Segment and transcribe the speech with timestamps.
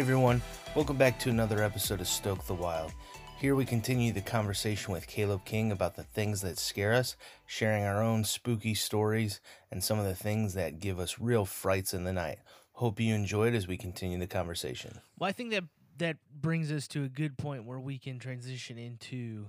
[0.00, 0.40] Hey everyone,
[0.74, 2.90] welcome back to another episode of Stoke the Wild.
[3.38, 7.84] Here we continue the conversation with Caleb King about the things that scare us, sharing
[7.84, 12.04] our own spooky stories and some of the things that give us real frights in
[12.04, 12.38] the night.
[12.72, 15.02] Hope you enjoyed as we continue the conversation.
[15.18, 15.64] Well, I think that
[15.98, 19.48] that brings us to a good point where we can transition into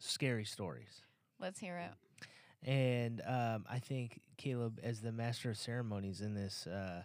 [0.00, 1.00] scary stories.
[1.38, 2.68] Let's hear it.
[2.70, 7.04] And um, I think Caleb, as the master of ceremonies in this uh,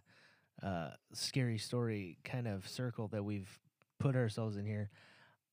[0.63, 3.59] uh, scary story kind of circle that we've
[3.99, 4.89] put ourselves in here,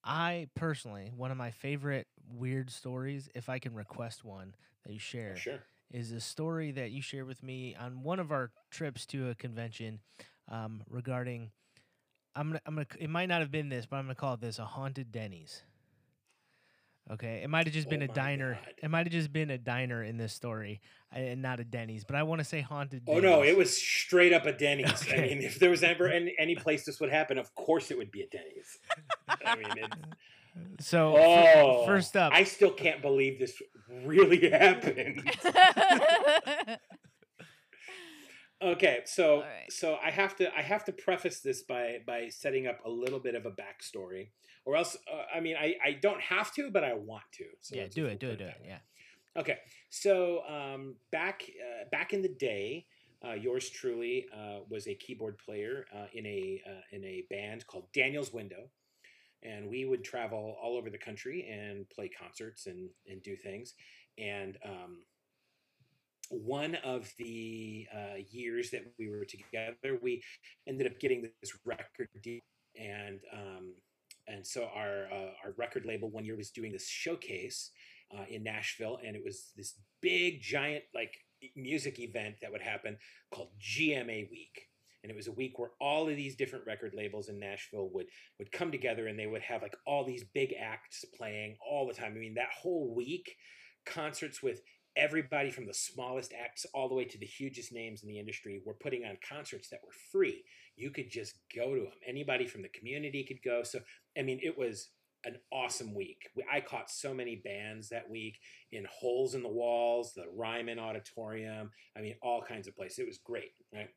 [0.04, 4.98] I personally, one of my favorite weird stories, if I can request one that you
[4.98, 5.60] share, Sure.
[5.92, 9.34] is a story that you shared with me on one of our trips to a
[9.34, 10.00] convention
[10.48, 11.50] um, regarding.
[12.34, 12.86] I'm gonna, I'm gonna.
[12.98, 15.62] It might not have been this, but I'm gonna call it this: a haunted Denny's.
[17.10, 18.54] Okay, it might have just Oh been a diner.
[18.54, 18.74] God.
[18.84, 20.80] It might have just been a diner in this story,
[21.14, 22.04] uh, and not a Denny's.
[22.04, 23.02] But I want to say haunted.
[23.08, 25.04] Oh no, it was straight up a Denny's.
[25.12, 27.98] I mean, if there was ever any, any place this would happen, of course it
[27.98, 28.78] would be a Denny's.
[29.44, 29.96] I mean, it's,
[30.80, 33.60] So oh, first up, I still can't believe this
[34.04, 35.22] really happened.
[38.62, 39.70] Okay, so right.
[39.70, 43.18] so I have to I have to preface this by by setting up a little
[43.18, 44.28] bit of a backstory,
[44.64, 47.44] or else uh, I mean I I don't have to, but I want to.
[47.60, 48.60] So yeah, do it, do it, do it.
[48.66, 48.78] Yeah.
[49.34, 52.84] Okay, so um, back uh, back in the day,
[53.26, 57.66] uh, yours truly uh, was a keyboard player uh, in a uh, in a band
[57.66, 58.68] called Daniel's Window,
[59.42, 63.74] and we would travel all over the country and play concerts and and do things.
[64.18, 64.98] And um,
[66.28, 70.22] one of the uh, years that we were together, we
[70.66, 72.40] ended up getting this record deal,
[72.78, 73.72] and um,
[74.26, 77.70] and so our uh, our record label one year was doing this showcase
[78.16, 81.16] uh, in Nashville, and it was this big, giant, like
[81.56, 82.96] music event that would happen
[83.32, 84.68] called GMA Week.
[85.02, 88.06] And it was a week where all of these different record labels in Nashville would
[88.38, 91.94] would come together, and they would have like all these big acts playing all the
[91.94, 92.12] time.
[92.14, 93.34] I mean, that whole week,
[93.84, 94.60] concerts with
[94.96, 98.60] everybody from the smallest acts all the way to the hugest names in the industry
[98.64, 100.44] were putting on concerts that were free.
[100.76, 101.92] You could just go to them.
[102.06, 103.62] Anybody from the community could go.
[103.62, 103.80] So,
[104.18, 104.90] I mean, it was
[105.24, 106.28] an awesome week.
[106.52, 108.38] I caught so many bands that week
[108.72, 111.70] in Holes in the Walls, the Ryman Auditorium.
[111.96, 112.98] I mean, all kinds of places.
[112.98, 113.88] It was great, right?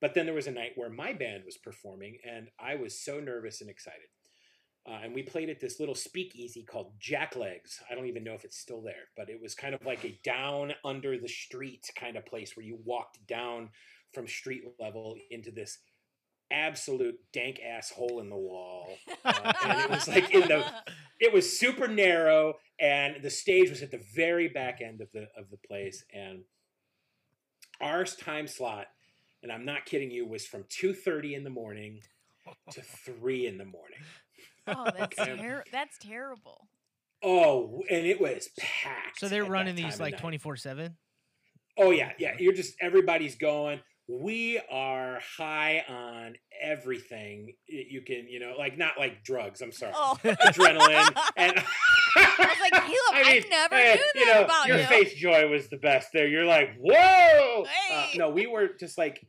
[0.00, 3.18] But then there was a night where my band was performing, and I was so
[3.18, 4.08] nervous and excited.
[4.88, 7.80] Uh, and we played at this little speakeasy called Jacklegs.
[7.90, 10.18] I don't even know if it's still there, but it was kind of like a
[10.22, 13.70] down under the street kind of place where you walked down
[14.12, 15.78] from street level into this
[16.52, 18.88] absolute dank ass hole in the wall.
[19.24, 20.64] Uh, and it was like in the
[21.20, 25.26] it was super narrow and the stage was at the very back end of the
[25.36, 26.42] of the place and
[27.80, 28.86] our time slot
[29.42, 32.00] and i'm not kidding you was from 2.30 in the morning
[32.70, 33.98] to 3 in the morning
[34.68, 36.68] oh, that's ter- that's terrible.
[37.22, 40.96] oh and it was packed So they're running these like twenty four seven.
[41.78, 48.38] oh yeah yeah you're just everybody's going we are high on everything you can you
[48.38, 51.52] know like not like drugs i'm sorry Oh, adrenaline and
[52.18, 54.86] I was like, Caleb, I never knew you that know, about your you.
[54.86, 56.26] face joy was the best there.
[56.26, 57.66] You're like, whoa!
[57.92, 59.20] Uh, no, we were just like,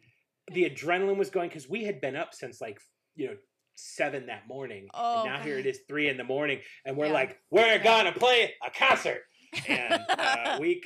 [0.53, 2.79] the adrenaline was going because we had been up since like,
[3.17, 3.33] you know,
[3.77, 4.87] seven that morning.
[4.93, 6.59] Oh, and now here it is three in the morning.
[6.85, 7.13] And we're Yeah.
[7.13, 9.21] like, we're gonna play a concert.
[9.67, 10.81] And uh, we,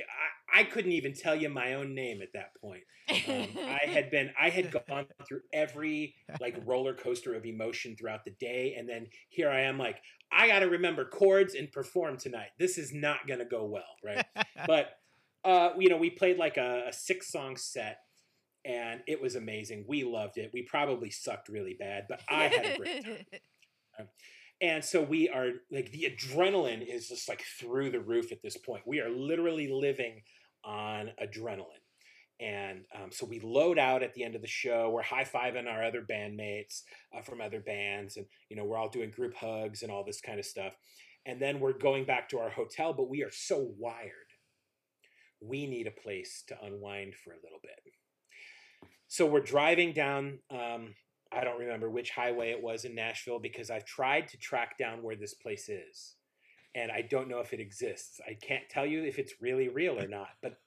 [0.54, 2.84] I, I couldn't even tell you my own name at that point.
[3.28, 8.24] Um, I had been, I had gone through every like roller coaster of emotion throughout
[8.26, 9.98] the day, and then here I am, like,
[10.32, 12.50] I got to remember chords and perform tonight.
[12.58, 14.26] This is not to go well, right?
[14.68, 14.98] but
[15.44, 18.00] uh, you know, we played like a, a six song set,
[18.66, 19.86] and it was amazing.
[19.88, 20.52] We loved it.
[20.54, 24.08] We probably sucked really bad, but I had a great time.
[24.62, 28.58] And so we are like the adrenaline is just like through the roof at this
[28.58, 28.84] point.
[28.86, 30.22] We are literally living
[30.64, 31.66] on adrenaline.
[32.40, 34.90] And um, so we load out at the end of the show.
[34.90, 36.82] We're high fiving our other bandmates
[37.16, 40.22] uh, from other bands, and you know we're all doing group hugs and all this
[40.22, 40.74] kind of stuff.
[41.26, 44.10] And then we're going back to our hotel, but we are so wired.
[45.40, 47.80] We need a place to unwind for a little bit.
[49.12, 50.40] So we're driving down.
[50.50, 50.96] Um,
[51.34, 55.04] I don't remember which highway it was in Nashville because I've tried to track down
[55.04, 56.16] where this place is.
[56.76, 58.22] And I don't know if it exists.
[58.26, 60.62] I can't tell you if it's really real or not, but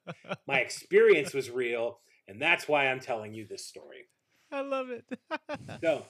[0.46, 2.00] my experience was real.
[2.29, 4.08] And that's why I'm telling you this story.
[4.52, 5.06] I love it.
[5.82, 6.05] So,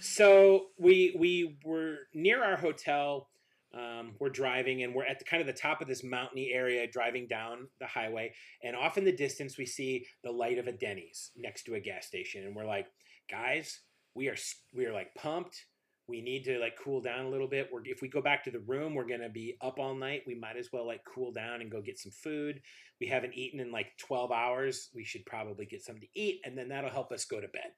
[0.00, 3.28] so we we were near our hotel.
[3.76, 6.86] Um, we're driving and we're at the kind of the top of this mountainy area,
[6.86, 8.32] driving down the highway.
[8.62, 11.80] And off in the distance, we see the light of a Denny's next to a
[11.80, 12.86] gas station, and we're like,
[13.30, 13.80] guys,
[14.14, 14.36] we are
[14.72, 15.66] we are like pumped.
[16.06, 17.68] We need to like cool down a little bit.
[17.72, 20.22] We're if we go back to the room, we're gonna be up all night.
[20.26, 22.60] We might as well like cool down and go get some food.
[23.00, 24.90] We haven't eaten in like twelve hours.
[24.94, 27.72] We should probably get something to eat, and then that'll help us go to bed.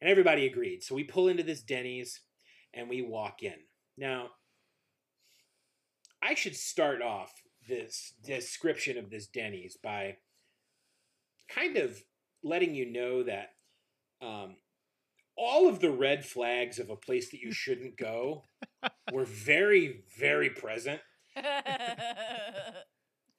[0.00, 0.82] And everybody agreed.
[0.82, 2.20] So we pull into this Denny's
[2.74, 3.56] and we walk in.
[3.96, 4.30] Now,
[6.22, 7.32] I should start off
[7.68, 10.16] this description of this Denny's by
[11.48, 12.02] kind of
[12.42, 13.50] letting you know that
[14.20, 14.56] um,
[15.36, 18.44] all of the red flags of a place that you shouldn't go
[19.12, 21.00] were very, very present.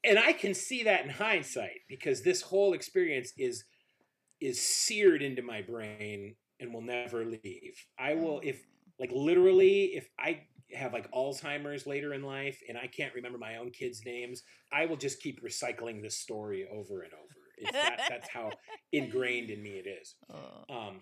[0.04, 3.66] And I can see that in hindsight because this whole experience is
[4.40, 7.86] is seared into my brain and will never leave.
[7.98, 8.66] I will if
[8.98, 10.44] like literally if I
[10.74, 14.86] have like Alzheimer's later in life and I can't remember my own kids' names, I
[14.86, 17.72] will just keep recycling this story over and over.
[17.74, 18.52] That, that's how
[18.92, 20.16] ingrained in me it is.
[20.32, 20.76] Oh.
[20.76, 21.02] Um,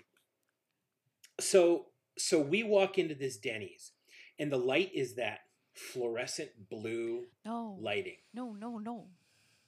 [1.39, 1.87] so
[2.17, 3.91] so we walk into this Denny's,
[4.39, 5.39] and the light is that
[5.75, 8.17] fluorescent blue no, lighting.
[8.33, 9.05] no, no, no.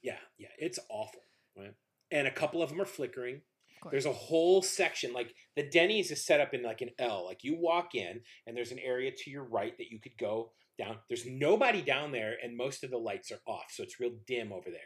[0.01, 1.21] Yeah, yeah, it's awful,
[1.55, 1.75] right?
[2.11, 3.41] And a couple of them are flickering.
[3.91, 7.25] There's a whole section like the Denny's is set up in like an L.
[7.25, 10.51] Like you walk in, and there's an area to your right that you could go
[10.77, 10.97] down.
[11.07, 14.51] There's nobody down there, and most of the lights are off, so it's real dim
[14.51, 14.79] over there.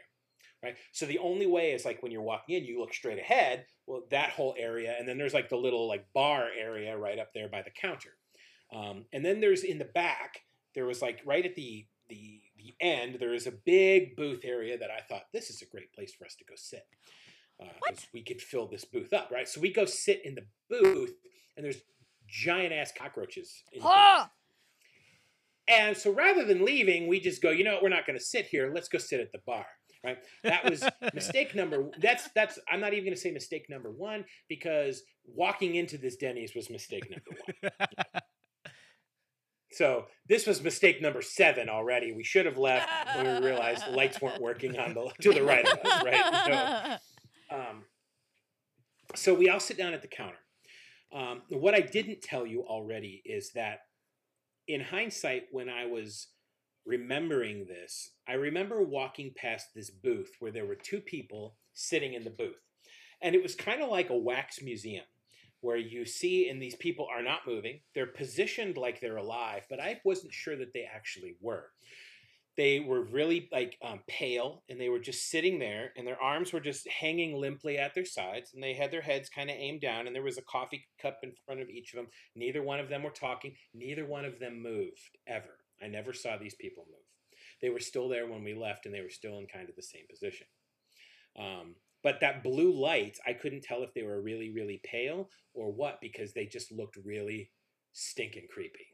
[0.62, 0.76] Right.
[0.92, 3.66] So the only way is like when you're walking in, you look straight ahead.
[3.86, 7.34] Well, that whole area, and then there's like the little like bar area right up
[7.34, 8.16] there by the counter.
[8.74, 10.40] Um, and then there's in the back,
[10.74, 14.78] there was like right at the the the end, there is a big booth area
[14.78, 16.86] that I thought this is a great place for us to go sit.
[17.82, 18.08] Because What?
[18.12, 19.48] we could fill this booth up, right?
[19.48, 21.14] So we go sit in the booth,
[21.56, 21.80] and there's
[22.28, 23.62] giant ass cockroaches.
[23.72, 23.92] In the booth.
[23.94, 24.30] Ah!
[25.66, 28.24] And so rather than leaving, we just go, you know what, we're not going to
[28.24, 28.70] sit here.
[28.74, 29.66] Let's go sit at the bar.
[30.02, 30.18] Right.
[30.42, 34.22] That was mistake number that's that's I'm not even going to say mistake number 1
[34.50, 38.10] because walking into this Denny's was mistake number 1.
[39.74, 42.12] So this was mistake number 7 already.
[42.12, 45.42] We should have left when we realized the lights weren't working on the to the
[45.42, 46.98] right of us, right?
[47.00, 47.13] So,
[47.50, 47.84] um,
[49.14, 50.38] so we all sit down at the counter.
[51.12, 53.80] Um, what I didn't tell you already is that
[54.66, 56.28] in hindsight, when I was
[56.86, 62.24] remembering this, I remember walking past this booth where there were two people sitting in
[62.24, 62.60] the booth.
[63.22, 65.04] And it was kind of like a wax museum
[65.60, 67.80] where you see, and these people are not moving.
[67.94, 71.70] They're positioned like they're alive, but I wasn't sure that they actually were.
[72.56, 76.52] They were really like um, pale and they were just sitting there and their arms
[76.52, 79.80] were just hanging limply at their sides and they had their heads kind of aimed
[79.80, 82.06] down and there was a coffee cup in front of each of them.
[82.36, 83.54] Neither one of them were talking.
[83.74, 85.58] Neither one of them moved ever.
[85.82, 87.38] I never saw these people move.
[87.60, 89.82] They were still there when we left and they were still in kind of the
[89.82, 90.46] same position.
[91.36, 91.74] Um,
[92.04, 96.00] but that blue light, I couldn't tell if they were really, really pale or what
[96.00, 97.50] because they just looked really
[97.92, 98.86] stinking creepy.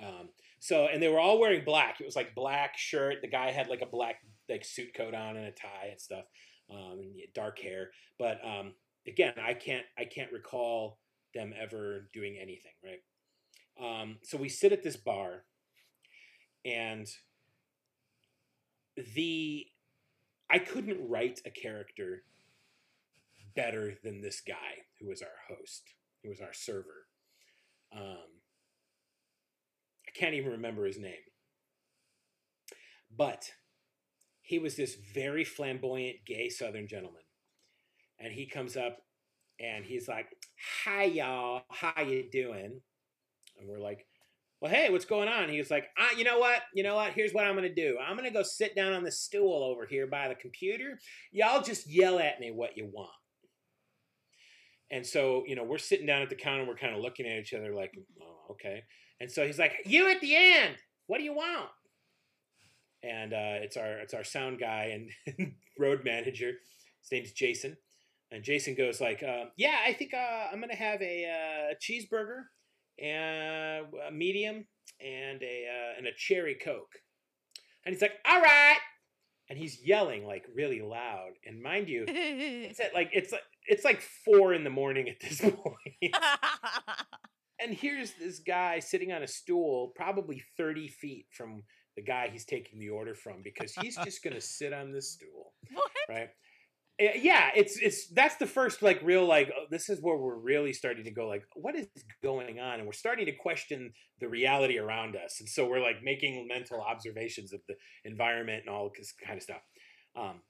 [0.00, 0.28] Um,
[0.64, 2.00] so, and they were all wearing black.
[2.00, 3.20] It was like black shirt.
[3.20, 6.24] The guy had like a black like suit coat on and a tie and stuff,
[6.70, 7.90] um, and dark hair.
[8.18, 8.72] But um,
[9.06, 11.00] again, I can't I can't recall
[11.34, 12.72] them ever doing anything.
[12.82, 13.02] Right.
[13.78, 15.44] Um, so we sit at this bar,
[16.64, 17.06] and
[19.14, 19.66] the
[20.48, 22.22] I couldn't write a character
[23.54, 25.82] better than this guy who was our host,
[26.22, 27.06] who was our server.
[27.94, 28.33] Um,
[30.14, 31.12] can't even remember his name.
[33.16, 33.50] But
[34.42, 37.22] he was this very flamboyant gay southern gentleman.
[38.18, 38.98] And he comes up
[39.60, 40.26] and he's like,
[40.84, 42.80] "Hi y'all, how you doing?"
[43.58, 44.06] And we're like,
[44.60, 46.62] "Well, hey, what's going on?" He was like, ah, "You know what?
[46.74, 47.12] You know what?
[47.12, 47.98] Here's what I'm going to do.
[47.98, 50.98] I'm going to go sit down on the stool over here by the computer.
[51.32, 53.10] Y'all just yell at me what you want."
[54.90, 57.38] And so, you know, we're sitting down at the counter, we're kind of looking at
[57.38, 58.82] each other like, "Oh, okay."
[59.20, 60.76] And so he's like, "You at the end.
[61.06, 61.70] What do you want?"
[63.02, 64.98] And uh, it's our it's our sound guy
[65.36, 66.52] and road manager.
[67.00, 67.76] His name's Jason.
[68.30, 72.42] And Jason goes like, uh, "Yeah, I think uh, I'm gonna have a uh, cheeseburger
[73.00, 74.66] and a medium
[75.00, 76.92] and a uh, and a cherry coke."
[77.84, 78.78] And he's like, "All right,"
[79.48, 81.32] and he's yelling like really loud.
[81.44, 85.20] And mind you, it's at like it's like it's like four in the morning at
[85.20, 86.14] this point.
[87.64, 91.62] And here's this guy sitting on a stool, probably 30 feet from
[91.96, 95.54] the guy he's taking the order from, because he's just gonna sit on this stool,
[95.72, 95.90] what?
[96.08, 96.28] right?
[97.00, 100.38] Uh, Yeah, it's it's that's the first like real like oh, this is where we're
[100.38, 101.86] really starting to go like what is
[102.22, 106.02] going on, and we're starting to question the reality around us, and so we're like
[106.02, 109.62] making mental observations of the environment and all this kind of stuff.
[110.16, 110.42] Um,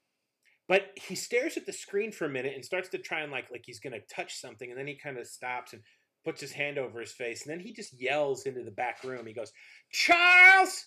[0.66, 3.50] but he stares at the screen for a minute and starts to try and like
[3.50, 5.82] like he's gonna touch something, and then he kind of stops and
[6.24, 9.26] puts his hand over his face, and then he just yells into the back room.
[9.26, 9.52] He goes,
[9.90, 10.86] Charles!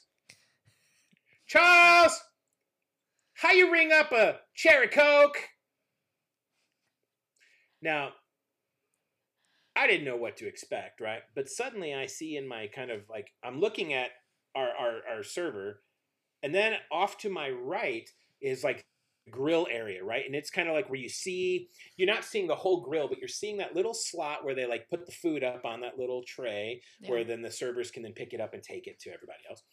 [1.45, 2.19] Charles!
[3.33, 5.37] How you ring up a cherry coke?
[7.81, 8.09] Now,
[9.75, 11.21] I didn't know what to expect, right?
[11.35, 14.09] But suddenly I see in my kind of like I'm looking at
[14.55, 15.81] our our, our server,
[16.41, 18.09] and then off to my right
[18.41, 18.83] is like
[19.31, 20.25] grill area, right?
[20.25, 23.19] And it's kind of like where you see you're not seeing the whole grill, but
[23.19, 26.23] you're seeing that little slot where they like put the food up on that little
[26.23, 27.09] tray, Yeah.
[27.11, 29.63] where then the servers can then pick it up and take it to everybody else.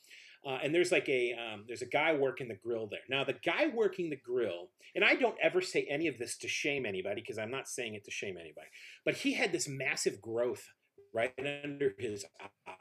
[0.46, 3.00] Uh, and there's like a um, there's a guy working the grill there.
[3.08, 6.48] Now the guy working the grill, and I don't ever say any of this to
[6.48, 8.68] shame anybody because I'm not saying it to shame anybody,
[9.06, 10.62] but he had this massive growth
[11.14, 11.32] right
[11.64, 12.74] under his eye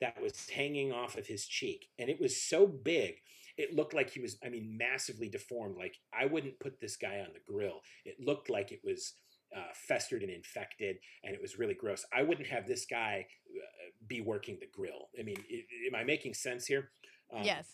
[0.00, 3.16] that was hanging off of his cheek, and it was so big.
[3.56, 5.76] It looked like he was, I mean, massively deformed.
[5.78, 7.80] Like I wouldn't put this guy on the grill.
[8.04, 9.14] It looked like it was
[9.56, 12.04] uh, festered and infected, and it was really gross.
[12.12, 15.08] I wouldn't have this guy uh, be working the grill.
[15.18, 16.90] I mean, i- am I making sense here?
[17.32, 17.72] Um, yes.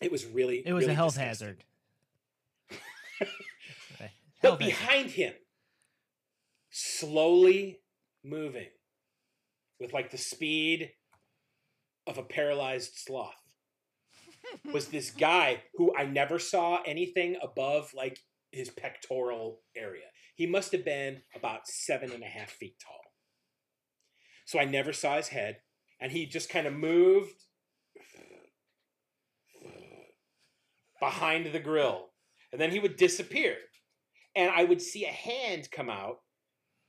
[0.00, 0.62] It was really.
[0.64, 1.48] It was really a health disgusting.
[1.48, 1.64] hazard.
[4.00, 4.10] Right.
[4.40, 4.74] But Health hazard.
[4.78, 5.34] behind him,
[6.70, 7.80] slowly
[8.24, 8.68] moving
[9.78, 10.90] with like the speed
[12.06, 13.34] of a paralyzed sloth,
[14.72, 18.18] was this guy who I never saw anything above like
[18.50, 20.06] his pectoral area.
[20.34, 23.00] He must have been about seven and a half feet tall.
[24.46, 25.58] So I never saw his head,
[26.00, 27.44] and he just kind of moved
[31.00, 32.10] behind the grill,
[32.52, 33.56] and then he would disappear.
[34.34, 36.18] And I would see a hand come out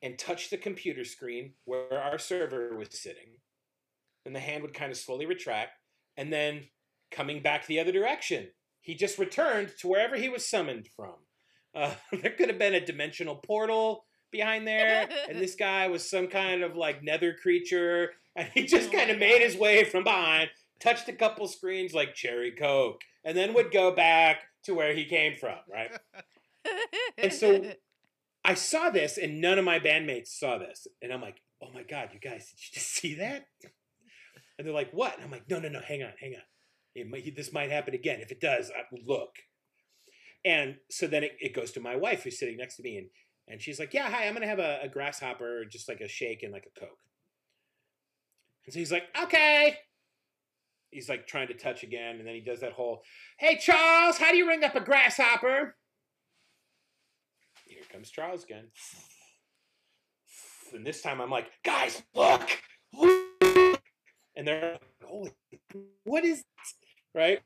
[0.02, 3.38] and touch the computer screen where our server was sitting.
[4.26, 5.72] And the hand would kind of slowly retract,
[6.16, 6.64] and then
[7.14, 8.50] coming back the other direction,
[8.82, 11.16] he just returned to wherever he was summoned from.
[11.76, 16.28] Uh, there could have been a dimensional portal behind there, and this guy was some
[16.28, 20.04] kind of like nether creature, and he just Oh kind of made his way from
[20.04, 24.94] behind, touched a couple screens like Cherry Coke, and then would go back to where
[24.94, 25.92] he came from, right?
[27.18, 27.74] And so-
[28.46, 31.84] I saw this, and none of my bandmates saw this, and I'm like, "Oh my
[31.84, 33.46] god, you guys, did you just see that?"
[34.58, 36.42] And they're like, "What?" And I'm like, "No, no, no, hang on, hang on.
[36.96, 38.20] It might, this might happen again.
[38.22, 39.36] If it does, I, look."
[40.46, 43.08] And so then it, it goes to my wife, who's sitting next to me, and
[43.48, 46.44] and she's like, "Yeah, hi, I'm gonna have a, a grasshopper, just like a shake
[46.44, 47.00] and like a coke."
[48.66, 49.78] And so he's like, "Okay."
[50.92, 53.04] He's like trying to touch again, and then he does that whole,
[53.38, 55.76] "Hey Charles, how do you ring up a grasshopper?"
[57.66, 58.68] Here comes Charles again.
[60.74, 62.50] And this time I'm like, guys, look,
[62.94, 63.82] look.
[64.36, 65.32] And they're like, holy,
[66.04, 66.76] what is this?
[67.14, 67.40] Right?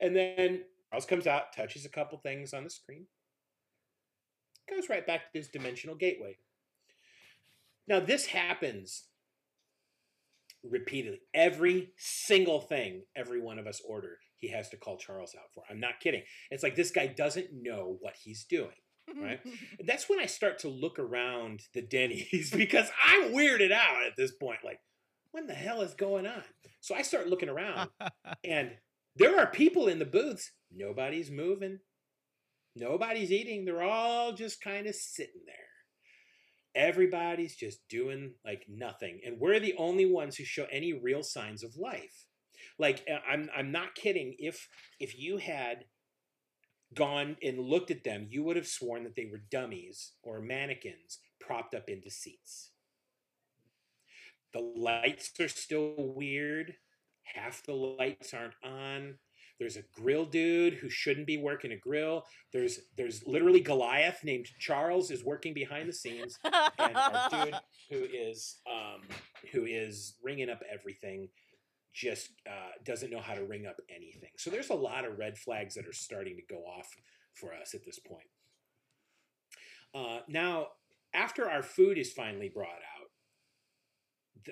[0.00, 3.06] And then Charles comes out, touches a couple things on the screen,
[4.68, 6.36] goes right back to his dimensional gateway.
[7.86, 9.04] Now, this happens
[10.62, 11.20] repeatedly.
[11.34, 15.64] Every single thing every one of us order, he has to call Charles out for.
[15.70, 16.22] I'm not kidding.
[16.50, 18.70] It's like this guy doesn't know what he's doing.
[19.20, 19.40] right?
[19.86, 24.32] That's when I start to look around the Denny's because I'm weirded out at this
[24.32, 24.60] point.
[24.64, 24.80] Like,
[25.32, 26.42] when the hell is going on?
[26.80, 27.90] So I start looking around,
[28.44, 28.72] and
[29.16, 30.50] there are people in the booths.
[30.74, 31.78] Nobody's moving.
[32.74, 33.64] Nobody's eating.
[33.64, 35.56] They're all just kind of sitting there.
[36.74, 41.62] Everybody's just doing like nothing, and we're the only ones who show any real signs
[41.62, 42.26] of life.
[42.78, 44.34] Like uh, I'm, I'm not kidding.
[44.38, 45.84] If if you had
[46.94, 51.18] gone and looked at them, you would have sworn that they were dummies or mannequins
[51.40, 52.70] propped up into seats.
[54.54, 56.74] The lights are still weird.
[57.24, 59.14] Half the lights aren't on.
[59.58, 62.24] There's a grill dude who shouldn't be working a grill.
[62.52, 67.54] There's there's literally Goliath named Charles is working behind the scenes, and our dude
[67.90, 69.02] who is um,
[69.52, 71.28] who is ringing up everything
[71.94, 74.30] just uh, doesn't know how to ring up anything.
[74.36, 76.88] So there's a lot of red flags that are starting to go off
[77.34, 78.28] for us at this point.
[79.94, 80.68] Uh, now,
[81.14, 82.91] after our food is finally brought out,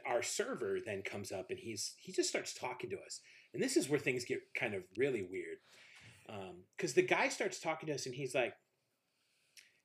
[0.07, 3.21] our server then comes up and he's he just starts talking to us,
[3.55, 5.59] and this is where things get kind of really weird,
[6.77, 8.55] because the guy starts talking to us and he's like.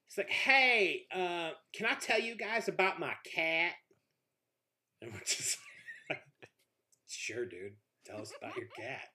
[0.08, 3.74] He's like, hey, uh, can I tell you guys about my cat?
[5.02, 5.58] And we're just
[6.10, 6.22] like,
[7.08, 7.74] sure, dude.
[8.06, 9.08] Tell us about your cat.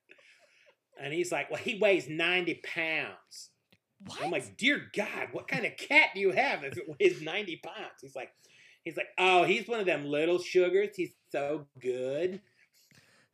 [1.01, 3.51] And he's like, well, he weighs 90 pounds.
[4.05, 4.23] what?
[4.23, 7.61] I'm like, dear God, what kind of cat do you have if it weighs 90
[7.65, 8.01] pounds?
[8.03, 8.31] He's like,
[8.85, 10.91] he's like, oh, he's one of them little sugars.
[10.97, 12.41] He's so good.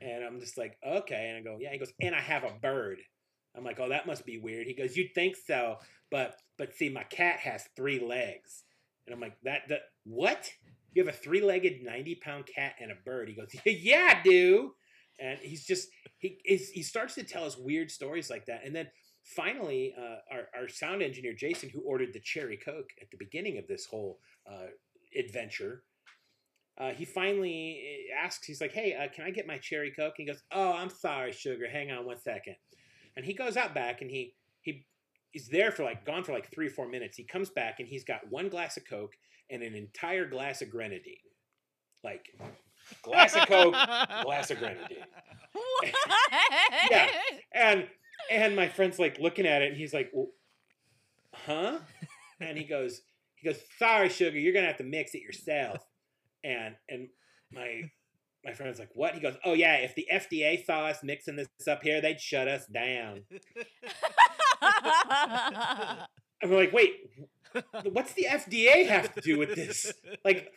[0.00, 1.28] And I'm just like, okay.
[1.28, 1.72] And I go, yeah.
[1.72, 2.98] He goes, and I have a bird.
[3.56, 4.66] I'm like, oh, that must be weird.
[4.66, 5.76] He goes, you'd think so,
[6.10, 8.64] but but see, my cat has three legs.
[9.06, 10.50] And I'm like, that, that what?
[10.94, 13.28] You have a three legged, 90 pound cat and a bird.
[13.28, 14.72] He goes, Yeah, do.
[15.18, 15.88] And he's just,
[16.18, 18.62] he, is, he starts to tell us weird stories like that.
[18.64, 18.88] And then
[19.24, 23.58] finally, uh, our, our sound engineer, Jason, who ordered the cherry Coke at the beginning
[23.58, 24.18] of this whole
[24.50, 24.66] uh,
[25.18, 25.82] adventure,
[26.78, 30.14] uh, he finally eh, asks, he's like, Hey, uh, can I get my cherry Coke?
[30.18, 31.68] And he goes, Oh, I'm sorry, sugar.
[31.70, 32.56] Hang on one second.
[33.16, 34.84] And he goes out back and he, he,
[35.30, 37.16] he's there for like, gone for like three or four minutes.
[37.16, 39.14] He comes back and he's got one glass of Coke
[39.50, 41.16] and an entire glass of grenadine.
[42.04, 42.26] Like,
[43.02, 43.72] glass of Coke,
[44.24, 45.04] glass of grenadine.
[45.52, 45.88] What?
[46.90, 47.08] Yeah.
[47.52, 47.88] And
[48.30, 50.28] and my friend's like looking at it, and he's like, well,
[51.32, 51.78] "Huh?"
[52.40, 53.00] And he goes,
[53.46, 55.84] "He goes, sorry, sugar, you're gonna have to mix it yourself."
[56.44, 57.08] And and
[57.50, 57.90] my
[58.44, 61.48] my friend's like, "What?" He goes, "Oh yeah, if the FDA saw us mixing this
[61.66, 63.22] up here, they'd shut us down."
[66.42, 66.92] And we're like, "Wait,
[67.90, 69.92] what's the FDA have to do with this?
[70.24, 70.52] Like,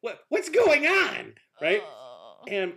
[0.00, 1.82] what what's going on?" Right?
[1.82, 2.44] Oh.
[2.46, 2.74] and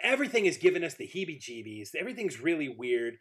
[0.00, 3.16] everything is giving us the heebie-jeebies everything's really weird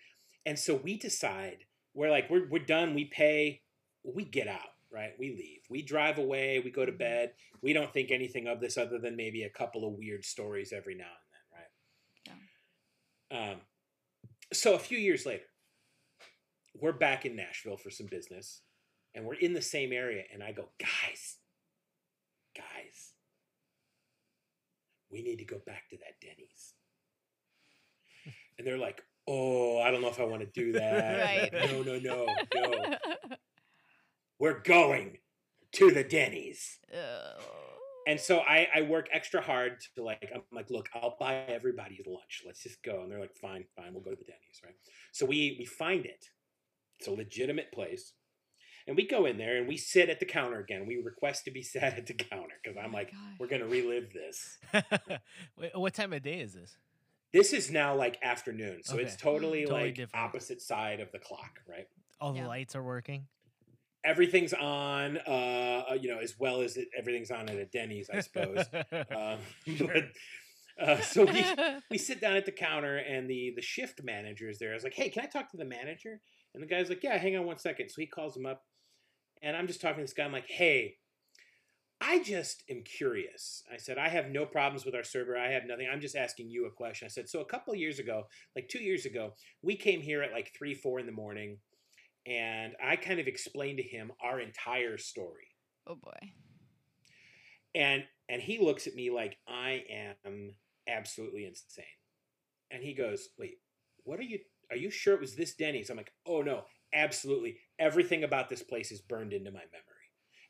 [0.45, 1.60] and so we decide
[1.93, 3.62] we're like we're, we're done we pay
[4.03, 7.32] we get out right we leave we drive away we go to bed
[7.62, 10.96] we don't think anything of this other than maybe a couple of weird stories every
[10.96, 12.40] now and then right
[13.42, 13.52] Yeah.
[13.54, 13.58] um,
[14.52, 15.46] so a few years later
[16.80, 18.62] we're back in nashville for some business
[19.16, 21.38] and we're in the same area and i go guys
[22.56, 23.14] guys
[25.12, 26.74] we need to go back to that Denny's.
[28.58, 31.52] And they're like, oh, I don't know if I want to do that.
[31.54, 31.72] Right.
[31.72, 32.96] No, no, no, no.
[34.40, 35.18] We're going
[35.74, 36.80] to the Denny's.
[36.94, 37.34] Oh.
[38.06, 42.03] And so I, I work extra hard to like, I'm like, look, I'll buy everybody
[42.05, 42.44] lunch.
[42.46, 43.01] Let's just go.
[43.01, 44.75] And they're like, fine, fine, we'll go to the Denny's, right?
[45.14, 46.25] So we we find it.
[47.00, 48.14] It's a legitimate place.
[48.86, 50.86] And we go in there and we sit at the counter again.
[50.86, 53.20] We request to be sat at the counter because I'm Oh like, gosh.
[53.40, 54.57] we're gonna relive this.
[55.57, 56.75] Wait, what time of day is this?
[57.31, 60.24] This is now like afternoon, so it's totally, Totally like different.
[60.25, 61.88] opposite side of the clock, right?
[62.22, 63.27] All the lights are working.
[64.05, 68.09] Everything's on, uh, uh, you know, as well as it, everything's on at a Denny's,
[68.09, 68.66] I suppose.
[68.92, 69.39] um,
[69.79, 70.05] but
[70.79, 71.46] uh, so we
[71.92, 74.72] we sit down at the counter, and the the shift manager is there.
[74.72, 76.20] I was like, "Hey, can I talk to the manager?"
[76.53, 77.89] And the guy's like, "Yeah, hang on one second.
[77.89, 78.63] So he calls him up,
[79.42, 80.25] and I'm just talking to this guy.
[80.25, 80.98] I'm like, "Hey."
[82.05, 83.63] I just am curious.
[83.72, 85.37] I said, I have no problems with our server.
[85.37, 85.87] I have nothing.
[85.89, 87.05] I'm just asking you a question.
[87.05, 88.24] I said, so a couple of years ago,
[88.57, 91.59] like two years ago, we came here at like three, four in the morning,
[92.25, 95.48] and I kind of explained to him our entire story.
[95.88, 96.33] oh boy.
[97.75, 100.55] And and he looks at me like I am
[100.88, 101.86] absolutely insane.
[102.72, 103.59] And he goes, "Wait,
[104.03, 104.40] what are you
[104.72, 107.57] are you sure it was this Denny's?" I'm like, "Oh no, absolutely.
[107.79, 110.09] Everything about this place is burned into my memory.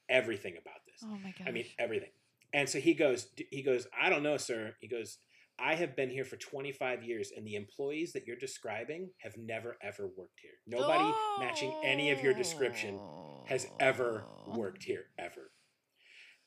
[0.09, 1.01] Everything about this.
[1.03, 1.47] Oh my god.
[1.47, 2.11] I mean, everything."
[2.53, 5.17] And so he goes he goes, "I don't know, sir." He goes,
[5.59, 9.77] "I have been here for 25 years and the employees that you're describing have never
[9.81, 10.51] ever worked here.
[10.67, 12.99] Nobody matching any of your description
[13.47, 14.57] has ever Oh.
[14.57, 15.51] worked here ever.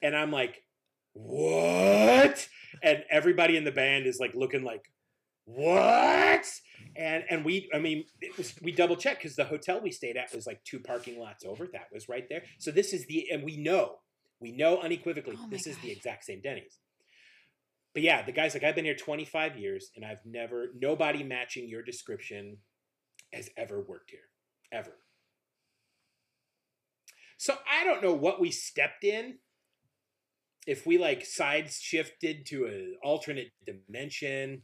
[0.03, 0.63] And I'm like,
[1.13, 2.49] what?
[2.83, 4.83] And everybody in the band is like looking like,
[5.45, 6.45] what?
[6.97, 10.17] And and we, I mean, it was we double checked because the hotel we stayed
[10.17, 11.67] at was like two parking lots over.
[11.73, 12.43] That was right there.
[12.59, 13.97] So this is the, and we know,
[14.41, 16.79] we know unequivocally, Oh this is the exact same Denny's.
[17.97, 21.67] But yeah, the guy's like, I've been here 25 years and I've never, nobody matching
[21.67, 22.59] your description
[23.33, 24.29] has ever worked here,
[24.71, 24.93] ever.
[27.39, 29.39] So I don't know what we stepped in.
[30.67, 34.61] If we like side shifted to an alternate dimension,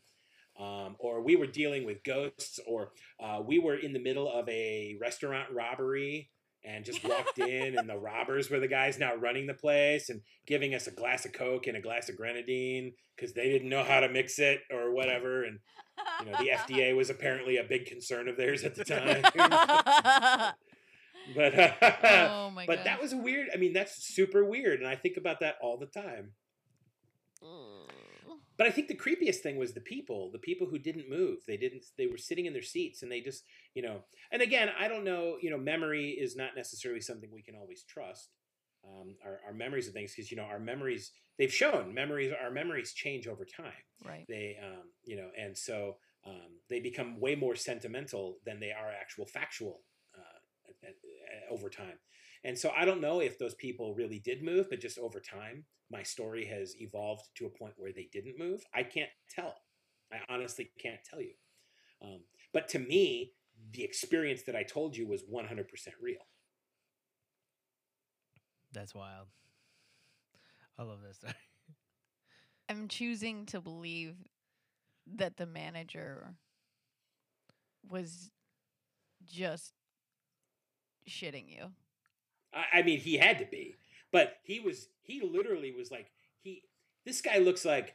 [0.61, 4.47] um, or we were dealing with ghosts, or uh, we were in the middle of
[4.51, 6.29] a restaurant robbery
[6.65, 10.21] and just walked in, and the robbers were the guys now running the place and
[10.47, 13.85] giving us a glass of Coke and a glass of grenadine because they didn't know
[13.85, 15.45] how to mix it or whatever.
[15.45, 15.59] And
[16.21, 19.23] you know, the FDA was apparently a big concern of theirs at the time.
[21.37, 21.73] but uh,
[22.31, 22.85] oh my but gosh.
[22.85, 23.49] that was weird.
[23.53, 26.33] I mean, that's super weird, and I think about that all the time.
[28.63, 31.39] But I think the creepiest thing was the people, the people who didn't move.
[31.49, 31.83] They didn't.
[31.99, 33.43] They were sitting in their seats, and they just,
[33.75, 34.05] you know.
[34.31, 35.37] And again, I don't know.
[35.43, 38.31] You know, memory is not necessarily something we can always trust.
[38.87, 41.11] Um, our, our memories of things, because you know, our memories.
[41.41, 42.33] They've shown memories.
[42.41, 43.83] Our memories change over time.
[44.07, 44.25] right.
[44.29, 48.93] They, um, you know, and so um, they become way more sentimental than they are
[48.93, 49.81] actual factual
[50.17, 51.99] uh, over time.
[52.45, 55.65] And so I don't know if those people really did move, but just over time,
[55.91, 58.65] my story has evolved to a point where they didn't move.
[58.75, 59.55] I can't tell.
[60.13, 61.35] I honestly can't tell you.
[62.03, 62.21] Um,
[62.53, 63.33] but to me,
[63.73, 65.67] the experience that I told you was 100%
[66.01, 66.17] real.
[68.73, 69.29] That's wild.
[70.79, 71.35] I love that story.
[72.69, 74.17] I'm choosing to believe
[75.15, 76.35] that the manager
[77.89, 78.31] was
[79.27, 79.75] just
[81.09, 81.73] shitting you.
[82.55, 83.77] I, I mean, he had to be,
[84.11, 84.89] but he was.
[85.03, 86.11] He literally was like
[86.43, 86.63] he.
[87.05, 87.95] This guy looks like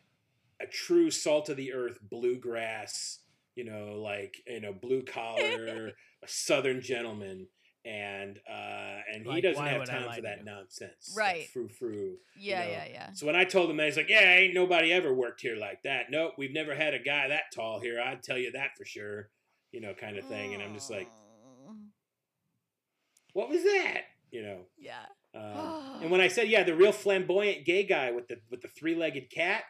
[0.62, 3.20] a true salt of the earth bluegrass.
[3.56, 5.94] You know, like you know, blue collar,
[6.24, 7.48] a southern gentleman,
[7.86, 11.14] and uh, and he doesn't have time for that nonsense.
[11.16, 11.48] Right.
[11.54, 12.18] Frou frou.
[12.36, 13.14] Yeah, know, yeah, yeah.
[13.14, 15.84] So when I told him that, he's like, "Yeah, ain't nobody ever worked here like
[15.84, 16.08] that.
[16.12, 18.02] Nope, we've never had a guy that tall here.
[18.02, 19.30] I'd tell you that for sure."
[19.72, 20.54] You know, kind of thing.
[20.54, 21.10] And I'm just like,
[23.34, 24.60] "What was that?" You know.
[24.78, 25.06] yeah.
[25.36, 28.68] Um, and when I said, "Yeah, the real flamboyant gay guy with the with the
[28.70, 29.64] three legged cat,"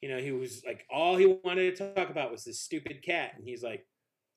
[0.00, 3.32] you know, he was like, all he wanted to talk about was this stupid cat,
[3.36, 3.86] and he's like,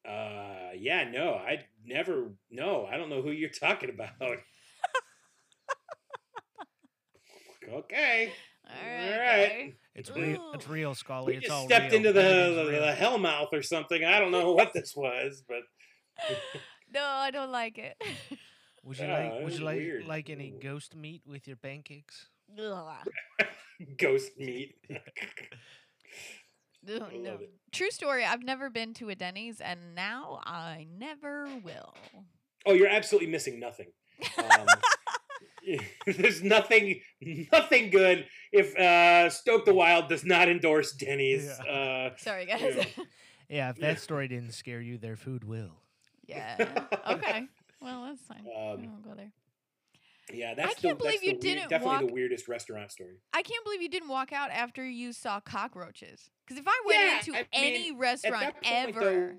[0.07, 4.09] "Uh, yeah, no, I never, no, I don't know who you're talking about."
[7.73, 8.31] okay,
[8.67, 9.19] All all right.
[9.19, 9.75] right.
[9.93, 10.51] It's real.
[10.53, 11.33] It's real, Scully.
[11.33, 11.95] we it's just all stepped real.
[11.95, 14.03] into the Everything's the, the hell mouth or something.
[14.05, 15.59] I don't know what this was, but
[16.93, 18.01] No, I don't like it.
[18.83, 19.43] Would you Yeah, like?
[19.43, 20.05] Would you like weird.
[20.07, 20.59] like any Ooh.
[20.61, 22.27] ghost meat with your pancakes?
[23.97, 24.75] Ghost meat.
[26.89, 27.37] Ugh, no.
[27.71, 28.25] True story.
[28.25, 31.93] I've never been to a Denny's, and now I never will.
[32.65, 33.91] oh, you're absolutely missing nothing.
[34.37, 34.67] Um,
[36.07, 37.01] there's nothing,
[37.51, 41.47] nothing good if uh, Stoke the Wild does not endorse Denny's.
[41.49, 42.85] Uh, Sorry, guys.
[43.47, 43.93] Yeah, if Yeah.
[43.93, 45.81] that story didn't scare you, their food will.
[46.27, 46.85] yeah.
[47.07, 47.47] Okay.
[47.81, 48.45] Well, that's fine.
[48.47, 49.31] I Um, won't go there.
[50.31, 53.17] yeah, that's I can't the, believe you weird- didn't definitely the walk- weirdest restaurant story.
[53.33, 56.29] I can't believe you didn't walk out after you saw cockroaches.
[56.45, 59.37] Because if I went Yeah, into I any mean, restaurant point, ever, though-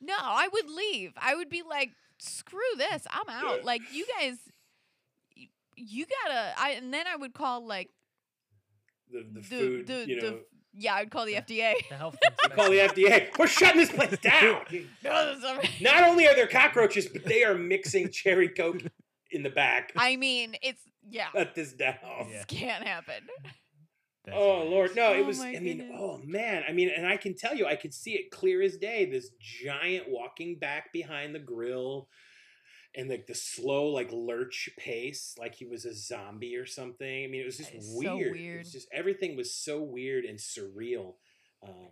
[0.00, 1.12] no, I would leave.
[1.16, 3.64] I would be like, screw this, I'm out.
[3.64, 4.36] Like you guys,
[5.76, 6.54] you gotta.
[6.58, 7.90] I and then I would call like,
[9.10, 10.40] The the, The- food, the- you the know.
[10.74, 11.74] Yeah, I'd call the FDA.
[11.88, 13.36] The health we call the FDA.
[13.38, 14.62] We're shutting this place down.
[15.04, 15.68] No, sorry.
[15.80, 18.82] Not only are there cockroaches, but they are mixing cherry coke
[19.30, 19.92] in the back.
[19.96, 21.94] I mean, it's yeah, Shut this down.
[22.02, 22.24] Yeah.
[22.30, 23.24] this can't happen.
[24.24, 25.06] That's Oh Lord, no!
[25.08, 25.40] Oh it was.
[25.40, 25.96] I mean, goodness.
[25.98, 26.62] oh man!
[26.68, 29.04] I mean, and I can tell you, I could see it clear as day.
[29.04, 32.08] This giant walking back behind the grill,
[32.94, 37.24] and like the slow, like lurch pace, like he was a zombie or something.
[37.24, 38.36] I mean, it was just is so weird.
[38.36, 41.14] It was just everything was so weird and surreal.
[41.66, 41.90] Um,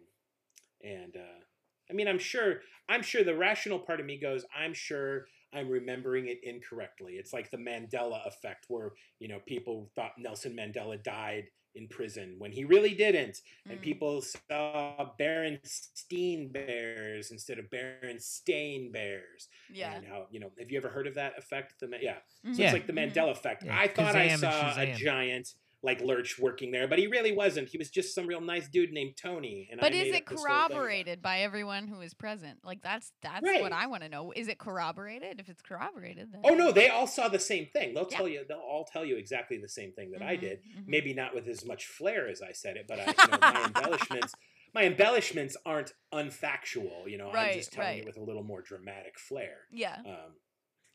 [0.82, 1.40] and uh,
[1.88, 2.60] I mean, I'm sure.
[2.88, 4.44] I'm sure the rational part of me goes.
[4.56, 7.14] I'm sure I'm remembering it incorrectly.
[7.14, 12.34] It's like the Mandela effect, where you know people thought Nelson Mandela died in prison
[12.38, 13.82] when he really didn't, and Mm.
[13.82, 19.48] people saw Berenstein Bears instead of Berenstain Bears.
[19.72, 19.94] Yeah.
[19.94, 20.50] And how you know?
[20.58, 21.74] Have you ever heard of that effect?
[21.80, 22.18] The Ma- yeah.
[22.44, 22.50] So.
[22.52, 22.66] Yeah.
[22.66, 23.12] it's like the Mhm.
[23.12, 23.64] Mandela effect.
[23.64, 24.96] Yeah, I thought I Kazam and saw a Shazam.
[24.96, 27.66] giant like lurch working there, but he really wasn't.
[27.68, 29.66] He was just some real nice dude named Tony.
[29.70, 32.12] And I But made is it this whole thing about- corroborated by everyone who was
[32.12, 32.58] present?
[32.62, 33.62] Like that's that's Right.
[33.62, 34.30] what I want to know.
[34.36, 35.40] Is it corroborated?
[35.40, 37.94] If it's corroborated, then Oh no, they all saw the same thing.
[37.94, 38.16] They'll Yeah.
[38.18, 38.44] tell you.
[38.46, 40.58] They'll all tell you exactly the same thing that I Mhm, did.
[40.64, 40.86] mhm.
[40.86, 43.64] Maybe not with as much flair as I said it, but I, you know, my
[43.74, 44.34] embellishments.
[44.74, 47.10] My embellishments aren't unfactual.
[47.10, 47.98] You know, I'm just telling right.
[48.00, 49.62] it with a little more dramatic flair.
[49.72, 50.36] Yeah, Um,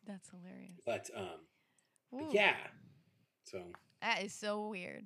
[0.06, 0.80] that's hilarious.
[0.86, 1.48] but um,
[2.12, 2.56] but yeah.
[3.46, 3.64] So
[4.02, 5.06] that is so weird.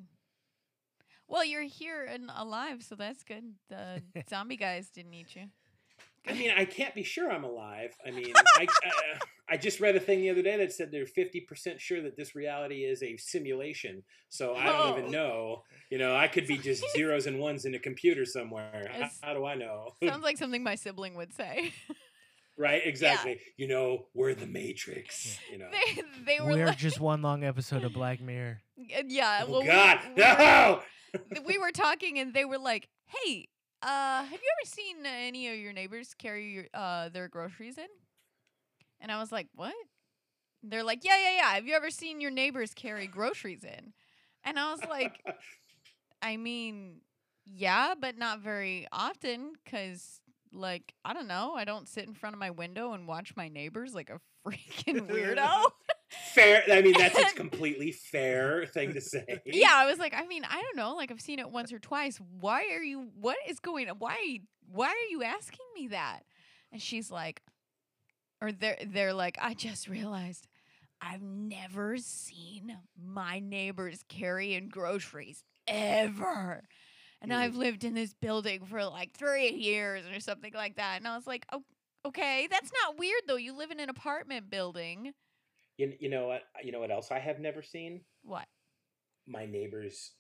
[1.28, 3.54] Well, you're here and alive, so that's good.
[3.70, 5.44] The zombie guys didn't eat you.
[6.28, 7.96] I mean, I can't be sure I'm alive.
[8.06, 9.18] I mean, I, uh,
[9.50, 12.36] I just read a thing the other day that said they're 50% sure that this
[12.36, 14.04] reality is a simulation.
[14.28, 14.98] So I don't Oh.
[14.98, 15.64] even know.
[15.90, 18.90] You know, I could be just zeros and ones in a computer somewhere.
[18.92, 19.94] How, how do I know?
[20.04, 21.74] Sounds like something my sibling would say.
[22.60, 22.82] Right?
[22.86, 23.40] Exactly.
[23.58, 25.40] You know, we're the Matrix.
[25.52, 25.70] You know.
[25.72, 28.60] they they were We're like, just one long episode of Black Mirror.
[29.08, 29.46] yeah.
[29.48, 30.82] Oh well, we- God, we were- no!
[31.48, 33.48] we were talking and they were like, "Hey,
[33.82, 37.88] uh, have you ever seen any of your neighbors carry your, uh, their groceries in?"
[39.00, 39.74] And I was like, "What?"
[40.62, 41.54] They're like, "Yeah, yeah, yeah.
[41.56, 43.94] Have you ever seen your neighbors carry groceries in?"
[44.44, 45.20] And I was like,
[46.22, 47.02] "I mean,
[47.46, 50.20] yeah, but not very often cuz
[50.52, 53.48] like, I don't know, I don't sit in front of my window and watch my
[53.48, 55.66] neighbors like a freaking weirdo."
[56.34, 56.64] fair.
[56.72, 59.42] I mean, that's a completely fair thing to say.
[59.46, 60.96] yeah, I was like, I mean, I don't know.
[60.96, 62.20] Like, I've seen it once or twice.
[62.40, 63.10] Why are you?
[63.20, 63.98] What is going on?
[64.00, 64.42] Why?
[64.72, 66.22] Why are you asking me that?
[66.72, 67.42] And she's like,
[68.42, 70.48] or they're they're like, I just realized
[71.02, 76.64] I've never seen my neighbors carrying groceries ever.
[77.22, 77.34] And.
[77.34, 80.98] I've lived in this building for like three years or something like that.
[81.00, 81.64] And I was like, oh,
[82.06, 83.36] okay, that's not weird though.
[83.36, 85.14] You live in an apartment building.
[85.78, 86.44] You, you know what?
[86.64, 88.02] You know what else I have never seen?
[88.24, 88.46] What?
[89.30, 90.12] my neighbors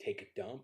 [0.00, 0.62] take a dump.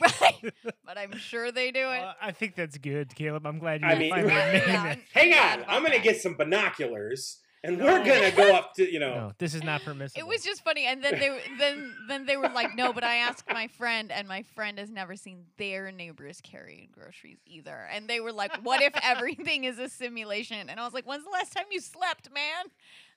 [0.20, 0.52] right?
[0.84, 2.00] But I'm sure they do it.
[2.02, 3.46] Uh, I think that's good, Caleb.
[3.46, 4.62] I'm glad you I mean- finally Yeah,
[4.94, 4.98] that.
[5.12, 9.14] Hang on, I'm gonna get some binoculars, and we're gonna go up to you know.
[9.14, 10.20] No, this is not permissible.
[10.20, 13.16] It was just funny, and then they then then they were like, "No," but I
[13.16, 17.88] asked my friend, and my friend has never seen their neighbors carrying groceries either.
[17.92, 21.24] And they were like, "What if everything is a simulation?" And I was like, "When's
[21.24, 22.66] the last time you slept, man?"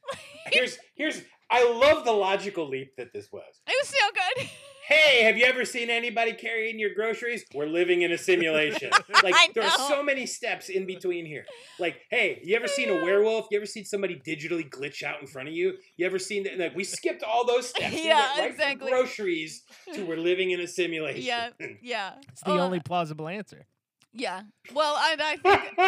[0.51, 1.21] Here's here's.
[1.51, 3.43] I love the logical leap that this was.
[3.67, 4.47] It was so good.
[4.87, 7.45] Hey, have you ever seen anybody carrying your groceries?
[7.53, 8.91] We're living in a simulation.
[9.21, 11.45] Like I there are so many steps in between here.
[11.77, 13.45] Like, hey, you ever seen a werewolf?
[13.51, 15.73] You ever seen somebody digitally glitch out in front of you?
[15.97, 16.57] You ever seen that?
[16.57, 17.93] Like, we skipped all those steps.
[17.93, 18.89] We Yeah, went right exactly.
[18.89, 19.61] From groceries
[19.93, 21.21] to we're living in a simulation.
[21.23, 21.49] Yeah.
[21.83, 23.67] yeah, It's the Oh, only plausible answer.
[24.13, 24.41] Yeah.
[24.73, 25.79] Well, and I think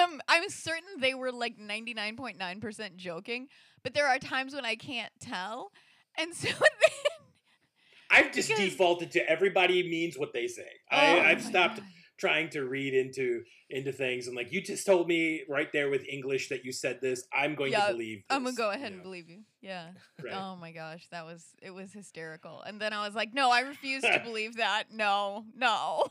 [0.00, 3.48] um, I'm certain they were like 99.9% joking,
[3.82, 5.70] but there are times when I can't tell,
[6.18, 6.90] and so then.
[8.10, 10.68] I've just Because- defaulted to everybody means what they say.
[10.92, 11.86] Oh I, I've stopped God.
[12.18, 14.28] trying to read into into things.
[14.28, 17.24] and like, you just told me right there with English that you said this.
[17.32, 18.18] I'm going Yeah, to believe.
[18.18, 19.40] This, I'm gonna go ahead you and believe you.
[19.62, 19.88] Yeah.
[20.22, 20.34] Right.
[20.34, 22.62] Oh my gosh, that was it was hysterical.
[22.62, 24.84] And then I was like, no, I refuse to believe that.
[24.92, 26.04] No, no.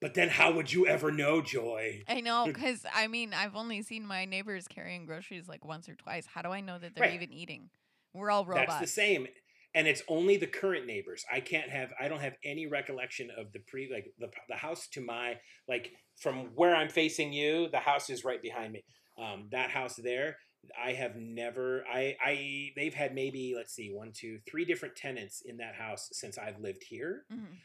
[0.00, 2.04] But then, how would you ever know, Joy?
[2.08, 5.94] I know, because I mean, I've only seen my neighbors carrying groceries like once or
[5.96, 6.26] twice.
[6.26, 7.14] How do I know that they're Right.
[7.14, 7.70] even eating?
[8.14, 8.68] We're all robots.
[8.68, 9.26] That's the same.
[9.74, 11.24] And it's only the current neighbors.
[11.30, 11.92] I can't have.
[12.00, 15.36] I don't have any recollection of the pre like the the house to my
[15.68, 17.68] like from where I'm facing you.
[17.68, 18.84] The house is right behind me.
[19.18, 20.36] Um, that house there.
[20.80, 21.84] I have never.
[21.92, 26.08] I I they've had maybe let's see one two three different tenants in that house
[26.12, 27.58] since I've lived here, Mhm.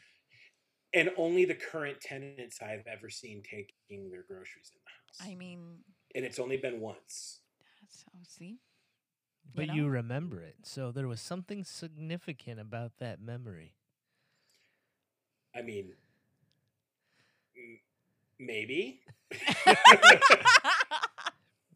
[0.94, 5.30] And only the current tenants I've ever seen taking their groceries in the house.
[5.30, 5.78] I mean,
[6.14, 7.40] and it's only been once.
[7.80, 8.58] that's, oh, see,
[9.54, 9.74] But know?
[9.74, 10.56] you remember it.
[10.62, 13.74] So there was something significant about that memory.
[15.56, 15.92] I mean,
[17.56, 17.78] m-
[18.38, 19.00] maybe.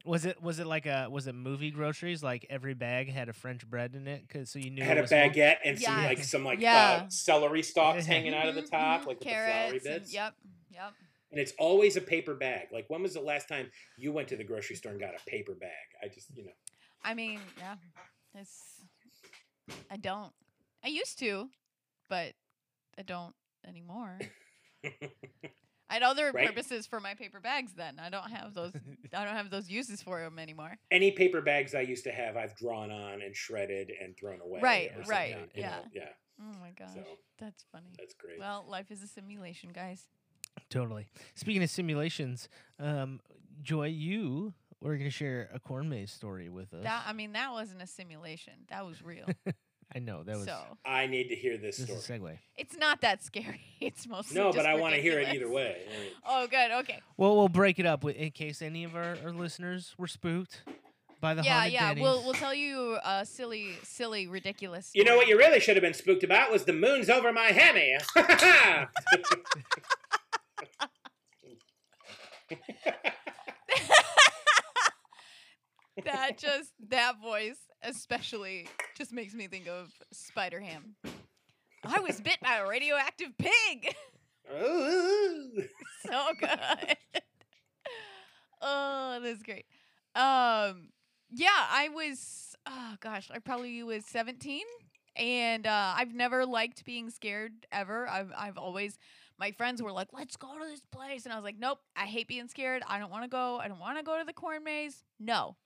[0.04, 3.32] Was it was it like a was it movie groceries like every bag had a
[3.32, 5.30] French bread in it cause so you knew had it a was home?
[5.30, 6.06] baguette and some Yeah.
[6.06, 7.02] like some like Yeah.
[7.04, 9.86] uh, celery stalks hanging out of the Mhm, top, mhm, like with the floury carrots.
[9.86, 10.12] and- bits.
[10.14, 10.34] yep,
[10.70, 10.92] yep.
[11.30, 12.68] And it's always a paper bag.
[12.72, 15.24] Like when was the last time you went to the grocery store and got a
[15.30, 15.70] paper bag?
[16.02, 16.52] I just you know.
[17.04, 17.76] I mean, yeah,
[18.34, 18.82] it's.
[19.90, 20.32] I don't.
[20.82, 21.50] I used to,
[22.08, 22.32] but
[22.98, 23.34] I don't
[23.66, 24.18] anymore.
[25.90, 26.46] I had other Right.
[26.46, 27.72] purposes for my paper bags.
[27.74, 28.72] Then I don't have those.
[29.14, 30.76] I don't have those uses for them anymore.
[30.90, 34.60] Any paper bags I used to have, I've drawn on and shredded and thrown away.
[34.62, 35.68] Right, right, something, you yeah.
[35.70, 36.08] know, yeah.
[36.40, 37.02] Oh my gosh, So
[37.38, 37.88] that's funny.
[37.98, 38.38] that's great.
[38.38, 40.04] Well, life is a simulation, guys.
[40.70, 41.06] Totally.
[41.34, 42.48] Speaking of simulations,
[42.78, 43.20] um,
[43.62, 46.82] Joy, you were going to share a corn maze story with us.
[46.84, 48.52] That I mean, that wasn't a simulation.
[48.68, 49.26] That was real.
[49.94, 51.98] I know that was so I need to hear this this story.
[51.98, 52.38] is a segue.
[52.56, 53.60] it's not that scary.
[53.80, 55.82] It's mostly No, just but I want to hear it either way.
[55.88, 56.70] I mean, Oh, good.
[56.80, 57.00] Okay.
[57.16, 60.62] Well, we'll break it up in case any of our, our listeners were spooked
[61.20, 61.88] by the yeah, haunted yeah.
[61.90, 62.02] Denny's.
[62.02, 64.90] We'll we'll tell you a silly, silly, ridiculous.
[64.94, 67.46] You know what you really should have been spooked about was the moon's over my
[67.46, 67.96] hammy.
[76.04, 80.96] that just that voice especially just makes me think of Spider Ham.
[81.84, 83.94] I was bit by a radioactive pig.
[86.06, 86.96] So good.
[88.62, 89.66] oh, that's great.
[90.14, 90.88] Um,
[91.30, 92.54] yeah, I was.
[92.66, 94.64] Oh gosh, I probably was seventeen,
[95.16, 98.08] and uh, I've never liked being scared ever.
[98.08, 98.98] I've I've always.
[99.38, 102.06] My friends were like, "Let's go to this place," and I was like, "Nope, I
[102.06, 102.82] hate being scared.
[102.88, 103.58] I don't want to go.
[103.58, 105.04] I don't want to go to the corn maze.
[105.20, 105.56] No,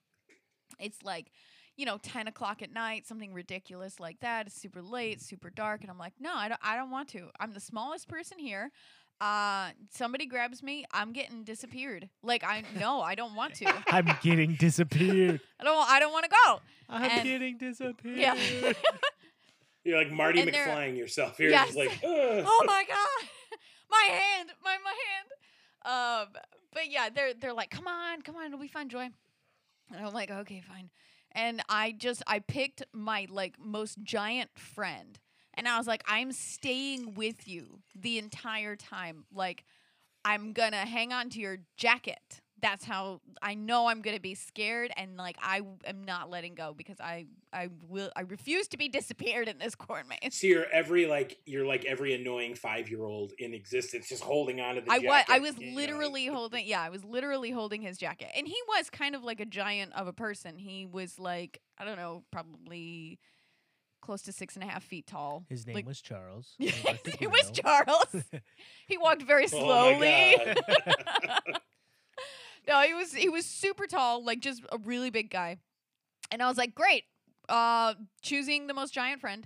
[0.79, 1.31] it's like."
[1.75, 4.47] You know, ten o'clock at night, something ridiculous like that.
[4.47, 6.59] It's super late, super dark, and I'm like, no, I don't.
[6.63, 7.29] I don't want to.
[7.39, 8.71] I'm the smallest person here
[9.21, 14.07] uh somebody grabs me i'm getting disappeared like i no i don't want to I'm
[14.23, 15.39] getting disappeared.
[15.59, 16.59] i don't i don't want to go
[16.89, 18.17] I'm And- getting disappeared.
[18.17, 18.73] yeah
[19.83, 21.49] You're like Marty And McFlying yourself here.
[21.49, 21.67] Yes.
[21.67, 22.43] Just like, Ugh.
[22.45, 23.57] oh my god
[23.89, 26.41] my hand my my hand um
[26.73, 29.07] but yeah they're they're like come on come on it'll be fun joy
[29.93, 30.89] and i'm like okay fine
[31.35, 35.19] and i just i picked my like most giant friend
[35.53, 39.25] and i was like i'm staying with you the entire time.
[39.33, 39.63] Like
[40.25, 44.89] i'm gonna hang on to your jacket that's how i know i'm gonna be scared
[44.97, 48.77] and like i w- am not letting go because i i will i refuse to
[48.77, 52.89] be disappeared in this corn maze So you're every like you're like every annoying five
[52.89, 54.89] year old in existence, just holding on to the.
[54.91, 57.81] I was jacket, I was you know, literally like- holding yeah, I was literally holding
[57.81, 58.29] his jacket.
[58.35, 60.57] And he was kind of like a giant of a person.
[60.57, 63.19] He was like, I don't know, probably
[64.01, 65.45] close to six and a half feet tall.
[65.49, 66.55] His name Like- was Charles.
[66.59, 66.75] Yes,
[67.19, 68.15] He it was Charles.
[68.87, 70.37] he walked very Oh my slowly.
[70.37, 71.59] God.
[72.67, 75.57] No, he was he was super tall, like just a really big guy.
[76.31, 77.03] And I was like, great.
[77.49, 79.45] Uh choosing the most giant friend.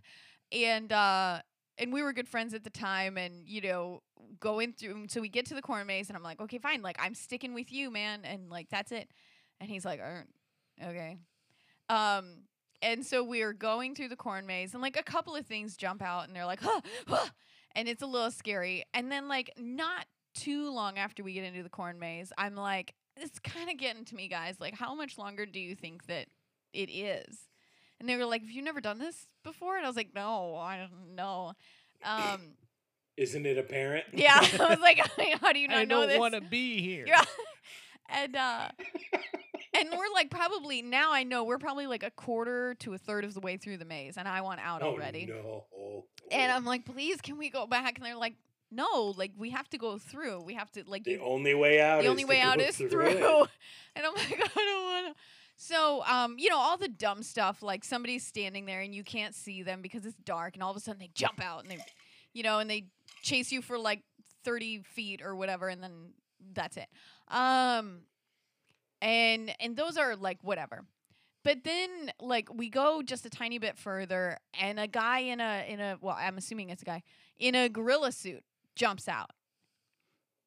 [0.51, 1.41] And uh
[1.77, 4.01] and we were good friends at the time and you know
[4.39, 6.97] going through so we get to the corn maze and I'm like, okay, fine, like
[6.99, 9.09] I'm sticking with you, man, and like that's it.
[9.59, 10.25] And he's like, "Er,
[10.83, 11.17] okay.
[11.89, 12.43] Um
[12.81, 16.01] and so we're going through the corn maze and like a couple of things jump
[16.01, 17.29] out and they're like, huh, huh,
[17.75, 18.83] and it's a little scary.
[18.93, 22.93] And then like not too long after we get into the corn maze, I'm like,
[23.21, 24.55] it's kind of getting to me, guys.
[24.59, 26.27] Like, how much longer do you think that
[26.73, 27.37] it is?
[27.99, 29.75] And they were like, have you never done this before?
[29.77, 31.53] And I was like, no, I don't know.
[32.03, 32.41] Um,
[33.17, 34.05] Isn't it apparent?
[34.13, 34.99] yeah, I was like,
[35.41, 37.05] how do you not I know don't want to be here.
[37.07, 37.23] Yeah.
[38.09, 38.69] and uh
[39.77, 43.25] and we're like probably now I know we're probably like a quarter to a third
[43.25, 45.25] of the way through the maze and I want out Oh, already.
[45.25, 45.65] no.
[46.31, 47.97] And I'm like, please can we go back?
[47.97, 48.35] And they're like,
[48.71, 50.41] no, like we have to go through.
[50.41, 51.99] We have to like the you- only way out.
[51.99, 52.89] the is only way out is through.
[52.89, 53.45] through.
[53.95, 55.21] And I'm like, I don't want to.
[55.59, 59.33] So, um, you know, all the dumb stuff, like somebody's standing there and you can't
[59.33, 61.79] see them because it's dark, and all of a sudden they jump out and they,
[62.33, 62.85] you know, and they
[63.23, 64.03] chase you for like
[64.43, 66.13] 30 feet or whatever, and then
[66.53, 66.87] that's it.
[67.29, 68.01] Um,
[69.01, 70.85] and and those are like whatever.
[71.43, 75.65] But then, like, we go just a tiny bit further, and a guy in a
[75.67, 77.03] in a well, I'm assuming it's a guy
[77.39, 78.43] in a gorilla suit
[78.77, 79.31] jumps out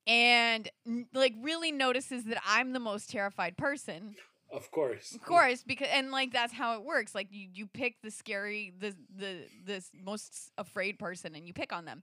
[0.07, 0.69] and
[1.15, 4.17] like really notices that I'm the most terrified person.
[4.53, 5.15] Of course.
[5.15, 7.15] Of course, because and like that's how it works.
[7.15, 11.73] Like you you pick the scary the the this most afraid person and you pick
[11.73, 12.03] on them.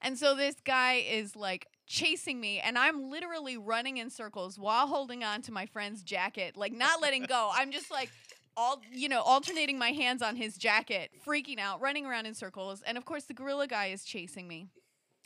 [0.00, 4.86] And so this guy is like chasing me and I'm literally running in circles while
[4.86, 7.50] holding on to my friend's jacket, like not letting go.
[7.52, 8.10] I'm just like
[8.56, 12.82] all you know, alternating my hands on his jacket, freaking out, running around in circles.
[12.86, 14.68] And of course the gorilla guy is chasing me.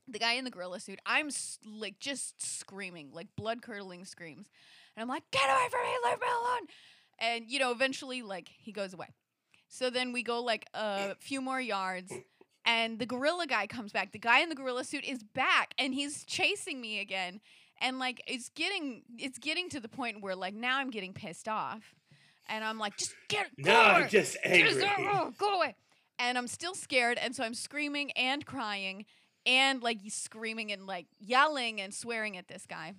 [0.08, 0.98] The guy in the gorilla suit.
[1.06, 4.46] I'm s- like just screaming, like blood curdling screams.
[4.96, 6.66] And I'm like, get away from me, leave me alone.
[7.20, 9.08] And, you know, eventually, like, he goes away.
[9.68, 12.12] So then we go like a few more yards,
[12.64, 14.12] and the gorilla guy comes back.
[14.12, 17.40] The guy in the gorilla suit is back, and he's chasing me again.
[17.80, 21.48] And like, it's getting, it's getting to the point where like now I'm getting pissed
[21.48, 21.94] off,
[22.48, 23.78] and I'm like, just get, go No.
[23.78, 24.70] I'm just angry.
[24.72, 25.76] Just, go away.
[26.18, 29.04] And I'm still scared, and so I'm screaming and crying
[29.46, 32.94] and like screaming and like yelling and swearing at this guy,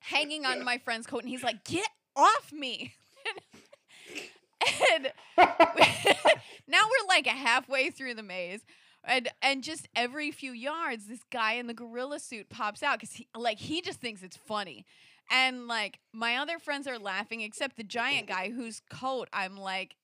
[0.00, 2.94] hanging on my friend's coat, and he's like, "Get off me!"
[4.92, 8.60] and now we're like halfway through the maze.
[9.02, 13.14] And and just every few yards, this guy in the gorilla suit pops out because
[13.14, 14.84] he like he just thinks it's funny,
[15.30, 19.96] and like my other friends are laughing except the giant guy whose coat I'm like,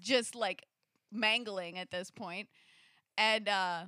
[0.00, 0.64] just like
[1.10, 2.48] mangling at this point,
[3.18, 3.82] and uh,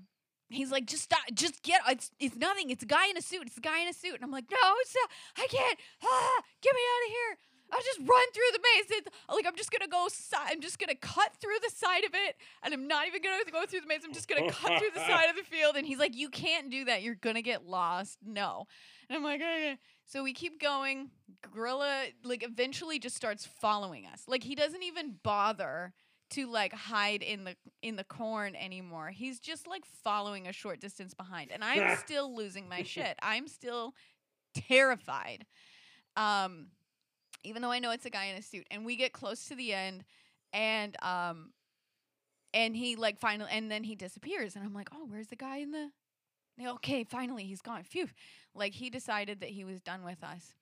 [0.57, 3.47] he's like, just stop, just get, it's it's nothing, it's a guy in a suit,
[3.47, 5.11] it's a guy in a suit, and I'm like, no, it's not,
[5.45, 7.39] I can't, ah, get me out of here.
[7.73, 8.99] I'll just run through the maze.
[8.99, 10.07] It's, like I'm just gonna go.
[10.09, 13.43] Si- I'm just gonna cut through the side of it, and I'm not even gonna
[13.51, 14.03] go through the maze.
[14.05, 15.75] I'm just gonna cut through the side of the field.
[15.75, 17.03] And he's like, "You can't do that.
[17.03, 18.67] You're gonna get lost." No,
[19.09, 19.79] and I'm like, okay.
[20.07, 21.11] So we keep going.
[21.53, 24.25] Gorilla like eventually just starts following us.
[24.29, 25.95] Like he doesn't even bother
[26.35, 29.11] to like hide in the in the corn anymore.
[29.11, 33.17] He's just like following a short distance behind, and I'm still losing my shit.
[33.23, 33.95] I'm still
[34.55, 35.47] terrified.
[36.17, 36.69] Um,
[37.43, 39.55] even though I know it's a guy in a suit, and we get close to
[39.55, 40.05] the end,
[40.53, 41.51] and um,
[42.53, 45.59] and he like finally, and then he disappears, and I'm like, oh, where's the guy
[45.59, 45.91] in the?
[46.61, 47.83] Okay, finally he's gone.
[47.83, 48.09] Phew!
[48.55, 50.55] Like he decided that he was done with us,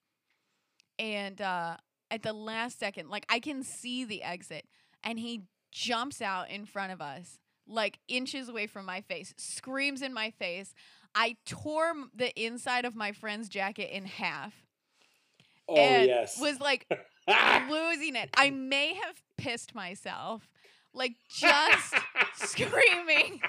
[0.99, 1.77] and uh,
[2.11, 4.65] at the last second, like I can see the exit,
[5.03, 5.43] and he
[5.73, 10.29] jumps out in front of us, like inches away from my face, screams in my
[10.29, 10.73] face.
[11.15, 14.53] I tore m- the inside of my friend's jacket in half
[15.67, 16.39] oh and yes.
[16.39, 16.87] was like
[17.69, 18.29] losing it.
[18.35, 20.47] I may have pissed myself,
[20.93, 21.95] like just
[22.35, 23.41] screaming,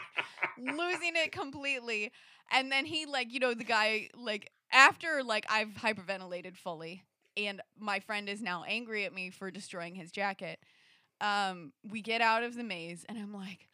[0.58, 2.12] losing it completely.
[2.50, 7.02] And then he like, you know, the guy like after like I've hyperventilated fully
[7.36, 10.58] and my friend is now angry at me for destroying his jacket.
[11.24, 13.68] Um, we get out of the maze and I'm like,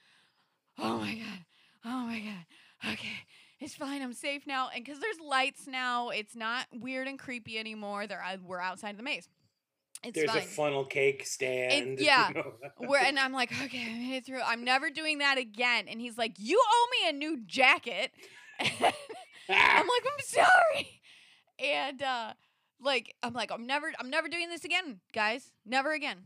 [0.78, 1.44] "Oh my god.
[1.84, 2.92] Oh my god.
[2.92, 3.26] Okay.
[3.58, 4.02] It's fine.
[4.02, 8.06] I'm safe now." And cuz there's lights now, it's not weird and creepy anymore.
[8.06, 9.28] They're out- we're outside of the maze.
[10.02, 10.38] It's There's fine.
[10.38, 11.98] a funnel cake stand.
[11.98, 12.30] you yeah.
[12.34, 12.52] know.
[12.78, 14.40] Where and I'm like, okay, I made it through.
[14.40, 15.88] I'm never doing that again.
[15.88, 18.12] And he's like, you owe me a new jacket.
[18.60, 18.92] I'm like,
[19.48, 21.02] I'm sorry.
[21.58, 22.32] And uh
[22.80, 25.52] like I'm like, I'm never I'm never doing this again, guys.
[25.66, 26.18] Never again.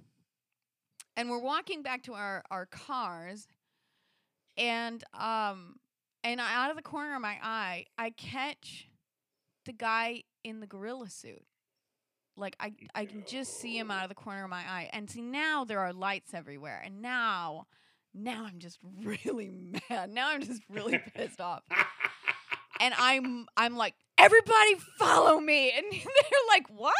[1.17, 3.49] And we're walking back to our our cars,
[4.57, 5.77] and um,
[6.23, 8.89] and I, out of the corner of my eye, I catch
[9.67, 11.45] the guy in the gorilla suit.
[12.37, 15.09] Like I, I can just see him out of the corner of my eye, and
[15.09, 17.67] see now there are lights everywhere, and now,
[18.12, 19.51] now I'm just really
[19.91, 20.11] mad.
[20.11, 21.62] Now I'm just really pissed off
[22.81, 26.95] and I'm I'm like, everybody follow me, and they're like, what?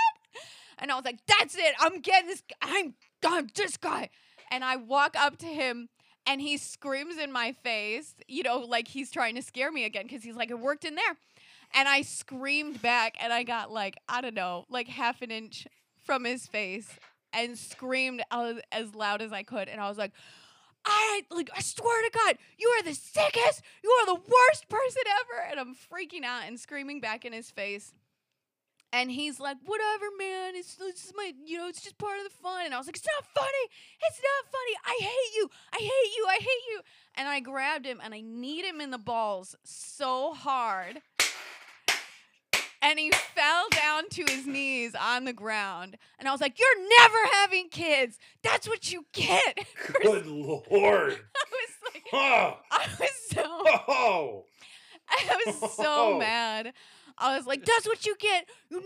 [0.79, 1.75] And I was like, that's it.
[1.79, 2.43] I'm getting this.
[2.61, 2.95] I'm
[3.27, 4.11] I'm this guy.
[4.51, 5.89] And I walk up to him,
[6.27, 10.05] and he screams in my face, you know, like he's trying to scare me again
[10.05, 11.17] because he's like, it worked in there.
[11.75, 15.67] And I screamed back, and I got like I don't know, like half an inch
[16.05, 16.89] from his face,
[17.33, 19.69] and screamed out as loud as I could.
[19.69, 20.13] And I was like,
[20.85, 25.03] I like I swear to God, you are the sickest, you are the worst person
[25.21, 25.51] ever.
[25.51, 27.93] And I'm freaking out and screaming back in his face.
[28.95, 30.55] And he's like, whatever, man.
[30.55, 32.65] It's, it's my, you know, it's just part of the fun.
[32.65, 33.69] And I was like, it's not funny.
[34.09, 34.75] It's not funny.
[34.87, 35.51] I hate you.
[35.73, 36.27] I hate you.
[36.29, 36.81] I hate you.
[37.17, 41.03] And I grabbed him and I kneed him in the balls so hard.
[42.81, 45.97] And he fell down to his knees on the ground.
[46.21, 48.17] And I was like, You're never having kids.
[48.45, 49.59] That's what you get.
[50.03, 50.63] Good lord.
[50.71, 54.45] I was like, Oh, I was so oh.
[55.09, 56.75] I was so mad.
[57.19, 58.47] I was like, "That's what you get.
[58.71, 58.83] You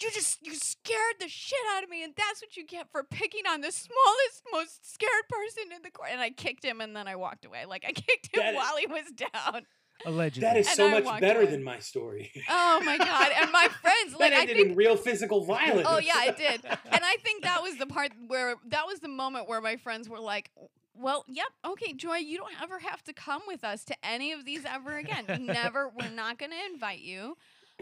[0.00, 3.02] you just you scared the shit out of me, and that's what you get for
[3.04, 6.94] picking on the smallest, most scared person in the court." And I kicked him, and
[6.96, 7.64] then I walked away.
[7.66, 9.62] Like I kicked him That is- while he was down.
[10.06, 10.42] Allegedly.
[10.48, 11.50] That is so I much better away.
[11.50, 12.30] than my story.
[12.48, 13.32] Oh my god!
[13.42, 15.88] And my friends, like that I ended think in real physical violence.
[15.90, 16.64] Oh yeah, it did.
[16.64, 20.08] And I think that was the part where that was the moment where my friends
[20.08, 20.52] were like,
[20.94, 24.44] "Well, yep, okay, Joy, you don't ever have to come with us to any of
[24.44, 25.24] these ever again.
[25.40, 25.88] Never.
[25.88, 27.36] We're not going to invite you.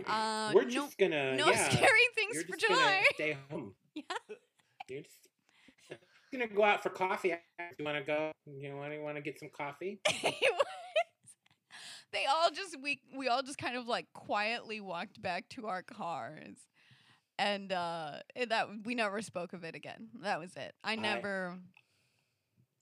[0.07, 3.03] Uh, We're no, just gonna no yeah, scary things for Joy.
[3.14, 3.74] stay home.
[3.94, 4.03] Yeah.
[4.88, 5.16] You're just
[6.32, 7.34] gonna go out for coffee.
[7.78, 8.30] You want to go?
[8.47, 10.01] You want to want to get some coffee?
[12.12, 15.82] They all just we we all just kind of like quietly walked back to our
[15.82, 16.57] cars.
[17.38, 20.09] And uh it- that we never spoke of it again.
[20.22, 20.72] That was it.
[20.84, 21.59] I never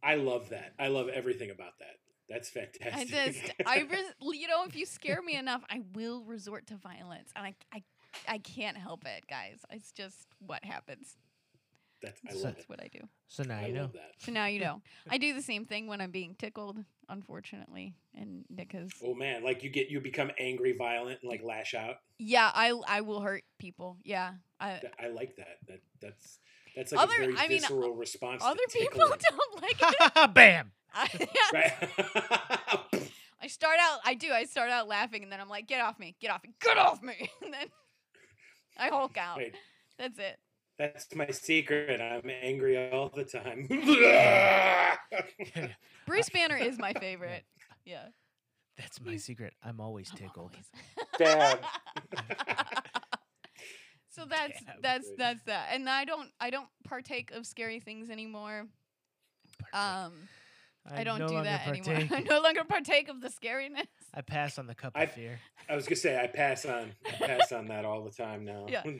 [0.04, 0.74] I love that.
[0.78, 1.96] I love everything about that.
[2.28, 2.94] That's fantastic.
[2.94, 6.76] I just, I, res- you know, if you scare me enough, I will resort to
[6.76, 7.82] violence, and I, I,
[8.28, 9.58] I can't help it, guys.
[9.70, 11.16] It's just what happens.
[12.02, 12.68] That's, I So- love That's it.
[12.68, 13.00] what I do.
[13.28, 13.86] so now I you know.
[13.94, 14.12] that.
[14.18, 14.80] So now you know.
[15.10, 19.62] I do the same thing when I'm being tickled, unfortunately, and because Oh man, like
[19.62, 21.96] you get you become angry, violent, and like lash out.
[22.18, 23.96] yeah, I, I will hurt people.
[24.04, 25.58] Yeah, I, I like that.
[25.68, 26.40] That that's
[26.76, 28.42] that's like Other- a very I mean, visceral response.
[28.42, 29.76] to other people tickling, don't like
[30.16, 30.34] it.
[30.34, 30.72] Bam.
[30.94, 31.08] I,
[33.42, 34.30] I start out, I do.
[34.30, 36.14] I start out laughing, and then I'm like, "Get off me!
[36.20, 36.54] Get off me!
[36.60, 37.66] Get off me!" And then
[38.78, 39.36] I hulk out.
[39.38, 39.54] Wait,
[39.98, 40.38] That's it.
[40.78, 42.00] that's my secret.
[42.00, 43.66] I'm angry all the time.
[46.06, 47.44] Bruce Banner is my favorite.
[47.84, 48.06] Yeah.
[48.78, 49.52] That's my secret.
[49.62, 50.56] I'm always tickled.
[51.18, 51.58] Dab.
[54.14, 54.74] So that's Dab.
[54.82, 55.18] that's Good.
[55.18, 55.68] that's that.
[55.72, 58.66] And I don't I don't partake of scary things anymore.
[59.72, 60.12] Um
[60.92, 62.06] I, don't no do longer that anymore.
[62.18, 63.86] I no longer partake of the scariness.
[64.12, 65.40] I pass on the cup I- of fear.
[65.68, 68.66] I was gonna say I pass on I pass on that all the time now.
[68.68, 68.82] Yeah.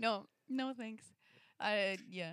[0.00, 1.04] No, no thanks.
[1.60, 2.32] I yeah,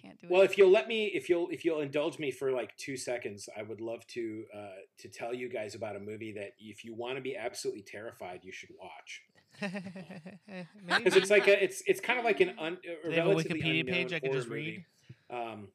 [0.00, 0.44] can't do Well, it.
[0.44, 3.48] Well, if you'll let me, if you'll if you'll indulge me for like two seconds,
[3.58, 4.68] I would love to uh,
[4.98, 8.44] to tell you guys about a movie that if you want to be absolutely terrified,
[8.44, 9.22] you should watch.
[10.48, 10.66] Maybe.
[10.86, 13.30] Because it's like a, it's it's kind of like an un, a They have a
[13.30, 14.84] relatively Wikipedia page I can just read.
[15.30, 15.42] movie.
[15.42, 15.68] Um,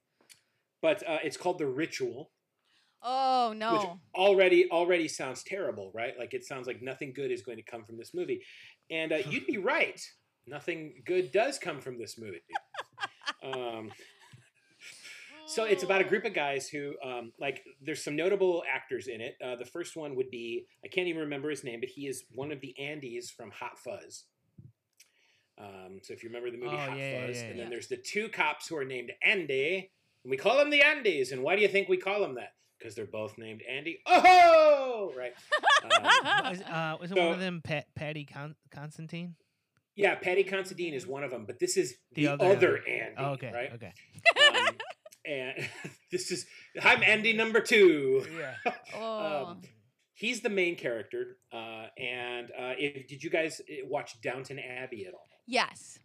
[0.82, 2.32] but uh, it's called The Ritual,
[3.02, 4.00] oh which no.
[4.16, 6.14] already already sounds terrible, right?
[6.18, 8.44] Like it sounds like nothing good is going to come from this movie,
[8.92, 10.00] and uh, you'd be right.
[10.46, 12.42] Nothing good does come from this movie.
[13.44, 13.92] Um,
[15.48, 19.22] So it's about a group of guys who, um, like, there's some notable actors in
[19.22, 19.38] it.
[19.44, 22.26] Uh, the first one would be I can't even remember his name, but he is
[22.34, 24.26] one of the Andys from Hot Fuzz.
[25.60, 27.64] Um, so if you remember the movie Oh, Hot yeah, Fuzz, yeah, and yeah.
[27.64, 29.90] then there's the two cops who are named Andy,
[30.24, 31.32] and we call them the Andys.
[31.32, 32.54] And why do you think we call them that?
[32.78, 34.02] Because they're both named Andy.
[34.06, 35.34] Oh, right.
[35.84, 36.04] Um,
[36.50, 39.36] Was, uh, was So- one of them, Pat, Patty Con- Constantine?
[39.96, 42.92] yeah, Paddy Considine is one of them, but this is The the, other other, Andy.
[43.02, 43.16] Andy.
[43.18, 43.52] Oh, okay.
[43.54, 43.72] Right.
[43.74, 43.94] Okay.
[44.58, 44.76] Um,
[45.28, 45.70] and
[46.12, 46.46] this is
[46.82, 48.26] I'm Andy number two.
[48.40, 48.72] Yeah.
[48.96, 49.46] oh.
[49.46, 49.62] um,
[50.14, 51.38] he's the main character.
[51.52, 55.28] Uh, and uh, if, did you guys uh, watch Downton Abbey at all?
[55.46, 56.00] yes.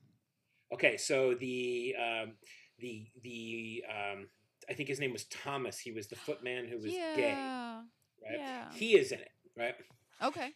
[0.73, 2.33] Okay, so the um,
[2.79, 4.27] the the um,
[4.71, 5.79] I think his name was Thomas.
[5.79, 7.15] He was the footman who was yeah.
[7.15, 8.39] gay, right?
[8.39, 8.73] Yeah.
[8.73, 9.75] He is in it, right?
[10.23, 10.51] Okay.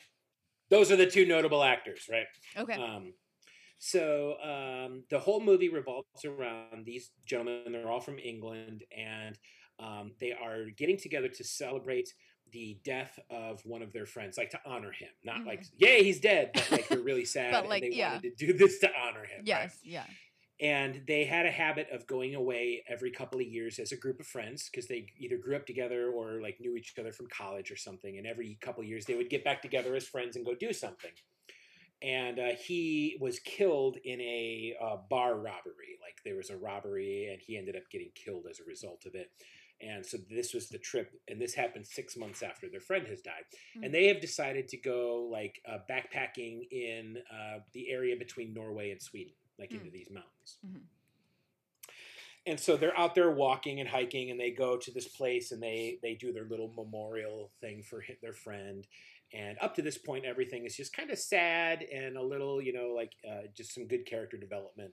[0.71, 2.27] Those are the two notable actors, right?
[2.57, 2.83] Okay.
[2.83, 3.13] Um,
[3.79, 7.73] So um, the whole movie revolves around these gentlemen.
[7.73, 9.39] They're all from England, and
[9.79, 12.13] um, they are getting together to celebrate
[12.53, 15.09] the death of one of their friends, like to honor him.
[15.25, 17.69] Not like, yay, he's dead, but like they're really sad, Mm-hmm.
[17.69, 18.13] like, and they yeah.
[18.15, 19.45] wanted to do this to honor him.
[19.49, 19.71] right?
[19.83, 20.05] Yeah.
[20.61, 24.21] and they had a habit of going away every couple of years as a group
[24.21, 27.71] of friends because they either grew up together or like knew each other from college
[27.71, 30.47] or something and every couple of years they would get back together as friends and
[30.47, 31.11] go do something
[32.03, 37.29] and uh, he was killed in a uh, bar robbery like there was a robbery
[37.33, 39.31] and he ended up getting killed as a result of it.
[39.81, 43.21] And so this was the trip and this happened six months after their friend has
[43.21, 43.45] died.
[43.83, 48.91] And they have decided to go like uh, backpacking in uh, the area between norway
[48.91, 49.79] and sweden like Mm.
[49.79, 50.59] into these mountains.
[50.67, 50.83] Mhm.
[52.47, 55.63] and so they're out there walking and hiking and they go to this place and
[55.63, 58.87] they they do their little memorial thing for their friend
[59.33, 62.73] and up to this point everything is just kind of sad and a little you
[62.73, 64.93] know like uh, just some good character development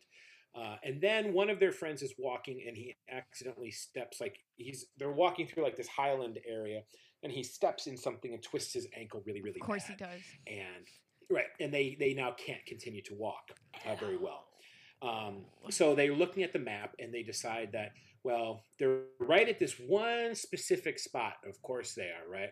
[0.56, 4.86] uh, and then one of their friends is walking and he accidentally steps like he's
[4.98, 6.82] they're walking through like this highland area
[7.24, 9.98] and he steps in something and twists his ankle really really Of course bad.
[10.00, 10.22] he does.
[10.48, 10.88] and
[11.30, 13.50] right and they they now can't continue to walk
[13.88, 14.46] uh, very well.
[15.02, 17.92] Um, so they're looking at the map and they decide that
[18.24, 21.34] well they're right at this one specific spot.
[21.48, 22.52] Of course they are right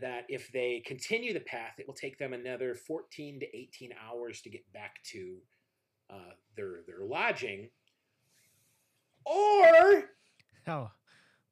[0.00, 4.40] that if they continue the path it will take them another 14 to 18 hours
[4.42, 5.38] to get back to
[6.10, 7.68] uh, their their lodging
[9.24, 10.04] or
[10.66, 10.90] Oh,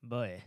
[0.02, 0.42] boy.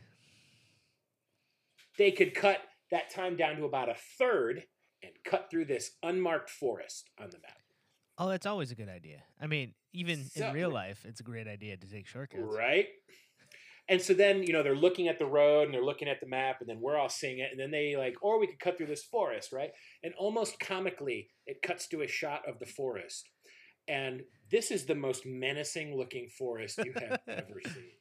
[1.97, 2.59] they could cut
[2.91, 4.63] that time down to about a third
[5.01, 7.57] and cut through this unmarked forest on the map
[8.21, 9.23] Oh, that's always a good idea.
[9.39, 12.43] I mean, even So- in real life, it's a great idea to take shortcuts.
[12.53, 12.87] Right.
[13.89, 16.27] And so then, you know, they're looking at the road and they're looking at the
[16.27, 17.49] map, and then we're all seeing it.
[17.51, 19.71] And then they like, or we could cut through this forest, right?
[20.03, 23.27] And almost comically, it cuts to a shot of the forest.
[23.87, 24.21] And
[24.51, 27.91] this is the most menacing looking forest you have ever seen.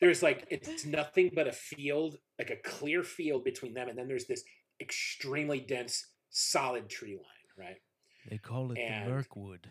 [0.00, 3.88] There's like, it's nothing but a field, like a clear field between them.
[3.88, 4.42] And then there's this
[4.80, 7.76] extremely dense, solid tree line, right?
[8.30, 9.68] They call it And- the Mirkwood.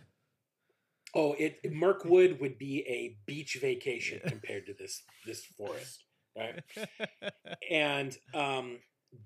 [1.16, 6.04] Oh, it Mirkwood would be a beach vacation compared to this this forest,
[6.38, 6.62] right?
[7.72, 8.80] And um,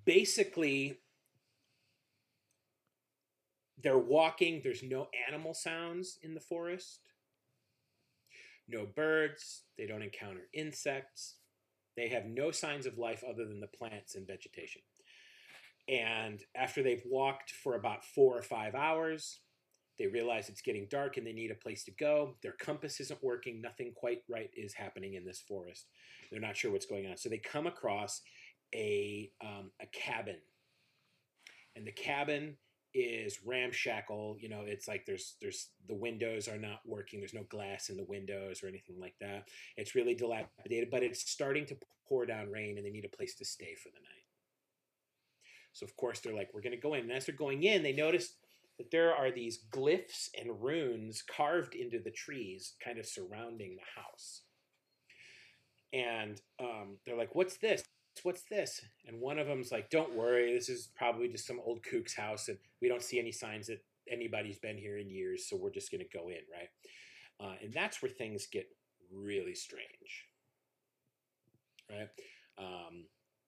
[0.06, 1.00] basically,
[3.82, 4.62] they're walking.
[4.64, 7.02] There's no animal sounds in the forest.
[8.68, 9.64] No birds.
[9.78, 11.36] They don't encounter insects.
[11.98, 14.82] They have no signs of life other than the plants and vegetation.
[15.88, 19.40] And after they've walked for about four or five hours,
[20.00, 22.36] they realize it's getting dark and they need a place to go.
[22.42, 23.62] Their compass isn't working.
[23.62, 25.88] Nothing quite right is happening in this forest.
[26.32, 27.18] They're not sure what's going on.
[27.18, 28.22] So they come across
[28.74, 30.38] a um, a cabin,
[31.76, 32.56] and the cabin
[32.94, 34.38] is ramshackle.
[34.40, 37.20] You know, it's like there's there's the windows are not working.
[37.20, 39.50] There's no glass in the windows or anything like that.
[39.76, 41.78] It's really dilapidated, but it's starting to
[42.08, 44.20] pour down rain, and they need a place to stay for the night.
[45.74, 47.02] So of course they're like, we're going to go in.
[47.02, 48.34] And as they're going in, they notice
[48.80, 54.02] that there are these glyphs and runes carved into the trees, kind of surrounding the
[54.02, 54.42] house.
[55.94, 57.84] And um, they're like, "What's this?
[58.24, 61.84] What's this?" And one of them's like, "Don't worry, this is probably just some old
[61.84, 65.56] kook's house, and we don't see any signs that anybody's been here in years, so
[65.56, 66.70] we're just going to go in, right?"
[67.40, 68.68] Uh, and that's where things get
[69.14, 70.26] really strange,
[71.90, 72.10] right?
[72.58, 73.06] Um,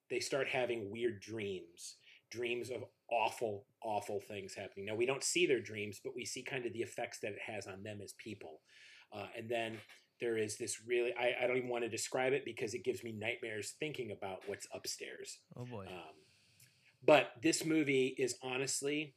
[0.10, 1.96] they start having weird dreams
[2.32, 4.86] dreams of awful, awful things happening.
[4.86, 7.40] Now, we don't see their dreams, but we see kind of the effects that it
[7.46, 8.62] has on them as people.
[9.14, 9.78] Uh, and then
[10.20, 13.04] there is this really, I, I don't even want to describe it because it gives
[13.04, 15.40] me nightmares thinking about what's upstairs.
[15.58, 15.86] Oh boy.
[15.88, 16.16] Um,
[17.06, 19.16] but this movie is honestly,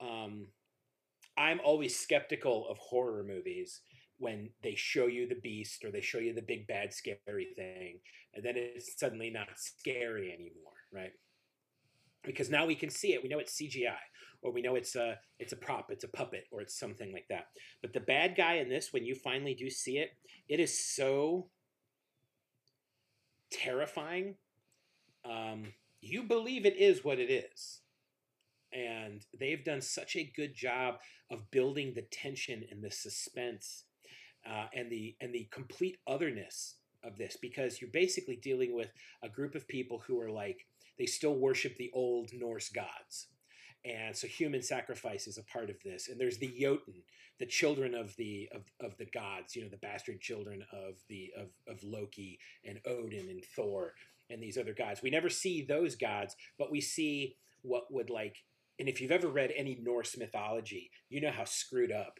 [0.00, 0.48] um,
[1.36, 3.80] I'm always skeptical of horror movies
[4.18, 7.98] when they show you the beast or they show you the big bad scary thing,
[8.34, 11.12] and then it's suddenly not scary anymore, right?
[12.24, 13.22] Because now we can see it.
[13.22, 13.96] We know it's CGI,
[14.42, 17.26] or we know it's a it's a prop, it's a puppet, or it's something like
[17.30, 17.46] that.
[17.80, 20.10] But the bad guy in this, when you finally do see it,
[20.48, 21.48] it is so
[23.50, 24.36] terrifying.
[25.24, 27.80] Um, you believe it is what it is.
[28.72, 30.96] And they've done such a good job
[31.30, 33.84] of building the tension and the suspense
[34.48, 38.90] uh, and the and the complete otherness of this because you're basically dealing with
[39.22, 40.66] a group of people who are like
[40.98, 43.28] they still worship the old Norse gods.
[43.84, 46.08] And so human sacrifice is a part of this.
[46.08, 47.02] And there's the Jotun,
[47.40, 51.32] the children of the of, of the gods, you know, the bastard children of the
[51.36, 53.94] of, of Loki and Odin and Thor
[54.30, 55.02] and these other gods.
[55.02, 58.36] We never see those gods, but we see what would like
[58.78, 62.18] and if you've ever read any Norse mythology, you know how screwed up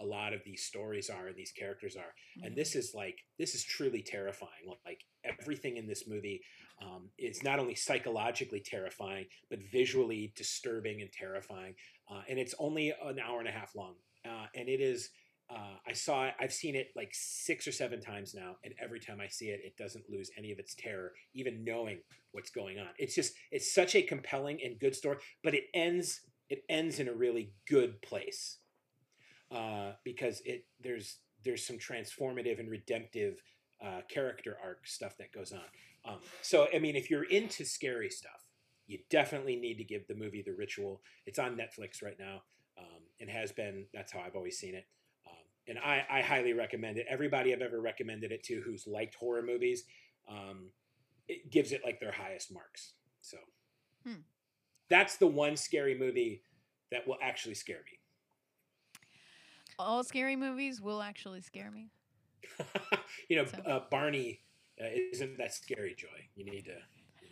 [0.00, 2.12] a lot of these stories are and these characters are.
[2.38, 2.46] Mm-hmm.
[2.46, 4.50] And this is like this is truly terrifying.
[4.84, 6.40] Like everything in this movie
[6.82, 11.74] um, is not only psychologically terrifying, but visually disturbing and terrifying.
[12.10, 13.94] Uh, and it's only an hour and a half long,
[14.26, 15.10] uh, and it is.
[15.50, 16.34] Uh, I saw it.
[16.40, 19.60] I've seen it like six or seven times now, and every time I see it,
[19.62, 22.00] it doesn't lose any of its terror, even knowing
[22.32, 22.88] what's going on.
[22.98, 27.08] It's just it's such a compelling and good story, but it ends it ends in
[27.08, 28.58] a really good place
[29.54, 33.42] uh, because it there's there's some transformative and redemptive
[33.84, 35.60] uh, character arc stuff that goes on.
[36.12, 38.44] Um, so I mean, if you're into scary stuff,
[38.86, 41.02] you definitely need to give the movie The Ritual.
[41.26, 42.42] It's on Netflix right now
[42.78, 43.86] um, and has been.
[43.94, 44.86] That's how I've always seen it.
[45.26, 45.36] Um,
[45.68, 47.06] and I, I highly recommend it.
[47.08, 49.84] Everybody I've ever recommended it to who's liked horror movies,
[50.28, 50.70] um,
[51.28, 52.94] it gives it like their highest marks.
[53.22, 53.38] So
[54.04, 54.20] Hmm.
[54.90, 56.42] that's the one scary movie
[56.90, 57.98] that will actually scare me.
[59.78, 61.90] All scary movies will actually scare me.
[63.28, 64.40] you know, So- uh, Barney
[64.80, 66.08] uh, isn't that scary, Joy.
[66.36, 66.74] You need to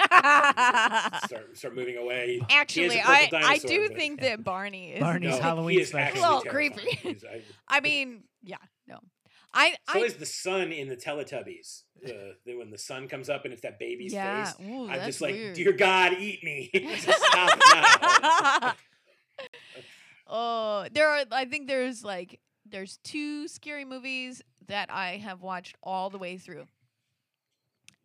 [1.26, 2.40] start start moving away.
[2.51, 5.01] Actually, I, I do but- think that Barney is.
[5.01, 6.07] Barney's No, Halloween is special.
[6.07, 6.86] actually A little terrifying.
[7.03, 7.26] creepy.
[7.28, 7.43] I-
[7.76, 8.57] I mean, yeah,
[8.88, 8.99] no.
[9.55, 11.82] I, so I is the sun in the Teletubbies.
[12.05, 14.45] Uh, the- when the sun comes up and it's that baby's yeah.
[14.47, 14.66] face.
[14.66, 15.55] Ooh, I'm just like, weird.
[15.57, 16.70] dear God, eat me.
[20.27, 20.85] Just stop now.
[20.85, 21.25] oh, there are.
[21.31, 26.39] I think there's like there's two scary movies that I have watched all the way
[26.39, 26.66] through.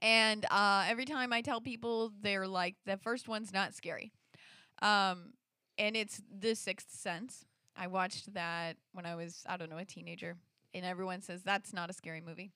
[0.01, 4.11] And uh, every time I tell people, they're like, the first one's not scary.
[4.81, 5.33] Um,
[5.77, 7.45] and it's The Sixth Sense.
[7.75, 10.35] I watched that when I was, I don't know, a teenager.
[10.73, 12.51] And everyone says that's not a scary movie.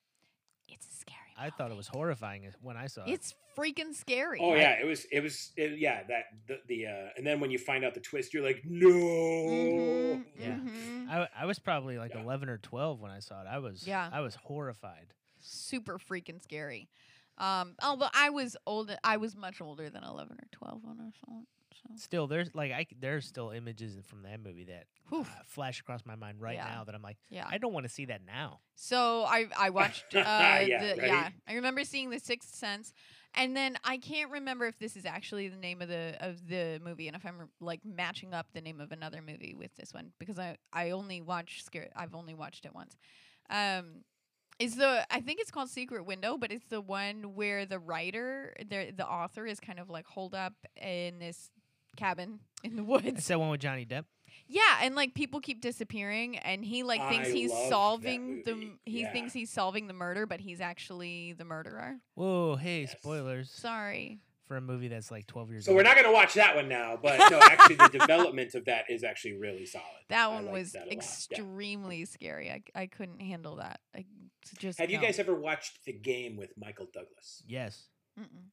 [0.70, 3.10] It's a scary I thought it was horrifying when I saw it.
[3.10, 4.40] It's freaking scary.
[4.42, 5.06] Oh yeah, it was.
[5.12, 5.52] It was.
[5.58, 8.44] It, yeah, that the, the uh, and then when you find out the twist, you're
[8.44, 8.88] like, no.
[8.90, 10.56] Mhm, Yeah.
[10.58, 11.10] mhm.
[11.10, 12.22] I, I was probably like Yeah.
[12.24, 13.48] 11 or 12 when I saw it.
[13.50, 14.10] I was Yeah.
[14.12, 15.14] I was horrified.
[15.40, 16.90] super freaking scary.
[17.38, 21.10] Um, although I was old, I was much older than eleven or twelve when I
[21.26, 21.48] saw it.
[21.74, 25.22] So Still, there's like I there's still images from that movie that Whew.
[25.22, 26.66] uh, flash across my mind right Yeah.
[26.76, 27.48] now that I'm like, yeah.
[27.50, 28.60] I don't want to see that now.
[28.76, 31.08] So I I watched uh, Yeah, the, right?
[31.08, 32.94] yeah I remember seeing the Sixth Sense,
[33.34, 36.80] and then I can't remember if this is actually the name of the of the
[36.84, 40.12] movie and if I'm like matching up the name of another movie with this one
[40.20, 42.98] because I I only watch scare I've only watched it once.
[43.50, 44.04] Um,
[44.60, 48.54] is the I think it's called Secret Window, but it's the one where the writer
[48.60, 51.50] the the author is kind of like holed up in this
[51.96, 53.08] cabin in the woods.
[53.08, 54.06] It's that one with Johnny Depp.
[54.48, 58.52] Yeah, and like people keep disappearing, and he like thinks I he's solving the.
[58.52, 59.12] m- He Yeah.
[59.14, 61.98] thinks he's solving the murder, but he's actually the murderer.
[62.16, 62.92] Whoa, hey, Yes.
[62.94, 64.20] spoilers Sorry.
[64.48, 65.78] for a movie that's like 12 years So old.
[65.78, 68.86] we're not going to watch that one now, but no, actually, the development of that
[68.90, 69.86] is actually really solid.
[70.10, 70.94] That I one liked was that a lot, yeah.
[70.98, 72.52] extremely scary.
[72.52, 73.80] I, I couldn't handle that.
[73.96, 74.06] I
[74.58, 75.04] just Have you no.
[75.04, 77.44] guys ever watched The Game with Michael Douglas?
[77.48, 77.88] Yes.
[78.20, 78.50] Mm-mm.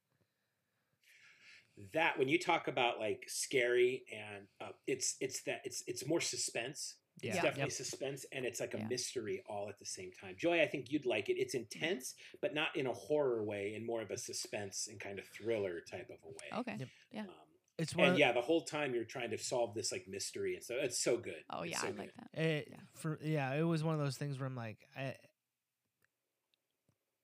[1.93, 6.19] That when you talk about like scary and uh, it's it's that it's it's more
[6.21, 6.95] suspense.
[7.21, 7.41] It's Yeah.
[7.41, 7.71] definitely Yep.
[7.71, 8.87] suspense and it's like a Yeah.
[8.87, 10.35] mystery all at the same time.
[10.37, 11.33] Joy, I think you'd like it.
[11.37, 15.19] It's intense, but not in a horror way, in more of a suspense and kind
[15.19, 16.59] of thriller type of a way.
[16.59, 16.75] Okay.
[16.79, 16.89] Yep.
[17.11, 17.21] Yeah.
[17.21, 17.27] Um,
[17.77, 20.55] It's one and of, yeah, the whole time you're trying to solve this like mystery,
[20.55, 21.43] and so it's so good.
[21.49, 21.99] Oh It's yeah, so I good.
[21.99, 22.41] like that.
[22.41, 22.77] It, Yeah.
[22.95, 25.15] For yeah, it was one of those things where I'm like, I,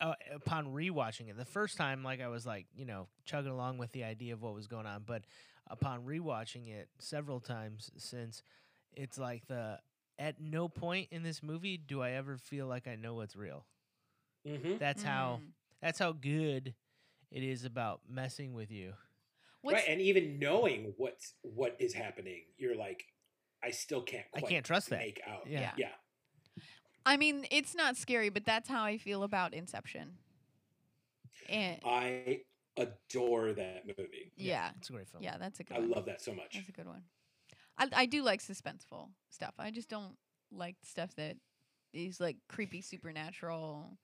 [0.05, 3.77] uh, upon rewatching it, the first time, like I was like, you know, chugging along
[3.77, 5.23] with the idea of what was going on, but
[5.67, 8.43] upon rewatching it several times since,
[8.93, 9.79] it's like the
[10.17, 13.65] at no point in this movie do I ever feel like I know what's real.
[14.45, 14.79] Mhm.
[14.79, 15.51] That's how Mm.
[15.81, 16.75] that's how good
[17.31, 18.93] it is about messing with you.
[19.61, 23.03] What's, right, and even knowing what what is happening, you're like,
[23.63, 24.27] I still can't.
[24.33, 24.99] I can't trust that.
[24.99, 25.47] Make out.
[25.47, 25.61] Yeah.
[25.61, 25.71] Yeah.
[25.77, 25.91] yeah.
[27.05, 30.17] I mean, it's not scary, but that's how I feel about Inception.
[31.49, 32.41] And I
[32.77, 34.31] adore that movie.
[34.35, 35.23] yeah, It's a great film.
[35.23, 35.83] yeah, that's a good one.
[35.83, 35.95] I one.
[35.95, 36.53] love that so much.
[36.55, 37.03] That's a good one.
[37.77, 39.53] I I do like suspenseful stuff.
[39.59, 40.15] I just don't
[40.51, 41.37] like stuff that
[41.93, 43.97] is like creepy supernatural.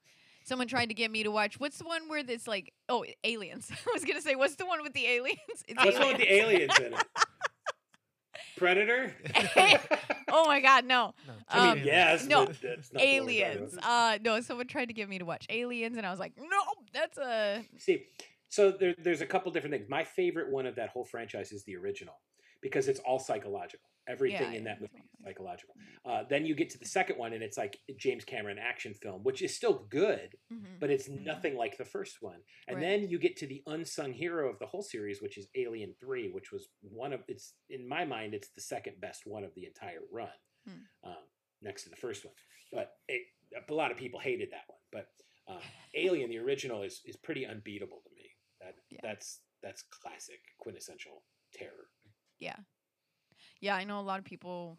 [0.44, 1.60] Someone tried to get me to watch.
[1.60, 3.72] What's the one where it's like oh aliens?
[3.88, 5.40] I was gonna say what's the one with the aliens?
[5.68, 7.04] It's What's the one with the aliens in it?
[8.62, 9.14] Predator.
[10.30, 11.14] oh my god, no.
[11.28, 12.28] No, I mean, Um, yes.
[12.28, 13.78] no, but that's not the one we're Aliens.
[13.82, 16.60] Uh no, someone tried to get me to watch Aliens and I was like, "No,
[16.94, 18.04] that's a See,
[18.50, 19.90] so there, there's a couple different things.
[19.90, 22.16] My favorite one of that whole franchise is the original
[22.62, 23.90] because it's all psychological.
[24.12, 25.74] Everything Yeah, in that movie is psychological.
[26.04, 28.94] Uh, then you get to the second one, and it's like a James Cameron action
[28.94, 30.80] film, which is still good, Mhm.
[30.80, 32.44] but it's nothing like the first one.
[32.68, 32.82] And Right.
[32.82, 36.28] then you get to the unsung hero of the whole series, which is Alien Three,
[36.30, 39.66] which was one of it's in my mind it's the second best one of the
[39.66, 40.84] entire run, Hmm.
[41.04, 41.32] um,
[41.62, 42.36] next to the first one.
[42.72, 43.28] But it,
[43.70, 44.80] a lot of people hated that one.
[44.92, 45.14] But
[45.48, 45.62] uh,
[45.94, 48.36] Alien, the original, is is pretty unbeatable to me.
[48.60, 49.00] That Yeah.
[49.04, 51.91] that's that's classic, quintessential terror.
[53.62, 54.78] Yeah, I know a lot of people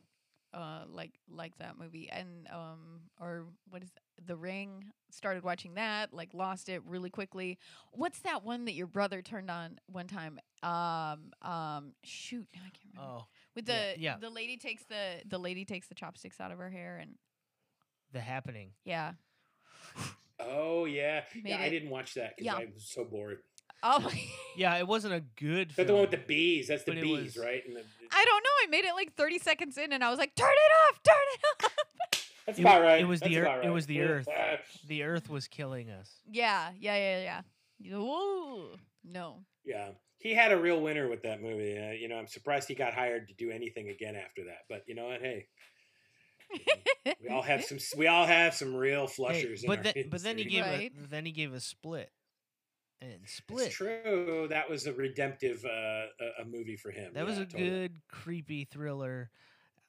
[0.55, 4.03] uh like like that movie and um or what is that?
[4.27, 7.59] The Ring started watching that, like lost it really quickly.
[7.93, 10.39] What's that one that your brother turned on one time?
[10.63, 13.21] Um um shoot, I can't remember.
[13.21, 13.25] Oh,
[13.55, 14.17] With the yeah, yeah.
[14.21, 17.15] the lady takes the the lady takes the chopsticks out of her hair and
[18.13, 18.73] The Happening.
[18.85, 19.13] yeah.
[20.39, 21.59] Oh yeah, Made yeah.
[21.63, 22.57] I didn't watch that because Yeah.
[22.57, 23.39] I was so bored.
[23.83, 24.11] Oh
[24.57, 25.71] Yeah, it wasn't a good.
[25.71, 26.69] Is that the one with the bees?
[26.69, 27.63] That's the bees, was- right?
[27.67, 27.85] And the,
[28.23, 28.51] I don't know.
[28.63, 31.03] I made it like 30 seconds in and I was like, "Turn it off.
[31.03, 31.73] Turn it off."
[32.47, 33.01] that's it- about right.
[33.01, 33.33] it was the earth.
[33.33, 34.11] ear- about it was the right.
[34.11, 34.29] earth.
[34.87, 36.11] The Earth was killing us.
[36.31, 37.43] yeah, yeah, yeah,
[37.81, 37.97] yeah.
[37.99, 38.77] Whoa.
[39.05, 39.45] No.
[39.65, 41.77] Yeah, he had a real winner with that movie.
[41.79, 44.59] Uh, you know, I'm surprised he got hired to do anything again after that.
[44.69, 45.21] But you know what?
[45.21, 45.47] Hey,
[47.23, 47.79] we all have some.
[47.97, 49.63] We all have some real Hey, flushers.
[49.65, 50.93] in but our then, but then he gave Right.
[51.05, 52.11] a then he gave a split,
[53.03, 53.67] and split.
[53.67, 54.47] It's true.
[54.49, 57.13] That was a redemptive uh, a, a movie for him.
[57.15, 57.71] That was a totally.
[57.71, 59.31] good, creepy thriller.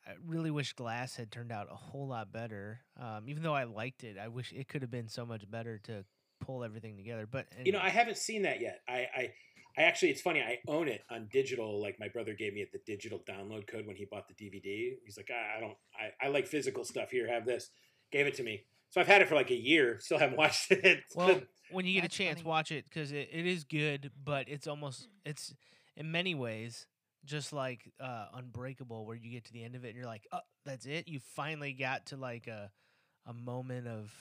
[0.06, 2.82] I really wish Glass had turned out a whole lot better.
[3.00, 5.80] Um, even though I liked it, I wish it could have been so much better
[5.86, 6.04] to
[6.42, 7.26] pull everything together.
[7.30, 7.80] But You know.
[7.82, 8.82] I haven't seen that yet.
[8.88, 9.34] I, I,
[9.78, 10.42] I actually, it's funny.
[10.42, 11.82] I own it on digital.
[11.82, 14.96] Like my brother gave me the digital download code when he bought the DVD.
[15.06, 17.10] He's like, I, I don't, I, I like physical stuff.
[17.10, 17.70] Here, have this.
[18.12, 18.66] Gave it to me.
[18.94, 19.98] So I've had it for like a year.
[20.00, 21.04] Still haven't watched it.
[21.16, 21.42] Well,
[21.72, 22.48] when you get That's a chance, funny.
[22.48, 25.56] watch it because it, it is good, but it's almost it's
[25.98, 26.86] in many ways
[27.26, 30.28] just like uh, Unbreakable, where you get to the end of it and you're like,
[30.32, 31.08] oh, that's it.
[31.08, 32.70] You finally got to like a
[33.26, 34.14] a moment of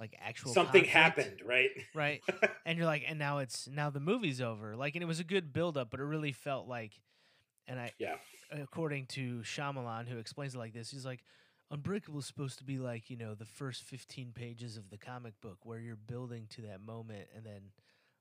[0.00, 1.70] like actual something conflict, happened, right?
[1.94, 2.20] right?
[2.66, 4.74] and you're like, and now it's now the movie's over.
[4.74, 6.94] Like, and it was a good build up, but it really felt like,
[7.68, 8.16] and I, Yeah.
[8.50, 11.22] according to Shyamalan, who explains it like this, he's like,
[11.70, 15.38] Unbreakable is supposed to be like you know the first 15 pages of the comic
[15.40, 17.60] book where you're building to that moment and then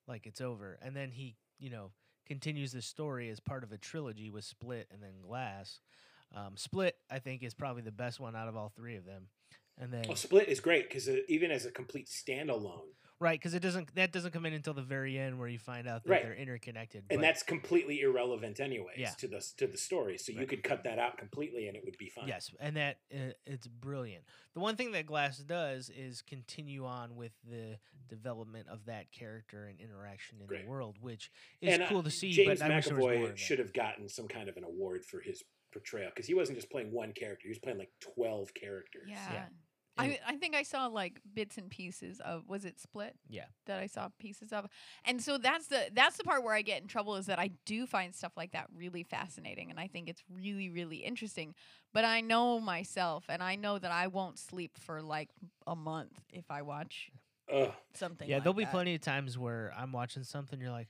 [0.08, 1.91] like it's over, and then he you know
[2.26, 5.80] continues the story as part of a trilogy with Split and then Glass.
[6.36, 9.28] Um, Split, I think, is probably the best one out of all three of them.
[9.80, 12.89] And then Oh, Split is great because even as a complete standalone,
[13.20, 15.88] right because it doesn't that doesn't come in until the very end where you find
[15.88, 16.24] out that Right.
[16.24, 17.03] they're interconnected.
[17.09, 19.09] and but- that's completely irrelevant anyways Yeah.
[19.11, 20.18] to the to the story.
[20.18, 22.28] So you could cut that out completely, and it would be fine.
[22.28, 24.24] Yes, and that uh, it's brilliant.
[24.53, 29.65] The one thing that Glass does is continue on with the development of that character
[29.65, 30.63] and interaction in Great.
[30.63, 32.32] the world, which is and uh, cool to see.
[32.32, 33.13] James but I wish there was more.
[33.30, 35.43] McAvoy should have gotten some kind of an award for his
[35.74, 39.09] portrayal because he wasn't just playing one character; he was playing like twelve characters.
[39.09, 39.45] Yeah.
[39.45, 39.55] And-
[39.98, 43.45] I, I think I saw like bits and pieces of was it split Yeah.
[43.66, 44.68] that I saw pieces of
[45.06, 47.52] and so that's the that's the part where I get in trouble is that I
[47.66, 51.54] do find stuff like that really fascinating and I think it's really really interesting
[51.93, 55.30] but I know myself and I know that I won't sleep for like
[55.66, 57.12] a month if I watch
[57.52, 57.72] Ugh.
[57.93, 58.72] something Yeah, like there'll be that.
[58.72, 60.89] plenty of times where I'm watching something, you're like,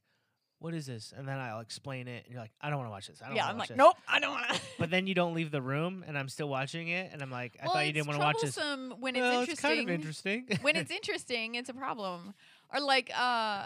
[0.59, 2.91] "What is this?" And then I'll explain it, and you're like, "I don't want to
[2.91, 3.21] watch this.
[3.21, 5.13] I don't yeah I'm watch like this." nope I don't want to But then you
[5.15, 7.87] don't leave the room, and I'm still watching it, and I'm like, "I well, thought
[7.87, 10.47] you didn't want to watch this." troublesome when it's well, interesting it's kind of interesting.
[10.61, 12.33] when it's interesting it's a problem
[12.73, 13.65] or like uh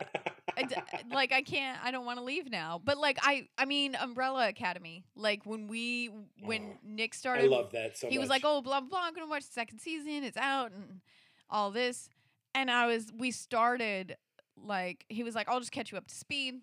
[0.58, 0.76] I d-
[1.12, 2.82] like I can't I don't want to leave now.
[2.84, 5.04] But like I I mean Umbrella Academy.
[5.16, 6.10] Like when we
[6.44, 9.14] when Oh, Nick I love that so he was like, "Oh, blah blah blah, I'm
[9.14, 10.24] going to watch the second season.
[10.24, 11.02] It's out and
[11.50, 12.10] all this."
[12.54, 14.18] And I was we started
[14.58, 16.62] like he was like, "I'll just catch you up to speed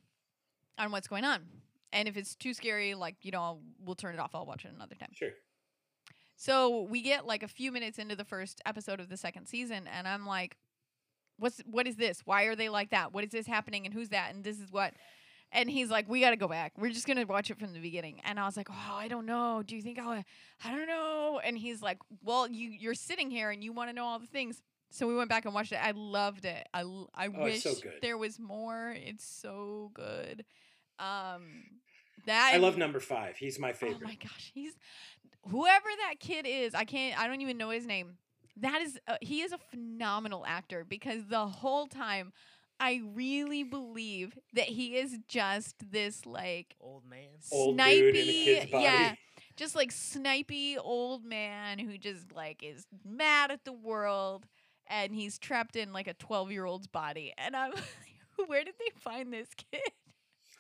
[0.79, 1.43] on what's going on."
[1.93, 4.35] And if it's too scary, like, you know, I'll, we'll turn it off.
[4.35, 5.09] I'll watch it another time.
[5.15, 5.31] sure.
[6.37, 9.89] So we get like a few minutes into the first episode of the second season,
[9.89, 10.57] and I'm like,
[11.39, 12.23] "What's what is this?
[12.25, 13.13] Why are they like that?
[13.13, 13.87] What is this happening?
[13.87, 14.33] And who's that?
[14.35, 14.95] And this is what?"
[15.51, 16.75] And he's like, "We got to go back.
[16.79, 19.27] We're just gonna watch it from the beginning." And I was like, "Oh, I don't
[19.27, 19.63] know.
[19.67, 20.23] Do you think I'll?
[20.65, 23.95] I don't know." And he's like, "Well, you you're sitting here and you want to
[23.95, 25.81] know all the things." So we went back and watched it.
[25.83, 26.67] I loved it.
[26.73, 27.07] I Oh,
[27.43, 28.95] wish so there was more.
[28.97, 30.45] It's so good.
[30.99, 31.65] Um,
[32.27, 33.37] that I love number five.
[33.37, 34.03] He's my favorite.
[34.05, 34.75] Oh my gosh, he's
[35.49, 36.75] whoever that kid is.
[36.75, 37.19] I can't.
[37.19, 38.19] I don't even know his name.
[38.59, 38.99] That is.
[39.07, 42.33] Uh, he is a phenomenal actor because the whole time,
[42.81, 47.29] I really believe that he is just this like Old man.
[47.53, 48.85] Old snipey, dude in a kid's body.
[48.85, 49.15] yeah,
[49.57, 54.47] just like snipey old man who just like is mad at the world
[54.89, 57.33] and he's trapped in like a twelve year old's body.
[57.39, 57.71] And I'm,
[58.39, 59.81] like, where did they find this kid?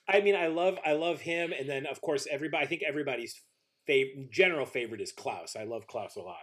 [0.08, 2.64] I mean, I love I love him, and then of course everybody.
[2.64, 3.40] I think everybody's
[3.88, 5.54] fav- general favorite is Klaus.
[5.58, 6.36] I love Klaus a lot.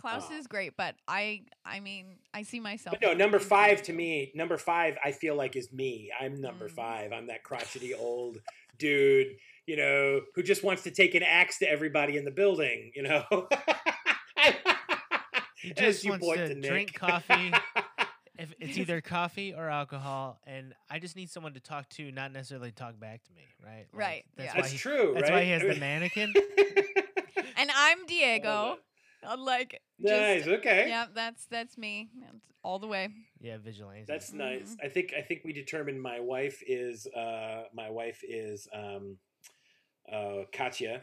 [0.00, 2.96] Klaus Uh, is great, but I I mean I see myself.
[3.00, 6.10] But no, number five to me, number five, I feel like is me.
[6.20, 6.72] I'm number Mm.
[6.74, 7.12] five.
[7.12, 8.38] I'm that crotchety old
[8.78, 9.28] dude,
[9.66, 13.02] you know, who just wants to take an axe to everybody in the building, you
[13.02, 13.24] know.
[15.62, 16.70] He As just you wants point to Nick.
[16.70, 17.50] drink coffee.
[18.38, 22.32] if it's either coffee or alcohol, and I just need someone to talk to, not
[22.32, 23.86] necessarily talk back to me, right?
[23.92, 24.54] Like, Right, That's yeah.
[24.54, 25.32] why That's he, true, That's right?
[25.32, 26.34] why he has I the mannequin.
[27.58, 28.76] And I'm Diego.
[29.26, 30.46] I'm like just, nice.
[30.46, 30.86] Okay.
[30.88, 32.08] Yeah, that's that's me.
[32.20, 33.08] That's all the way.
[33.40, 34.04] Yeah, vigilante.
[34.06, 34.34] That's Mhm.
[34.38, 34.76] nice.
[34.82, 39.16] I think I think we determined my wife is uh my wife is um
[40.12, 41.02] uh Katya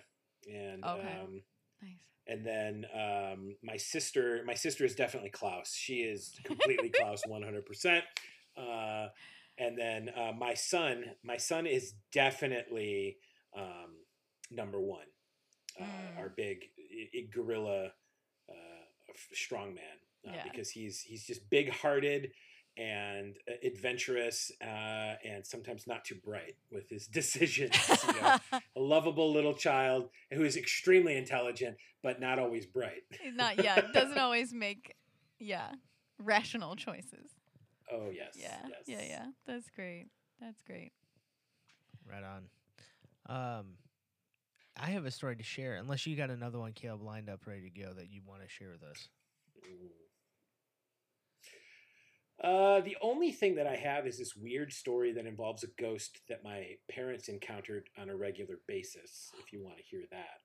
[0.52, 1.18] and Okay.
[1.24, 1.42] um
[1.82, 1.98] Nice.
[2.28, 5.74] And then um my sister my sister is definitely Klaus.
[5.76, 8.02] She is completely Klaus 100%.
[8.58, 9.08] Uh
[9.58, 13.18] and then uh my son my son is definitely
[13.58, 13.92] um
[14.52, 15.02] number 1.
[15.80, 16.18] Uh, Mm.
[16.20, 16.66] our big
[17.16, 17.86] i- gorilla
[18.50, 19.98] uh f- strong man
[20.28, 20.44] uh, Yeah.
[20.44, 22.32] because he's he's just big hearted
[22.78, 27.76] and uh, adventurous uh, and sometimes not too bright with his decisions.
[28.08, 28.38] You know?
[28.52, 33.04] a lovable little child who is extremely intelligent but not always bright.
[33.34, 33.94] Not yet.
[33.94, 34.96] Doesn't always make
[35.40, 35.72] yeah
[36.20, 37.32] rational choices.
[37.92, 38.58] Oh yes, Yeah.
[38.68, 38.82] yes.
[38.88, 39.02] Yeah.
[39.08, 39.26] Yeah.
[39.48, 40.08] That's great.
[40.42, 40.92] That's great.
[42.10, 42.48] right on.
[43.60, 43.66] Um,
[44.76, 45.76] I have a story to share.
[45.76, 48.50] Unless you got another one, Caleb, lined up ready to go that you want to
[48.50, 49.08] share with us.
[52.42, 56.22] Uh, the only thing that I have is this weird story that involves a ghost
[56.30, 59.30] that my parents encountered on a regular basis.
[59.40, 60.40] If you want to hear that,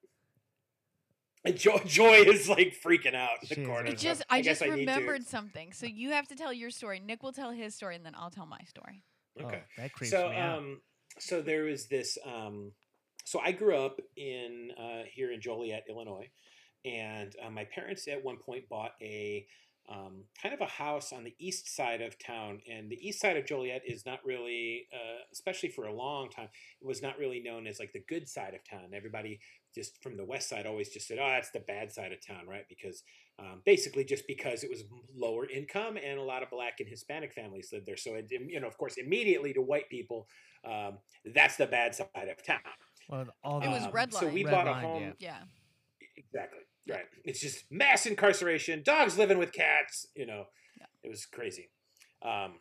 [1.45, 3.89] and Joy, Joy is like freaking out in the corner.
[3.89, 5.73] right just I, guess just I remembered something.
[5.73, 6.99] So you have to tell your story.
[6.99, 9.03] Nick will tell his story, and then I'll tell my story.
[9.41, 9.61] Okay.
[9.61, 10.57] Oh, that creeps so me out.
[10.57, 10.81] um
[11.17, 12.71] so there was this um
[13.25, 16.27] so i grew up in uh here in joliet illinois
[16.85, 19.45] and uh, my parents at one point bought a
[19.89, 23.37] um, kind of a house on the east side of town and the east side
[23.37, 26.47] of joliet is not really uh, especially for a long time
[26.81, 29.39] it was not really known as like the good side of town everybody
[29.73, 32.47] just from the west side always just said oh that's the bad side of town
[32.47, 33.03] right because
[33.39, 34.83] um, basically just because it was
[35.15, 38.59] lower income and a lot of black and hispanic families lived there so it, you
[38.59, 40.27] know of course immediately to white people
[40.65, 40.97] um,
[41.33, 42.59] that's the bad side of town
[43.09, 44.45] well, all It was Um, red so we.
[44.45, 45.13] Red bought a home yeah.
[45.19, 45.37] Yeah.
[46.15, 46.68] exactly Yeah.
[46.89, 47.05] Right.
[47.23, 50.45] It's just mass incarceration dogs living with cats you know.
[50.79, 50.87] Yeah.
[51.03, 51.69] it was crazy.
[52.21, 52.55] Um,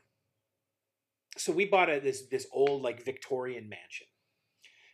[1.36, 4.06] so we bought a, this this old like victorian mansion.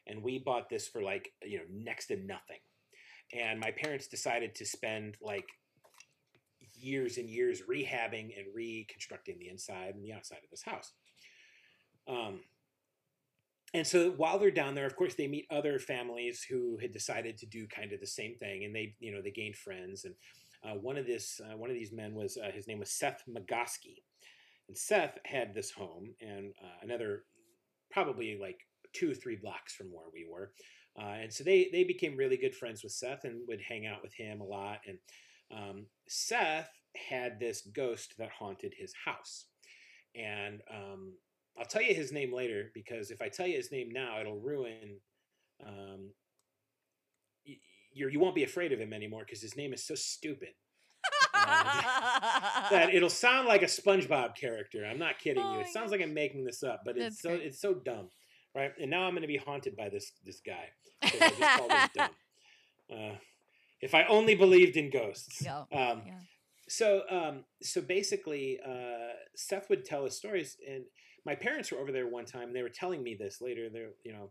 [0.06, 2.60] And we bought this for like you know next to nothing.
[3.32, 5.46] And my parents decided to spend like
[6.74, 10.92] years and years rehabbing and reconstructing the inside and the outside of this house.
[12.06, 12.40] Um,
[13.74, 17.36] and so while they're down there of course they meet other families who had decided
[17.36, 20.14] to do kind of the same thing and they you know they gained friends and
[20.64, 23.22] uh, one of this uh, one of these men was uh, his name was seth
[23.28, 24.02] Magoski.
[24.68, 27.24] and seth had this home and uh, another
[27.90, 28.60] probably like
[28.94, 30.52] two or three blocks from where we were
[30.98, 34.02] uh, and so they they became really good friends with seth and would hang out
[34.02, 34.98] with him a lot and
[35.54, 36.70] um, seth
[37.10, 39.46] had this ghost that haunted his house
[40.14, 41.12] and um,
[41.58, 44.40] I'll tell you his name later because if I tell you his name now, it'll
[44.40, 45.00] ruin.
[45.64, 46.14] Um,
[47.92, 50.54] you're, you won't be afraid of him anymore because his name is so stupid
[51.34, 54.84] that it'll sound like a SpongeBob character.
[54.84, 55.60] I'm not kidding Oh you.
[55.60, 57.46] It sounds like I'm making this up, but it's so great.
[57.46, 58.10] it's so dumb,
[58.54, 58.72] right?
[58.80, 60.70] And now I'm going to be haunted by this this guy.
[61.02, 62.16] 'cause I just called him dumb.
[62.90, 63.16] Uh,
[63.80, 65.42] if I only believed in ghosts.
[65.42, 66.20] Yeah, Um, yeah.
[66.68, 70.84] so um so basically uh seth would tell us stories and
[71.24, 73.92] my parents were over there one time and they were telling me this later they're
[74.04, 74.30] you know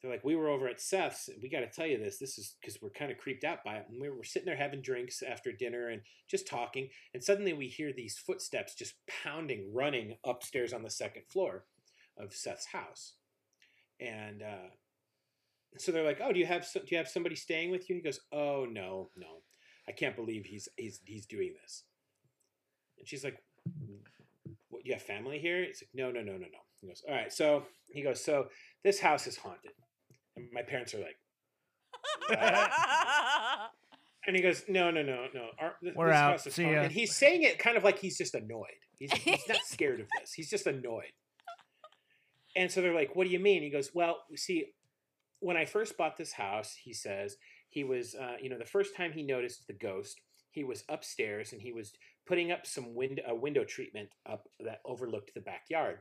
[0.00, 2.56] they're like we were over at seth's we got to tell you this this is
[2.60, 5.22] because we're kind of creeped out by it and we were sitting there having drinks
[5.22, 8.94] after dinner and just talking and suddenly we hear these footsteps just
[9.24, 11.64] pounding running upstairs on the second floor
[12.18, 13.14] of seth's house.
[14.00, 14.70] And uh
[15.78, 17.96] so they're like oh do you have so, do you have somebody staying with you?
[17.96, 19.42] He goes oh no no.
[19.88, 21.84] I can't believe he's he's he's doing this.
[22.98, 23.42] And she's like,
[24.80, 24.86] "What?
[24.86, 27.32] You have family here?" He's like, "No, no, no, no, no." He goes, "All right."
[27.32, 28.48] So he goes, "So
[28.84, 29.72] this house is haunted,"
[30.36, 31.16] and my parents are like,
[34.26, 35.48] and he goes, "No, no, no, no.
[35.58, 36.40] Our, th- We're this out.
[36.40, 36.82] See haunted." ya.
[36.84, 38.66] And he's saying it kind of like he's just annoyed.
[38.98, 40.32] He's, he's not scared of this.
[40.32, 41.12] He's just annoyed.
[42.56, 44.66] And so they're like, "What do you mean?" He goes, "Well, see,
[45.40, 47.36] when I first bought this house, he says
[47.68, 50.20] he was, uh, you know, the first time he noticed the ghost,
[50.50, 51.92] he was upstairs and he was
[52.30, 55.98] putting up some window, uh, window treatment up that overlooked the backyard.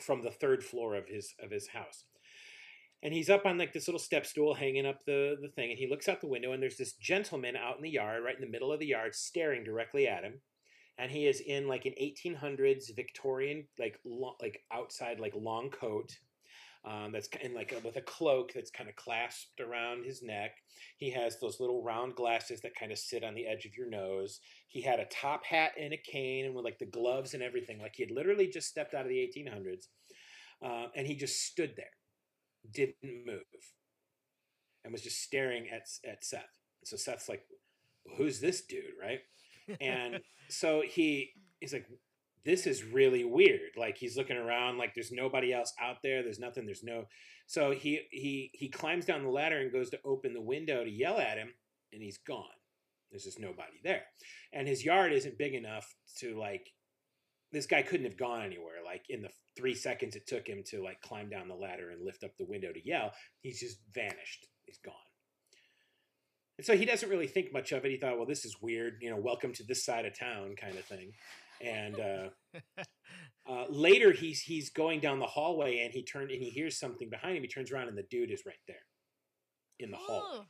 [0.00, 2.04] from the third floor of his of his house.
[3.02, 5.78] And he's up on like this little step stool hanging up the, the thing, and
[5.78, 8.40] he looks out the window, and there's this gentleman out in the yard, right in
[8.40, 10.40] the middle of the yard, staring directly at him.
[10.98, 16.16] And he is in like an 1800s Victorian, like lo- like outside like long coat,
[16.84, 20.56] um, that's in like a, with a cloak that's kind of clasped around his neck.
[20.96, 23.88] He has those little round glasses that kind of sit on the edge of your
[23.88, 24.40] nose.
[24.68, 27.80] He had a top hat and a cane, and with like the gloves and everything,
[27.80, 29.86] like he had literally just stepped out of the 1800s.
[30.64, 31.86] Uh, and he just stood there
[32.70, 33.42] didn't move
[34.84, 36.58] and was just staring at at Seth.
[36.84, 37.44] So Seth's like,
[38.16, 39.20] "Who's this dude?" Right?
[39.80, 41.86] And so he he's like,
[42.44, 46.22] "This is really weird." Like he's looking around, like there's nobody else out there.
[46.22, 46.66] There's nothing.
[46.66, 47.04] There's no.
[47.46, 50.90] So he he he climbs down the ladder and goes to open the window to
[50.90, 51.52] yell at him,
[51.92, 52.44] and he's gone.
[53.10, 54.02] There's just nobody there,
[54.52, 56.68] and his yard isn't big enough to like.
[57.52, 58.82] This guy couldn't have gone anywhere.
[58.82, 62.04] Like in the three seconds it took him to like climb down the ladder and
[62.04, 64.46] lift up the window to yell, he's just vanished.
[64.64, 64.94] He's gone.
[66.58, 67.90] And so he doesn't really think much of it.
[67.90, 70.76] He thought, well, this is weird, you know, welcome to this side of town kind
[70.76, 71.12] of thing.
[71.62, 72.80] And uh,
[73.50, 77.08] uh, later he's he's going down the hallway and he turned and he hears something
[77.08, 77.42] behind him.
[77.42, 78.84] He turns around and the dude is right there
[79.78, 80.46] in the hall.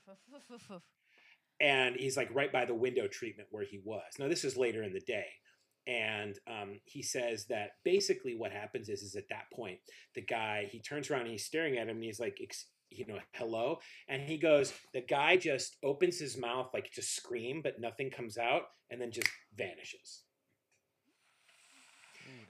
[1.61, 4.03] And he's like right by the window treatment where he was.
[4.19, 5.27] Now this is later in the day
[5.87, 9.79] and um, he says that basically what happens is is at that point
[10.15, 12.39] the guy he turns around and he's staring at him and he's like
[12.91, 17.61] you know hello and he goes the guy just opens his mouth like to scream
[17.63, 20.23] but nothing comes out and then just vanishes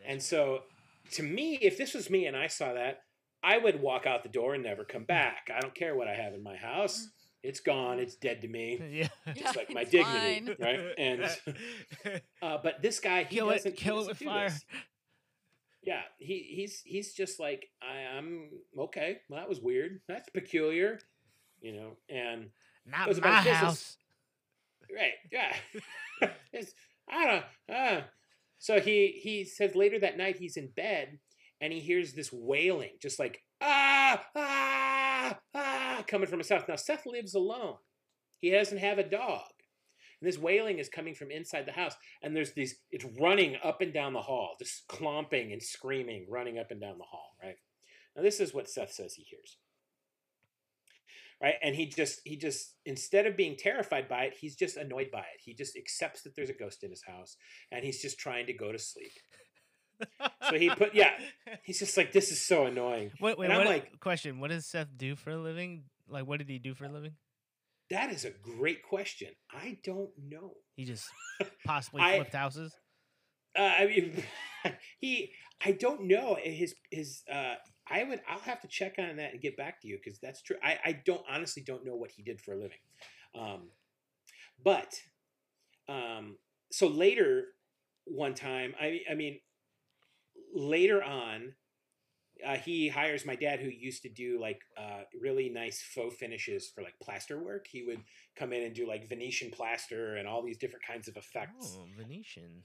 [0.07, 0.61] and so
[1.11, 3.03] to me if this was me and i saw that
[3.43, 6.15] i would walk out the door and never come back i don't care what i
[6.15, 7.09] have in my house
[7.43, 7.99] it's gone.
[7.99, 8.81] It's dead to me.
[8.93, 10.57] Yeah, just like my dignity, fine.
[10.61, 10.81] right?
[10.99, 11.25] And
[12.43, 14.49] uh, but this guy, he kill doesn't it, kill it with fire.
[14.49, 14.65] This.
[15.83, 19.19] Yeah, he he's he's just like I, am okay.
[19.29, 20.01] Well, that was weird.
[20.07, 21.01] That's peculiar,
[21.61, 21.97] you know.
[22.09, 22.51] And
[22.87, 23.97] not it was my about house.
[24.95, 25.15] Right?
[25.33, 25.57] Yeah.
[27.09, 27.77] I don't.
[27.77, 28.03] Uh.
[28.63, 31.19] So he he says later that night he's in bed
[31.61, 36.63] and he hears this wailing, just like ah ah ah coming from house.
[36.69, 37.79] Now Seth lives alone.
[38.41, 39.51] He doesn't have a dog.
[40.21, 41.97] And this wailing is coming from inside the house.
[42.23, 46.61] And there's these, it's running up and down the hall, just clomping and screaming, running
[46.61, 47.57] up and down the hall, right?
[48.15, 49.59] Now this is what Seth says he hears.
[51.43, 51.55] Right?
[51.63, 55.21] And he just, he just, instead of being terrified by it, he's just annoyed by
[55.21, 55.41] it.
[55.45, 57.37] He just accepts that there's a ghost in his house
[57.73, 59.11] and he's just trying to go to sleep
[60.49, 61.13] so he put yeah.
[61.65, 63.11] He's just like this is so annoying.
[63.21, 65.85] Wait, wait, and I'm like, question: What does Seth do for a living?
[66.09, 67.13] Like, what did he do for a living?
[67.91, 69.29] That is a great question.
[69.51, 70.55] I don't know.
[70.77, 71.09] He just
[71.67, 72.75] possibly I, flipped houses.
[73.57, 74.25] Uh, I mean,
[74.99, 75.31] he.
[75.65, 77.23] I don't know his his.
[77.33, 77.55] Uh,
[77.93, 78.21] I would.
[78.29, 80.57] I'll have to check on that and get back to you because that's true.
[80.63, 82.79] I I don't honestly don't know what he did for a living.
[83.39, 83.69] Um,
[84.65, 84.95] but
[85.89, 86.37] um,
[86.71, 87.47] so later
[88.05, 89.41] one time, I I mean,
[90.55, 91.55] later on,
[92.47, 96.71] uh, he hires my dad, who used to do like uh, really nice faux finishes
[96.75, 97.67] for like plaster work.
[97.71, 98.01] He would
[98.37, 101.77] come in and do like Venetian plaster and all these different kinds of effects.
[101.79, 102.63] Oh, Venetian.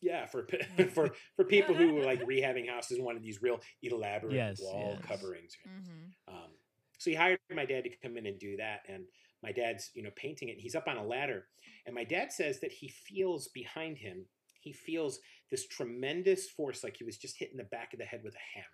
[0.00, 0.46] Yeah, for
[0.94, 4.96] for for people who were like rehabbing houses and wanted these real elaborate yes, wall
[4.96, 5.06] yes.
[5.06, 5.56] coverings.
[5.66, 6.34] Mm-hmm.
[6.34, 6.50] Um,
[6.98, 9.04] so he hired my dad to come in and do that, and
[9.42, 10.52] my dad's you know painting it.
[10.52, 11.46] And he's up on a ladder,
[11.86, 14.26] and my dad says that he feels behind him.
[14.60, 15.20] He feels
[15.50, 18.58] this tremendous force, like he was just hitting the back of the head with a
[18.58, 18.66] hammer.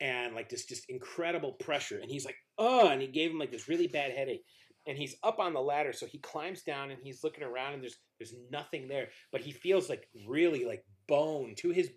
[0.00, 1.98] And like this just incredible pressure.
[2.00, 4.44] And he's like, oh, and he gave him like this really bad headache.
[4.86, 7.82] And he's up on the ladder, so he climbs down and he's looking around and
[7.82, 9.08] there's there's nothing there.
[9.32, 11.90] But he feels like really like bone to his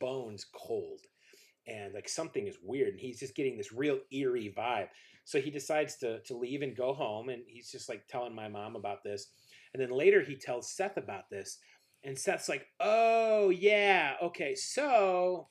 [0.00, 1.00] bones cold.
[1.68, 2.90] And like something is weird.
[2.94, 4.88] And he's just getting this real eerie vibe.
[5.24, 7.28] So he decides to to leave and go home.
[7.28, 9.28] And he's just like telling my mom about this.
[9.72, 11.58] And then later he tells Seth about this.
[12.04, 15.48] And Seth's like, oh, yeah, okay, so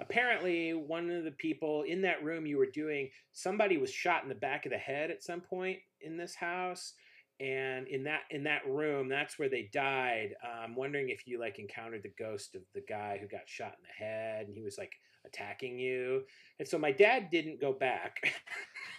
[0.00, 4.28] apparently one of the people in that room you were doing, somebody was shot in
[4.28, 6.94] the back of the head at some point in this house.
[7.40, 10.34] And in that in that room, that's where they died.
[10.44, 13.74] Uh, I'm wondering if you like encountered the ghost of the guy who got shot
[13.78, 14.92] in the head, and he was like
[15.26, 16.22] attacking you.
[16.58, 18.16] And so my dad didn't go back.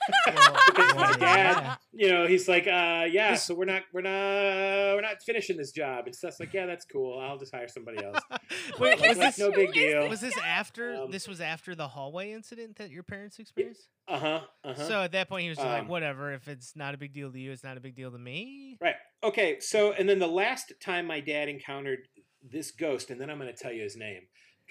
[0.25, 5.01] because my dad, you know, he's like, uh, yeah, so we're not, we're not, we're
[5.01, 6.05] not finishing this job.
[6.05, 7.19] And Seth's like, yeah, that's cool.
[7.19, 8.19] I'll just hire somebody else.
[8.79, 10.09] Wait, was this no big deal?
[10.09, 10.95] Was this after?
[10.95, 13.87] Um, this was after the hallway incident that your parents experienced.
[14.07, 14.41] Uh huh.
[14.65, 14.87] Uh-huh.
[14.87, 16.33] So at that point, he was um, like, whatever.
[16.33, 18.77] If it's not a big deal to you, it's not a big deal to me.
[18.81, 18.95] Right.
[19.23, 19.59] Okay.
[19.61, 21.99] So, and then the last time my dad encountered
[22.41, 24.23] this ghost, and then I'm going to tell you his name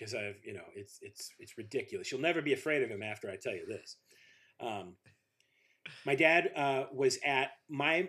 [0.02, 2.10] because I've you know it's it's it's ridiculous.
[2.10, 3.96] You'll never be afraid of him after I tell you this.
[4.60, 4.96] Um,
[6.04, 8.08] my dad uh, was at my.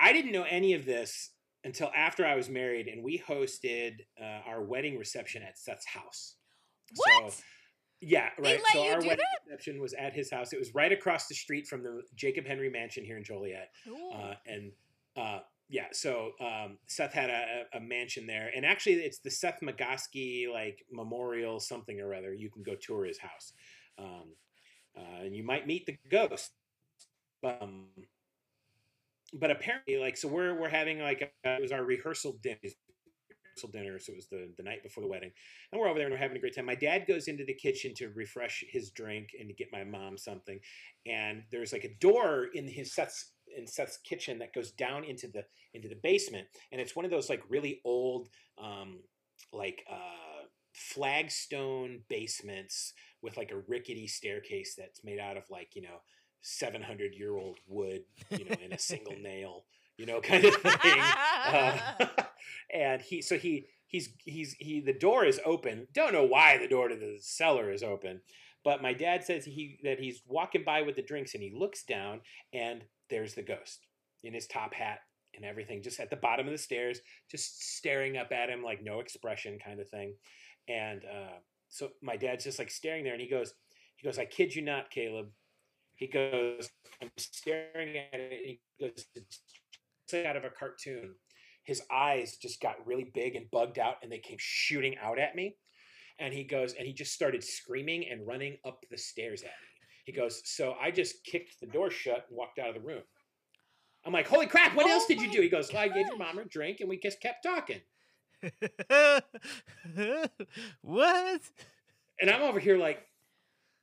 [0.00, 1.30] I didn't know any of this
[1.62, 6.36] until after I was married, and we hosted uh, our wedding reception at Seth's house.
[6.96, 7.32] What?
[7.32, 7.42] So,
[8.00, 8.60] yeah, right.
[8.72, 10.52] so our wedding reception was at his house.
[10.52, 13.70] It was right across the street from the Jacob Henry Mansion here in Joliet.
[14.14, 14.72] Uh, and
[15.16, 15.38] uh,
[15.68, 20.50] yeah, so um, Seth had a, a mansion there, and actually, it's the Seth Magoski
[20.52, 22.34] like memorial something or other.
[22.34, 23.52] You can go tour his house,
[23.98, 24.34] um,
[24.96, 26.50] uh, and you might meet the ghost.
[27.42, 27.86] Um,
[29.32, 32.58] but apparently, like, so we're we're having like a, it was our rehearsal dinner.
[32.62, 35.30] Rehearsal dinner, so it was the, the night before the wedding,
[35.72, 36.66] and we're over there and we're having a great time.
[36.66, 40.18] My dad goes into the kitchen to refresh his drink and to get my mom
[40.18, 40.58] something,
[41.06, 45.28] and there's like a door in his Seth's in Seth's kitchen that goes down into
[45.28, 48.28] the into the basement, and it's one of those like really old,
[48.62, 49.00] um,
[49.52, 52.92] like uh, flagstone basements
[53.22, 56.00] with like a rickety staircase that's made out of like you know
[56.42, 59.64] 700 year old wood, you know, in a single nail,
[59.96, 61.00] you know, kind of thing.
[61.46, 61.78] Uh,
[62.72, 65.88] and he so he he's he's he the door is open.
[65.92, 68.20] Don't know why the door to the cellar is open.
[68.62, 71.82] But my dad says he that he's walking by with the drinks and he looks
[71.82, 72.20] down
[72.52, 73.86] and there's the ghost
[74.22, 75.00] in his top hat
[75.36, 77.00] and everything, just at the bottom of the stairs,
[77.30, 80.14] just staring up at him like no expression kind of thing.
[80.68, 81.38] And uh,
[81.68, 83.52] so my dad's just like staring there and he goes,
[83.96, 85.28] he goes, I kid you not, Caleb.
[85.96, 88.40] He goes, I'm staring at it.
[88.44, 91.14] He goes, it's out of a cartoon.
[91.64, 95.34] His eyes just got really big and bugged out and they came shooting out at
[95.34, 95.56] me.
[96.18, 99.73] And he goes, and he just started screaming and running up the stairs at me.
[100.04, 103.02] He goes, so I just kicked the door shut and walked out of the room.
[104.06, 105.40] I'm like, holy crap, what Oh else did you do?
[105.40, 107.80] He goes, well, I gave your mom a drink and we just kept talking.
[110.82, 111.40] what?
[112.20, 113.06] And I'm over here like,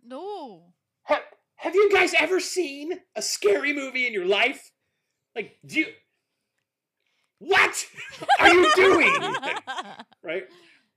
[0.06, 0.74] no.
[1.04, 1.22] have,
[1.56, 4.72] have you guys ever seen a scary movie in your life?
[5.36, 5.88] Like, do you,
[7.40, 7.88] what
[8.40, 9.12] are you doing?
[10.24, 10.44] right?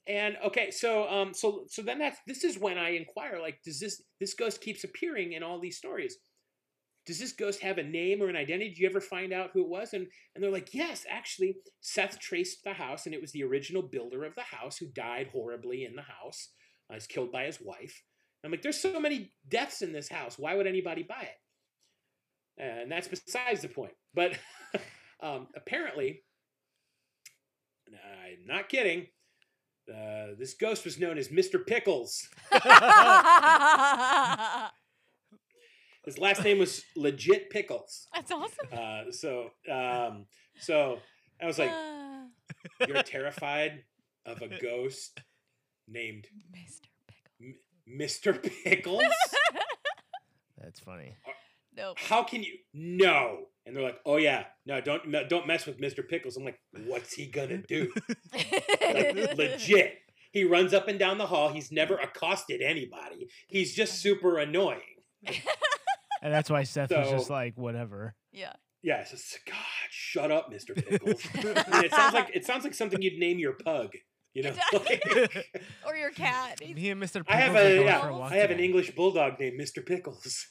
[0.07, 3.81] And okay, so um, so so then that's this is when I inquire, like, does
[3.81, 6.17] this this ghost keeps appearing in all these stories?
[7.07, 8.71] Does this ghost have a name or an identity?
[8.71, 9.95] Did you ever find out who it was?
[9.95, 13.83] And and they're like, yes, actually, Seth traced the house, and it was the original
[13.83, 16.51] builder of the house who died horribly in the house.
[16.91, 18.03] Uh, was killed by his wife.
[18.45, 20.39] I'm like, there's so many deaths in this house.
[20.39, 21.23] Why would anybody buy
[22.59, 22.63] it?
[22.63, 23.95] And that's besides the point.
[24.13, 24.39] But
[25.23, 26.23] um, apparently,
[27.89, 29.07] I'm not kidding.
[29.93, 31.64] Uh, this ghost was known as Mr.
[31.64, 32.28] Pickles.
[36.05, 38.07] His last name was legit Pickles.
[38.14, 38.68] That's awesome.
[38.72, 40.26] Uh, so, um,
[40.59, 40.99] so
[41.41, 42.24] I was like, Uh,
[42.89, 43.85] "You're terrified
[44.26, 45.20] of a ghost
[45.89, 46.89] named Mr.
[47.09, 48.41] Pickle.
[48.41, 48.43] Mr.
[48.64, 49.03] Pickles?
[50.59, 51.14] That's funny.
[51.77, 51.99] Nope.
[51.99, 52.55] How can you?
[52.72, 56.07] No." And they're like, "Oh yeah, no, don't don't mess with Mr.
[56.07, 57.91] Pickles." I'm like, "What's he gonna do?"
[58.35, 59.99] like legit.
[60.33, 61.51] He runs up and down the hall.
[61.51, 63.29] He's never accosted anybody.
[63.49, 64.81] He's just super annoying.
[66.22, 68.14] And that's why Seth was just like, whatever.
[68.33, 68.53] Yeah.
[68.83, 69.57] Yeah, it's just God,
[69.91, 70.75] shut up, Mr.
[70.89, 71.22] Pickles.
[71.35, 71.43] I
[71.77, 73.93] mean, it sounds like it sounds like something you'd name your pug.
[74.35, 75.05] You know, Like,
[75.87, 76.59] Or your cat.
[76.61, 77.25] He's- Me and Mr.
[77.25, 78.59] Pickles I have are a yeah, for I have an.
[78.59, 79.87] English bulldog named Mr.
[79.87, 80.49] Pickles.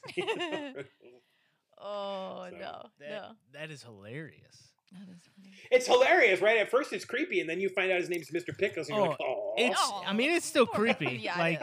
[1.83, 3.27] Oh So, no, That, no.
[3.53, 4.69] that is hilarious.
[4.91, 5.53] That is funny.
[5.71, 6.57] it's hilarious, right?
[6.59, 8.57] At first, it's creepy, and then you find out his name's Mr.
[8.57, 9.91] Pickles, and you're like, oh, It's.
[10.05, 11.17] I mean, it's still creepy.
[11.21, 11.61] yeah, like.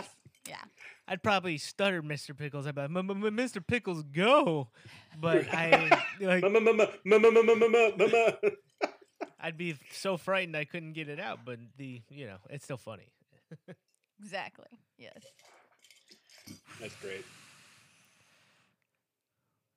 [0.49, 0.57] Yeah.
[1.07, 2.37] I'd probably stutter, Mr.
[2.37, 2.67] Pickles.
[2.69, 3.65] I'd be like, "M- m- m- Mr.
[3.67, 4.69] Pickles, go!
[5.21, 6.45] But I like.
[9.41, 11.41] I'd be so frightened I couldn't get it out.
[11.45, 13.09] But the you know, it's still funny.
[14.23, 14.67] Exactly.
[14.99, 15.17] Yes.
[16.79, 17.25] That's great.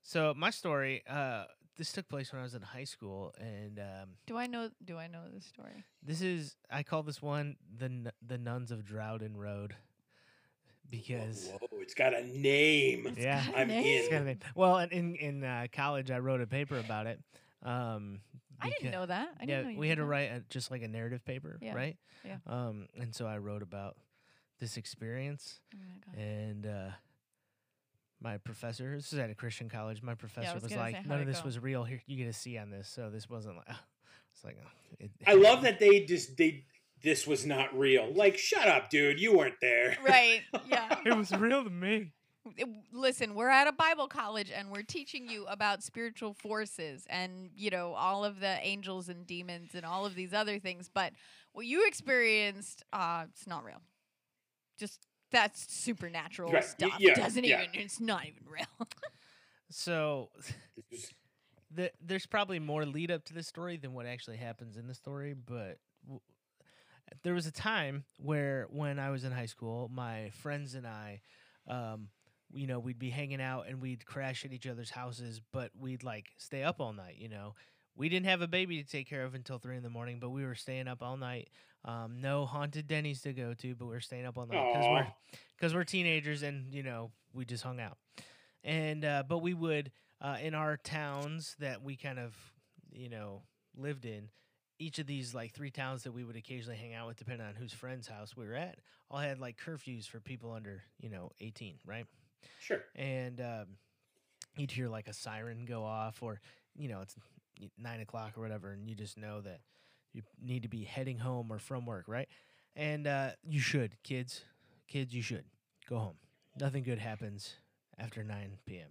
[0.04, 1.46] So my story, uh,
[1.78, 4.70] this took place when I was in high school, and um, Do I know?
[4.84, 5.84] Do I know this story?
[6.06, 9.76] this is I call this one the the nuns of Drowden Road
[10.90, 13.08] because whoa, whoa, it's got a name.
[13.08, 13.44] It's Yeah.
[13.46, 13.86] got a I'm name.
[13.86, 14.10] it's in.
[14.12, 14.40] kind of name.
[14.56, 17.20] well, and in in uh, college I wrote a paper about it.
[17.64, 18.20] Um,
[18.62, 19.30] I didn't know that.
[19.40, 20.08] I yeah, didn't know you we had to that.
[20.08, 21.98] write a, just like a narrative paper, Yeah, right?
[22.24, 22.38] yeah.
[22.48, 23.98] Um, and so I wrote about
[24.60, 26.22] this experience, Oh my God.
[26.22, 26.90] and uh,
[28.24, 30.02] my professor, this is at a Christian college.
[30.02, 31.84] My professor was was, gonna say, like, "None of this go?" was real.
[31.84, 33.68] Here, you get a C on this." So this wasn't like.
[34.36, 36.66] It's like, oh, it, I love that they just they
[37.04, 38.12] this was not real.
[38.14, 39.20] Like, shut up, dude.
[39.20, 39.98] You weren't there.
[40.04, 40.42] Right.
[40.68, 41.00] Yeah.
[41.06, 42.12] it was real to me.
[42.92, 47.70] listen, we're at a Bible college and we're teaching you about spiritual forces and, you
[47.70, 50.90] know, all of the angels and demons and all of these other things.
[50.92, 51.14] But
[51.52, 53.82] what you experienced, uh, it's not real.
[54.80, 55.00] just
[55.34, 56.94] that's supernatural Right, stuff.
[57.00, 57.64] yeah, Doesn't yeah.
[57.64, 57.76] even.
[57.82, 58.66] It's not even real.
[59.70, 60.30] So
[61.74, 64.94] the, there's probably more lead up to this story than what actually happens in the
[64.94, 66.22] story, but w-
[67.24, 71.22] there was a time where when I was in high school, my friends and I,
[71.68, 72.10] um,
[72.54, 76.04] you know, we'd be hanging out and we'd crash at each other's houses, but we'd
[76.04, 77.16] like stay up all night.
[77.18, 77.56] You know,
[77.96, 80.30] we didn't have a baby to take care of until three in the morning, but
[80.30, 81.50] we were staying up all night.
[81.86, 84.88] Um, no haunted Denny's to go to, but we are staying up all night because
[84.90, 85.08] we're
[85.58, 87.98] because we're teenagers and you know we just hung out
[88.64, 89.92] and uh, but we would
[90.22, 92.34] uh, in our towns that we kind of
[92.92, 93.42] you know
[93.76, 94.30] lived in
[94.80, 97.54] each of these like three towns that we would occasionally hang out with depending on
[97.56, 98.78] whose friend's house we were at
[99.12, 102.06] all had like curfews for people under you know 18 right
[102.60, 102.82] Sure.
[102.96, 103.66] and um,
[104.58, 106.40] you'd hear like a siren go off or
[106.76, 107.16] you know it's
[107.78, 109.62] nine o'clock or whatever and you just know that
[110.14, 112.28] you need to be heading home or from work right?
[112.76, 114.44] And uh, you should kids
[114.88, 115.46] kids you should
[115.90, 116.18] go home.
[116.60, 117.56] Nothing good happens
[118.00, 118.90] after 9 p.m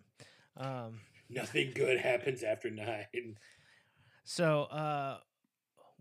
[0.57, 3.37] um, Nothing good happens after nine.
[4.25, 5.19] so uh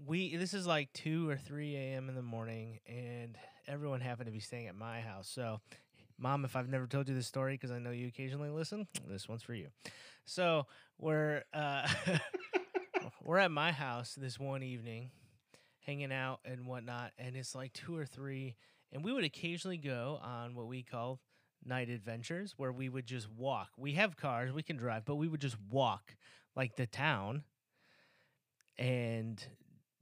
[0.05, 4.31] we this is like 2 or 3 a.m in the morning and everyone happened to
[4.31, 5.29] be staying at my house.
[5.29, 5.59] So
[6.21, 9.27] mom if i've never told you this story because i know you occasionally listen this
[9.27, 9.67] one's for you.
[10.25, 10.67] So
[10.97, 11.87] we're uh
[13.23, 15.11] we're at my house this one evening
[15.85, 18.55] hanging out and whatnot and it's like 2 or 3
[18.91, 21.19] and we would occasionally go on what we call
[21.65, 23.69] night adventures where we would just walk.
[23.77, 26.15] We have cars we can drive but we would just walk
[26.55, 27.43] like the town
[28.77, 29.43] and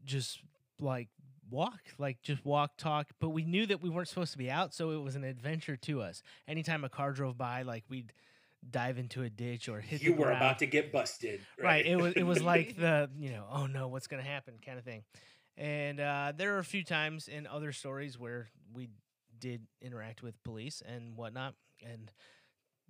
[0.03, 0.39] just
[0.79, 1.07] like
[1.51, 4.73] walk like just walk talk but we knew that we weren't supposed to be out
[4.73, 6.21] so it was an adventure to us.
[6.47, 8.13] Anytime a car drove by like we'd
[8.69, 11.41] dive into a ditch or hit the you were about to get busted.
[11.61, 11.85] right?
[11.85, 14.55] It was it was like the you know oh no what's gonna happen?
[14.65, 15.03] kind of thing.
[15.57, 18.87] And uh, there are a few times in other stories where we
[19.39, 21.53] did interact with police and whatnot
[21.83, 22.11] and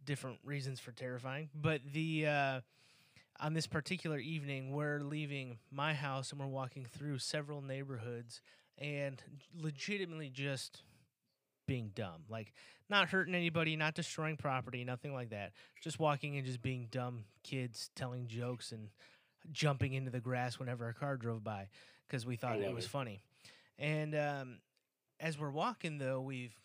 [0.05, 2.61] different reasons for terrifying but the uh,
[3.39, 8.41] on this particular evening we're leaving my house and we're walking through several neighborhoods
[8.77, 9.21] and
[9.57, 10.83] legitimately just
[11.67, 12.23] being dumb.
[12.29, 12.53] Like
[12.89, 15.53] not hurting anybody not destroying property nothing like that.
[15.81, 18.89] Just walking and just being dumb kids telling jokes and
[19.51, 21.69] jumping into the grass whenever a car drove by
[22.07, 22.89] because we thought it was it.
[22.89, 23.21] funny.
[23.77, 24.57] And um,
[25.19, 26.55] as we're walking though we've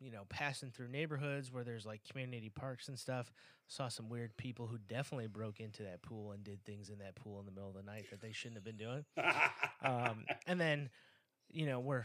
[0.00, 3.32] you know passing through neighborhoods where there's like community parks and stuff
[3.68, 7.14] saw some weird people who definitely broke into that pool and did things in that
[7.14, 9.04] pool in the middle of the night that they shouldn't have been doing.
[9.80, 10.90] Um, and then
[11.50, 12.04] you know we're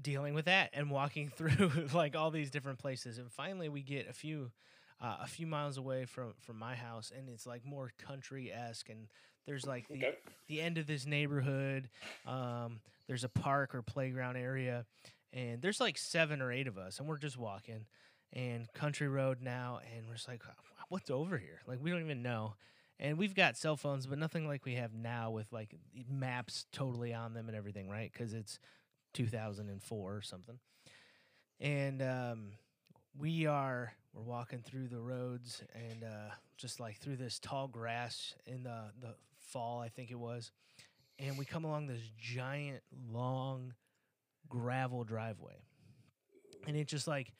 [0.00, 3.18] dealing with that and walking through like all these different places.
[3.18, 4.50] And finally we get a few
[4.98, 8.88] uh, a few miles away from from my house and it's like more country-esque.
[8.88, 9.08] And
[9.46, 10.14] there's like the, okay.
[10.48, 11.90] the end of this neighborhood.
[12.26, 14.86] Um, there's a park or playground area.
[15.34, 17.84] And there's like seven or eight of us and we're just walking
[18.32, 20.42] and country road now and we're just like
[20.88, 21.60] what's over here?
[21.66, 22.54] Like we don't even know.
[23.00, 25.74] And we've got cell phones but nothing like we have now with like
[26.10, 28.10] maps totally on them and everything right?
[28.12, 28.58] Because it's
[29.14, 30.58] 2004 or something.
[31.60, 32.52] And um,
[33.18, 38.34] we are we're walking through the roads and uh, just like through this tall grass
[38.46, 40.50] in the the fall i think it was.
[41.18, 43.74] And we come along this giant long
[44.48, 45.62] gravel driveway.
[46.66, 47.32] And it just like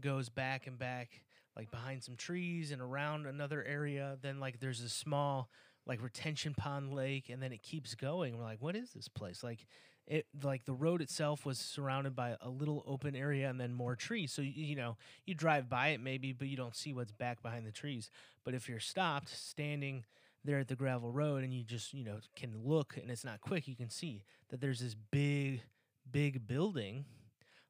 [0.00, 1.22] goes back and back
[1.56, 5.50] like behind some trees and around another area then like there's a small
[5.88, 8.36] like retention pond lake and then it keeps going.
[8.36, 9.42] We're like what is this place?
[9.42, 9.66] Like
[10.06, 13.96] it like the road itself was surrounded by a little open area and then more
[13.96, 14.32] trees.
[14.32, 17.66] So you, know you drive by it maybe but you don't see what's back behind
[17.66, 18.10] the trees.
[18.44, 20.04] But if you're stopped standing
[20.44, 23.40] there at the gravel road and you just you know can look and it's not
[23.40, 25.62] quick you can see that there's this big
[26.10, 27.06] big building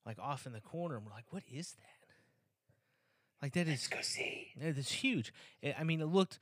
[0.04, 0.96] like off in the corner.
[0.96, 1.97] And we're like what is that
[3.42, 4.48] like that Let's is go see.
[4.56, 5.32] it's huge
[5.62, 6.38] It- i mean it looked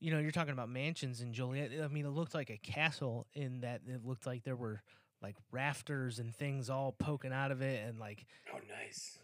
[0.00, 3.26] you know you're talking about mansions in joliet i mean it looked like a castle
[3.34, 4.82] in that it looked like there were
[5.20, 9.18] like rafters and things all poking out of it and like Oh, nice.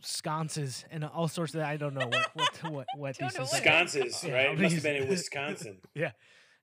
[0.00, 3.44] sconces and all sorts of I don't know what what what, what Don't these know
[3.44, 4.50] what- Sconces, Yeah, right?
[4.52, 5.78] It must have been in Wisconsin.
[5.94, 6.12] Yeah.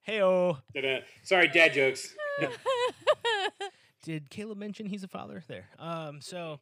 [0.04, 1.02] Hey oh, Da-da.
[1.22, 2.16] Sorry, dad jokes.
[4.04, 5.44] did Caleb mention he's a father?
[5.48, 5.68] There.
[5.78, 6.22] Um.
[6.22, 6.60] So,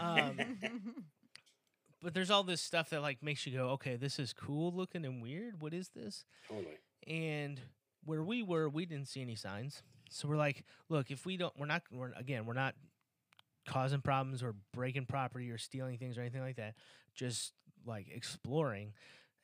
[0.00, 0.36] um,
[2.04, 5.04] but there's all this stuff that like makes you go, okay, this is cool looking
[5.04, 5.60] and weird.
[5.60, 6.24] What is this?
[6.48, 6.76] Totally.
[7.06, 7.60] And
[8.04, 9.82] where we were, we didn't see any signs.
[10.10, 12.74] So we're like, look, if we don't, we're not, we're, again, we're not
[13.66, 16.74] causing problems or breaking property or stealing things or anything like that.
[17.14, 17.54] Just
[17.86, 18.92] like exploring.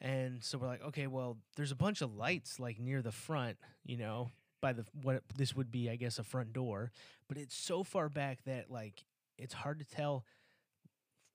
[0.01, 3.57] And so we're like, okay, well, there's a bunch of lights like near the front,
[3.85, 4.31] you know,
[4.61, 6.91] by the what this would be, I guess, a front door,
[7.29, 9.05] but it's so far back that like
[9.39, 10.25] it's hard to tell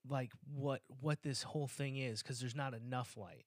[0.08, 3.44] like what what this whole thing is because there's not enough light.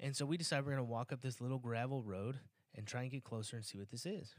[0.00, 2.38] And so we decide we're gonna walk up this little gravel road
[2.74, 4.34] and try and get closer and see what this is.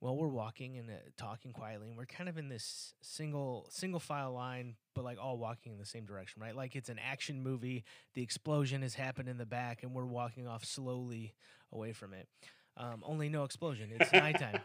[0.00, 3.98] Well, we're walking and uh, talking quietly, and we're kind of in this single single
[3.98, 6.54] file line, but like all walking in the same direction, right?
[6.54, 7.84] Like it's an action movie.
[8.14, 11.34] The explosion has happened in the back, and we're walking off slowly
[11.72, 12.28] away from it.
[12.76, 13.90] Um, only no explosion.
[13.92, 14.60] It's nighttime,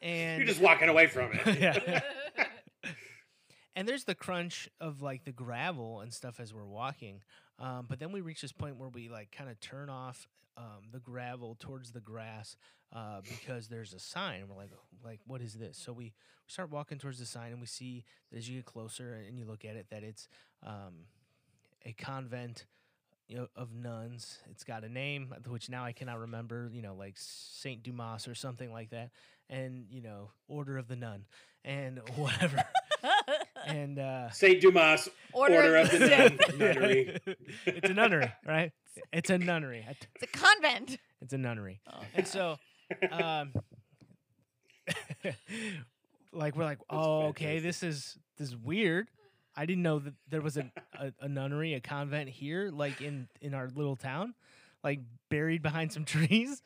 [0.00, 1.60] and You're just walking away from it.
[1.60, 2.00] yeah.
[3.82, 7.20] and there's the crunch of like the gravel and stuff as we're walking.
[7.58, 10.84] Um, but then we reach this point where we like kind of turn off um,
[10.92, 12.56] the gravel towards the grass
[12.94, 14.44] uh, because there's a sign.
[14.48, 14.70] We're like,
[15.04, 15.76] like, what is this?
[15.78, 16.12] So we
[16.46, 19.46] start walking towards the sign and we see that as you get closer and you
[19.46, 20.28] look at it that it's
[20.64, 21.06] um,
[21.84, 22.66] a convent
[23.26, 24.38] you know, of nuns.
[24.48, 26.70] It's got a name which now I cannot remember.
[26.72, 29.10] You know, like Saint Dumas or something like that,
[29.50, 31.24] and you know, Order of the Nun
[31.64, 32.62] and whatever.
[33.66, 36.58] And uh, Saint Dumas, Order, of the Nun, Nun.
[36.58, 37.18] nunnery.
[37.66, 38.72] it's a nunnery, right?
[39.12, 39.86] It's a nunnery.
[39.88, 40.98] It's a convent.
[41.20, 41.80] It's a nunnery.
[41.90, 42.58] Oh, And so,
[43.10, 43.52] um,
[46.32, 49.08] like we're like, oh, okay, this is this is weird.
[49.54, 53.28] I didn't know that there was a, a, a nunnery, a convent here, like in
[53.40, 54.34] in our little town,
[54.82, 56.62] like buried behind some trees.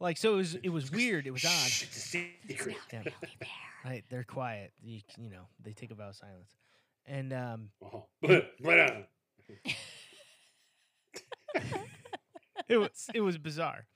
[0.00, 1.26] Like so, it was it was weird.
[1.26, 1.66] It was odd.
[1.66, 1.82] It's
[2.14, 2.76] a secret.
[2.92, 3.02] Yeah.
[3.84, 4.72] Right, they're quiet.
[4.82, 6.50] You, you know, they take a vow of silence.
[7.06, 8.90] And um, Oh, but, but, uh,
[12.68, 13.86] it was it was bizarre.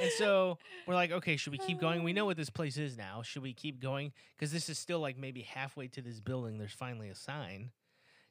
[0.00, 0.58] And so
[0.88, 2.02] we're like, okay, should we keep going?
[2.02, 3.22] We know what this place is now.
[3.22, 4.12] Should we keep going?
[4.36, 6.58] Because this is still like maybe halfway to this building.
[6.58, 7.70] There's finally a sign,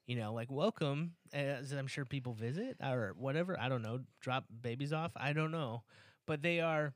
[0.06, 3.58] you know, like welcome, as I'm sure people visit or whatever.
[3.58, 4.02] I don't know.
[4.20, 5.12] Drop babies off.
[5.16, 5.84] I don't know,
[6.26, 6.94] but they are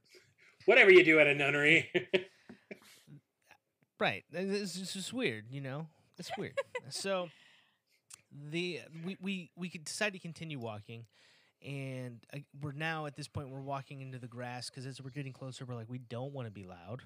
[0.68, 1.90] whatever you do at a nunnery.
[4.00, 4.24] right.
[4.32, 5.88] This is just, just weird, you know.
[6.20, 6.60] It's weird.
[6.90, 7.30] so
[8.52, 11.06] the we we we could decide to continue walking.
[11.66, 15.10] And uh, we're now at this point we're walking into the grass because as we're
[15.10, 17.02] getting closer, we're like we don't want to be loud.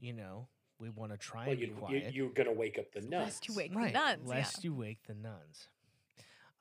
[0.00, 0.48] You know,
[0.80, 2.14] we want to try well, and be you, you, quiet.
[2.14, 3.24] you're going to wake up the nuns.
[3.24, 4.28] Lest you wake right, the nuns.
[4.28, 5.68] lest you wake the nuns.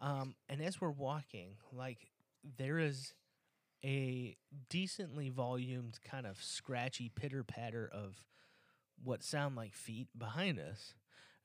[0.01, 2.09] Um, and as we're walking, like
[2.57, 3.13] there is
[3.83, 4.35] a
[4.69, 8.25] decently volumed kind of scratchy pitter patter of
[9.03, 10.93] what sound like feet behind us,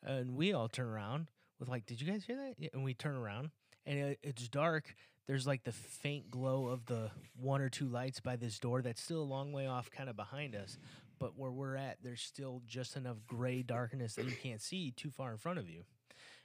[0.02, 1.28] and we all turn around
[1.58, 3.50] with like, "Did you guys hear that?" And we turn around,
[3.86, 4.94] and it, it's dark.
[5.26, 9.00] There's like the faint glow of the one or two lights by this door that's
[9.00, 10.76] still a long way off, kind of behind us.
[11.18, 15.10] But where we're at, there's still just enough gray darkness that you can't see too
[15.10, 15.84] far in front of you.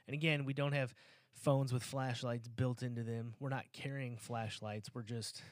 [0.06, 0.94] And again, we don't have
[1.34, 3.34] phones with flashlights built into them.
[3.38, 4.94] We're not carrying flashlights.
[4.94, 5.42] We're just,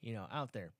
[0.00, 0.72] you know, out there.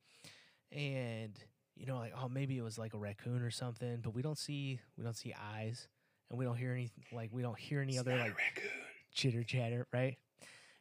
[0.72, 1.32] And
[1.76, 4.38] you know, like oh, maybe it was like a raccoon or something, but we don't
[4.38, 5.88] see we don't see eyes,
[6.28, 8.70] and we don't hear any like we don't hear any It's other like raccoon.
[9.12, 10.16] chitter chatter, right?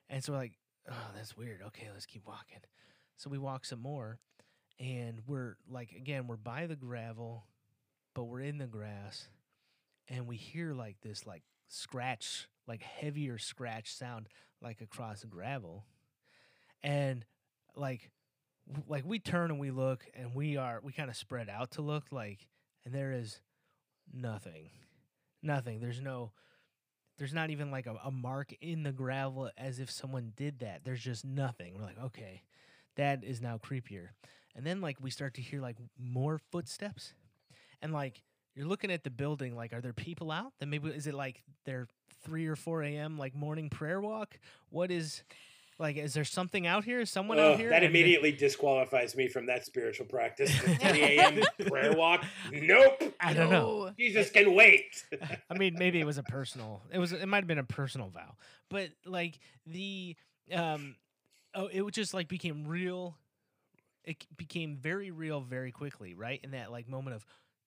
[0.09, 0.53] And so we're like,
[0.89, 1.61] oh, that's weird.
[1.67, 2.59] Okay, let's keep walking.
[3.17, 4.17] So we walk some more,
[4.79, 7.45] and we're like, again, we're by the gravel,
[8.13, 9.27] but we're in the grass,
[10.07, 14.27] and we hear like this like scratch, like heavier scratch sound,
[14.61, 15.85] like across gravel,
[16.83, 17.25] and
[17.75, 18.09] like,
[18.87, 21.81] like we turn and we look, and we are we kind of spread out to
[21.81, 22.47] look like,
[22.85, 23.41] and there is
[24.13, 24.69] nothing,
[25.41, 25.79] nothing.
[25.79, 26.31] There's no
[27.17, 30.81] there's not even like a, a mark in the gravel as if someone did that.
[30.85, 31.75] There's just nothing.
[31.75, 32.43] We're like, okay,
[32.95, 34.09] that is now creepier.
[34.55, 37.13] And then like we start to hear like more footsteps,
[37.81, 38.23] and like
[38.55, 39.55] you're looking at the building.
[39.55, 40.53] Like, are there people out?
[40.59, 41.87] Then maybe is it like their
[42.23, 43.17] three or four a.m.
[43.17, 44.39] like morning prayer walk?
[44.69, 45.23] What is
[45.79, 45.97] like?
[45.97, 46.99] Is there something out here?
[46.99, 47.69] Is someone Oh, out here?
[47.69, 50.51] that And they- immediately disqualifies me from that spiritual practice.
[50.61, 51.41] The 3 a.m.
[51.67, 52.23] prayer walk.
[52.51, 53.15] Nope.
[53.19, 53.91] I don't know.
[53.97, 55.03] Jesus can wait.
[55.49, 56.81] I mean, maybe it was a personal.
[56.91, 57.11] It was.
[57.13, 58.35] It might have been a personal vow,
[58.69, 60.15] but like the
[60.53, 60.95] um,
[61.55, 63.17] oh, it just like became real.
[64.03, 66.39] It became very real very quickly, right?
[66.43, 67.25] In that like moment of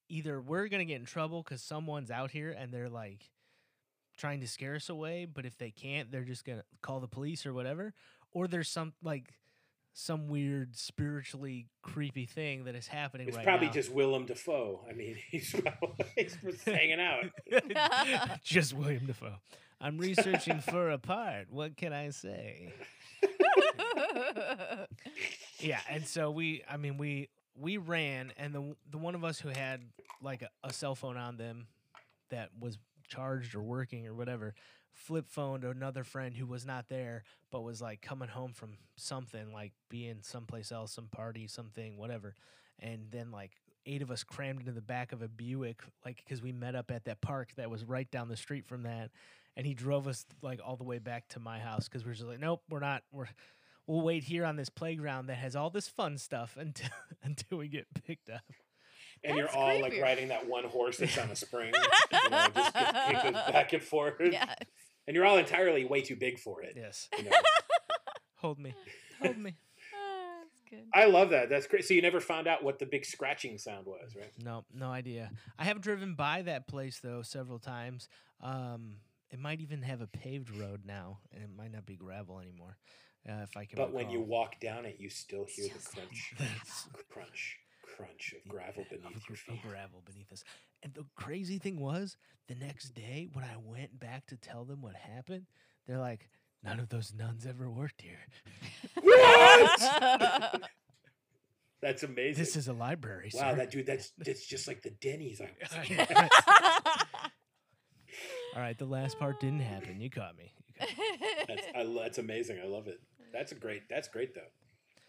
[0.08, 3.30] either we're gonna get in trouble because someone's out here and they're like
[4.22, 7.44] trying to scare us away, but if they can't, they're just gonna call the police
[7.44, 7.92] or whatever,
[8.30, 9.34] or there's some like
[9.94, 13.72] some weird spiritually creepy thing that is happening It's right probably now.
[13.72, 14.86] just Willem Dafoe.
[14.88, 17.24] I mean, he's probably he's just hanging out.
[18.44, 19.34] just Willem Dafoe.
[19.80, 21.48] I'm researching for a part.
[21.50, 22.72] What can I say?
[25.58, 29.40] Yeah, and so we, I mean, we we ran, and the the one of us
[29.40, 29.80] who had
[30.22, 31.66] like a, a cell phone on them
[32.30, 32.78] that was
[33.12, 34.54] charged or working or whatever,
[34.92, 39.52] flip phoned another friend who was not there but was like coming home from something,
[39.52, 42.34] like being someplace else, some party, something, whatever,
[42.80, 43.52] and then like
[43.84, 46.90] eight of us crammed into the back of a Buick, like because we met up
[46.90, 49.10] at that park that was right down the street from that,
[49.56, 52.14] and he drove us like all the way back to my house because we are
[52.14, 53.02] just like, nope, we're not.
[53.12, 53.28] We're
[53.86, 56.90] we'll wait here on this playground that has all this fun stuff until
[57.22, 58.42] until we get picked up.
[59.24, 61.72] And you're That's all like riding that one horse that's on a spring,
[62.12, 64.14] you know, just gets kicked back and forth.
[64.20, 64.54] yes.
[65.06, 66.74] And you're all entirely way too big for it.
[66.76, 67.30] Yes, You know?
[68.36, 68.74] hold me,
[69.22, 69.54] hold me.
[69.94, 70.84] Ah, that's good.
[70.94, 71.48] I love that.
[71.48, 71.84] That's great.
[71.84, 74.30] So you never found out what the big scratching sound was, right?
[74.44, 75.30] No, no idea.
[75.58, 78.08] I have driven by that place though several times.
[78.40, 78.96] Um,
[79.30, 82.76] it might even have a paved road now, and it might not be gravel anymore.
[83.28, 83.76] Uh, if I can.
[83.76, 86.34] But when you walk down it, you still hear the crunch,
[87.08, 87.58] crunch,
[87.96, 89.58] crunch of gravel beneath of, your feet.
[89.64, 90.42] of gravel beneath us.
[90.82, 92.16] And the crazy thing was,
[92.48, 95.46] the next day when I went back to tell them what happened,
[95.86, 96.28] they're like,
[96.62, 98.18] "None of those nuns ever worked here.
[99.00, 100.62] What?
[101.82, 102.42] That's amazing.
[102.42, 103.86] This is a library." wow, sir." that dude.
[103.86, 105.40] That's that's just like the Denny's.
[105.40, 106.16] I was I thinking.
[106.16, 106.28] know.
[108.54, 110.00] All right, the last part didn't happen.
[110.00, 110.52] You caught me.
[110.68, 111.28] You caught me.
[111.48, 112.58] that's, I, that's amazing.
[112.62, 113.00] I love it.
[113.32, 113.88] That's a great.
[113.88, 114.42] That's great though.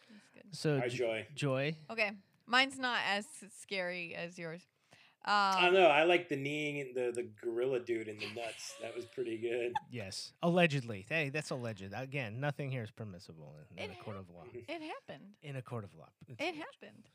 [0.09, 0.55] That's good.
[0.55, 1.27] So, Hi, J- Joy.
[1.35, 2.11] Joy, Okay,
[2.45, 3.25] mine's not as
[3.61, 4.61] scary as yours.
[5.25, 5.87] I Um, don't know.
[5.87, 8.75] I like the kneeing and the the gorilla dude in the nuts.
[8.81, 9.71] That was pretty good.
[9.89, 11.05] yes, allegedly.
[11.07, 11.93] Hey, that's alleged.
[11.95, 14.43] Again, nothing here is permissible in, in a court of law.
[14.53, 15.29] it happened.
[15.41, 16.57] In a court of law, It's It alleged.
[16.57, 17.09] happened.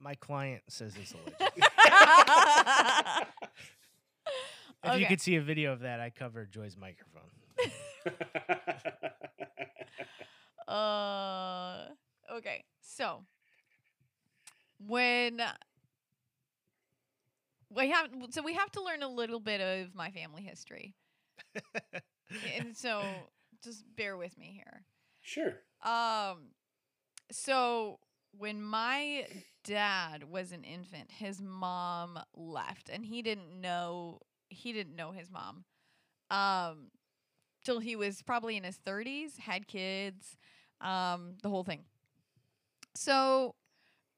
[0.00, 1.40] My client says it's alleged.
[4.84, 7.22] If you could see a video of that, I covered Joy's microphone.
[10.68, 11.86] Uh,
[12.36, 12.62] okay.
[12.82, 13.24] So
[14.78, 15.40] when
[17.70, 20.94] we have, so we have to learn a little bit of my family history,
[22.56, 23.30] and so
[23.62, 24.84] just bear with me here.
[25.20, 25.54] sure.
[25.82, 26.50] Um,
[27.30, 27.98] so
[28.36, 29.26] when my
[29.64, 35.30] dad was an infant, his mom left, and he didn't know he didn't know his
[35.30, 35.64] mom.
[36.30, 36.90] Um,
[37.64, 40.36] till he was probably in his thirties, had kids,
[40.80, 41.84] um, the whole thing.
[42.94, 43.54] So,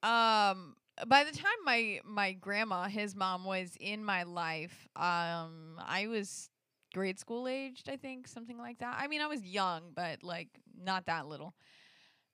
[0.02, 6.06] um, by the time my my grandma, his mom, was in my life, um, I
[6.08, 6.50] was
[6.94, 8.96] grade school aged, I think, something like that.
[8.98, 10.48] I mean, I was young, but like
[10.82, 11.54] not that little.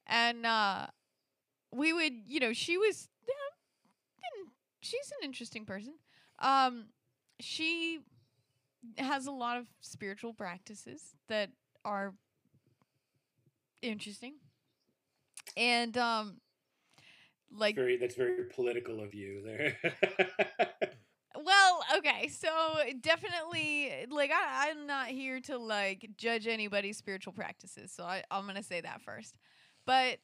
[0.07, 0.87] And uh
[1.73, 3.35] we would, you know, she was yeah,
[4.81, 5.95] she's an interesting person.
[6.39, 6.87] Um
[7.41, 8.01] she
[8.99, 11.51] has a lot of spiritual practices that
[11.85, 12.15] are
[13.83, 14.35] interesting.
[15.57, 16.41] And um
[17.51, 17.97] like very.
[17.97, 19.77] That's very political of you there.
[21.45, 22.49] Well, okay, so
[23.01, 28.25] definitely, eh, like, I, I'm not here to like judge anybody's spiritual practices, so I,
[28.31, 29.35] I'm gonna say that first.
[29.87, 30.19] But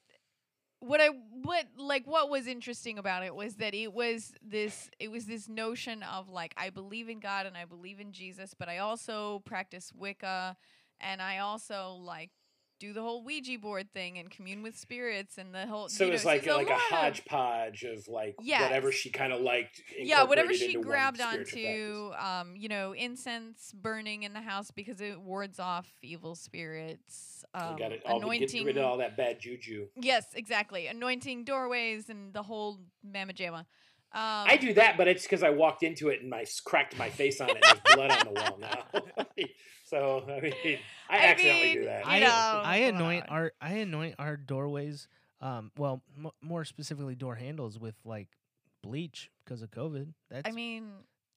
[0.79, 5.09] what I what like what was interesting about it was that it was this it
[5.09, 8.67] was this notion of like I believe in God and I believe in Jesus, but
[8.67, 10.57] I also practice Wicca,
[10.99, 12.31] and I also like
[12.79, 15.89] do the whole Ouija board thing and commune with spirits and the whole.
[15.89, 19.31] so you know, it's like a, like a of- hodgepodge of like whatever she kind
[19.31, 19.81] of liked.
[19.97, 25.19] yeah whatever she grabbed onto um you know incense burning in the house because it
[25.21, 28.01] wards off evil spirits um, got it.
[28.05, 29.87] All the, get anointing rid of all that bad juju.
[29.95, 33.65] yes exactly anointing doorways and the whole mamma jamma
[34.13, 36.97] um, I do that, but it's because I walked into it and I s- cracked
[36.97, 37.57] my face on it.
[37.57, 39.45] and There's blood on the wall now.
[39.85, 40.79] so I mean,
[41.09, 42.07] I, I accidentally mean, do that.
[42.07, 42.27] I know,
[42.63, 43.35] I anoint on.
[43.37, 45.07] our I anoint our doorways.
[45.41, 48.29] Um, well, m- more specifically, door handles with like
[48.81, 50.13] bleach because of COVID.
[50.29, 50.89] That's i mean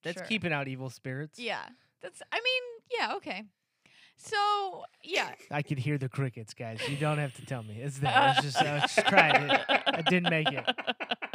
[0.02, 0.26] that's sure.
[0.26, 1.38] keeping out evil spirits.
[1.38, 1.62] yeah
[2.02, 2.62] that's i mean
[2.98, 3.42] yeah okay
[4.16, 6.80] so yeah I could hear the crickets, guys.
[6.88, 7.78] You don't have to tell me.
[7.80, 8.12] It's there.
[8.12, 9.60] I was just, I was just trying it.
[9.68, 10.64] I didn't make it.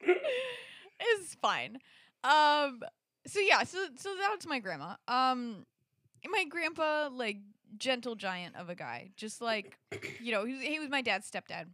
[1.00, 1.78] it's fine.
[2.24, 2.80] Um.
[3.26, 3.62] So yeah.
[3.64, 4.94] So so that was my grandma.
[5.08, 5.66] Um,
[6.28, 7.38] my grandpa, like
[7.76, 9.78] gentle giant of a guy, just like
[10.20, 11.66] you know, he was, he was my dad's stepdad.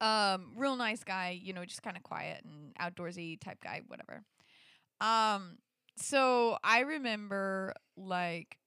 [0.00, 1.38] Um, real nice guy.
[1.40, 3.82] You know, just kind of quiet and outdoorsy type guy.
[3.86, 4.24] Whatever.
[5.00, 5.58] Um.
[5.98, 8.58] So I remember like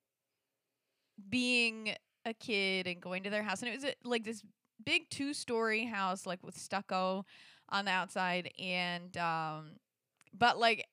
[1.30, 1.93] being
[2.26, 4.43] a kid and going to their house, and it was a, like this
[4.84, 7.26] big two story house, like with stucco
[7.71, 9.71] on the outside and um
[10.37, 10.87] but like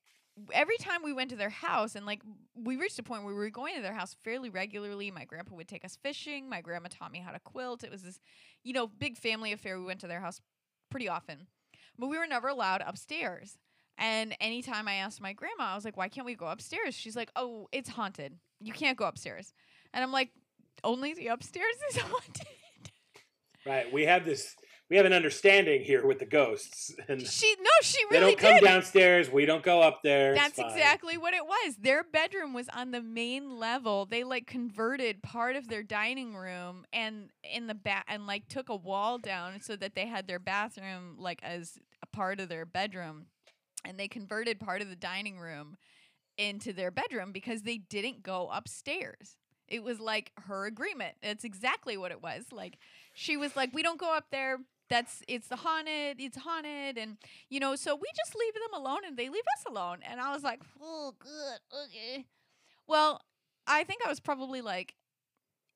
[0.52, 2.20] every time we went to their house and like
[2.54, 5.10] we reached a point where we were going to their house fairly regularly.
[5.10, 6.48] My grandpa would take us fishing.
[6.48, 7.84] My grandma taught me how to quilt.
[7.84, 8.20] It was this
[8.62, 9.78] you know big family affair.
[9.78, 10.40] We went to their house
[10.90, 11.46] pretty often
[11.98, 13.58] but we were never allowed upstairs.
[13.98, 16.94] And anytime i asked my grandma i was like why can't we go upstairs?
[16.94, 18.34] She's like oh it's haunted.
[18.60, 19.54] You can't go upstairs.
[19.94, 20.30] And i'm like
[20.84, 22.46] only the upstairs is haunted.
[23.64, 23.92] Right.
[23.92, 24.54] We have this
[24.88, 28.38] we have an understanding here with the ghosts, and She no, she really they don't
[28.38, 28.64] come did.
[28.64, 29.30] downstairs.
[29.30, 30.34] We don't go up there.
[30.34, 31.76] That's exactly what it was.
[31.76, 34.06] Their bedroom was on the main level.
[34.06, 38.68] They like converted part of their dining room and in the back and like took
[38.68, 42.64] a wall down so that they had their bathroom like as a part of their
[42.64, 43.26] bedroom.
[43.84, 45.76] And they converted part of the dining room
[46.38, 49.36] into their bedroom because they didn't go upstairs.
[49.68, 51.16] It was like her agreement.
[51.22, 52.44] It's exactly what it was.
[52.52, 52.78] Like
[53.14, 54.58] she was like, "We don't go up there.
[54.88, 56.20] That's it's the haunted.
[56.20, 57.18] It's haunted." And
[57.48, 59.98] you know, so we just leave them alone, and they leave us alone.
[60.02, 62.26] And I was like, "Oh, good, okay."
[62.86, 63.20] Well,
[63.66, 64.94] I think I was probably like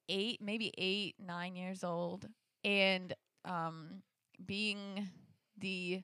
[0.09, 2.29] eight, maybe eight, nine years old,
[2.65, 3.15] and
[3.45, 4.03] um,
[4.45, 5.09] being
[5.59, 6.03] the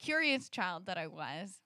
[0.00, 1.60] curious child that I was,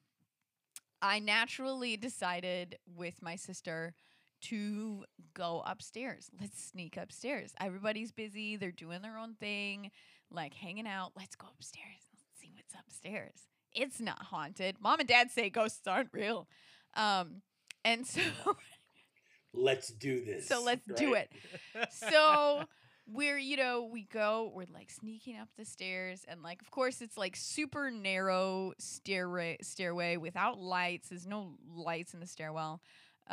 [1.00, 3.94] I naturally decided with my sister
[4.42, 5.04] to
[5.34, 6.30] go upstairs.
[6.40, 7.52] Let's sneak upstairs.
[7.60, 9.90] Everybody's busy, they're doing their own thing,
[10.34, 11.12] like hanging out.
[11.16, 11.86] Let's go upstairs.
[12.12, 13.48] Let's see what's upstairs.
[13.74, 14.76] It's not haunted.
[14.80, 16.48] Mom and dad say ghosts aren't real.
[16.94, 17.42] Um
[17.84, 18.20] and so
[19.54, 20.48] Let's do this.
[20.48, 21.30] so let's do it
[21.90, 22.64] so
[23.06, 27.02] we're you know we go we're like sneaking up the stairs and like of course
[27.02, 32.80] it's like super narrow stairway stairway without lights there's no lights in the stairwell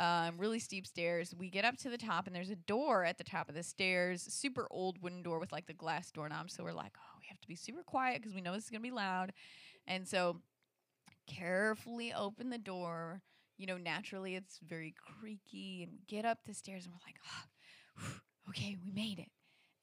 [0.00, 3.18] um, really steep stairs we get up to the top and there's a door at
[3.18, 6.64] the top of the stairs super old wooden door with like the glass doorknob so
[6.64, 8.82] we're like oh we have to be super quiet because we know this is going
[8.82, 9.32] to be loud
[9.86, 10.40] and so
[11.28, 13.22] carefully open the door
[13.60, 17.18] you know, naturally it's very creaky and we get up the stairs and we're like,
[17.28, 19.28] oh, okay, we made it.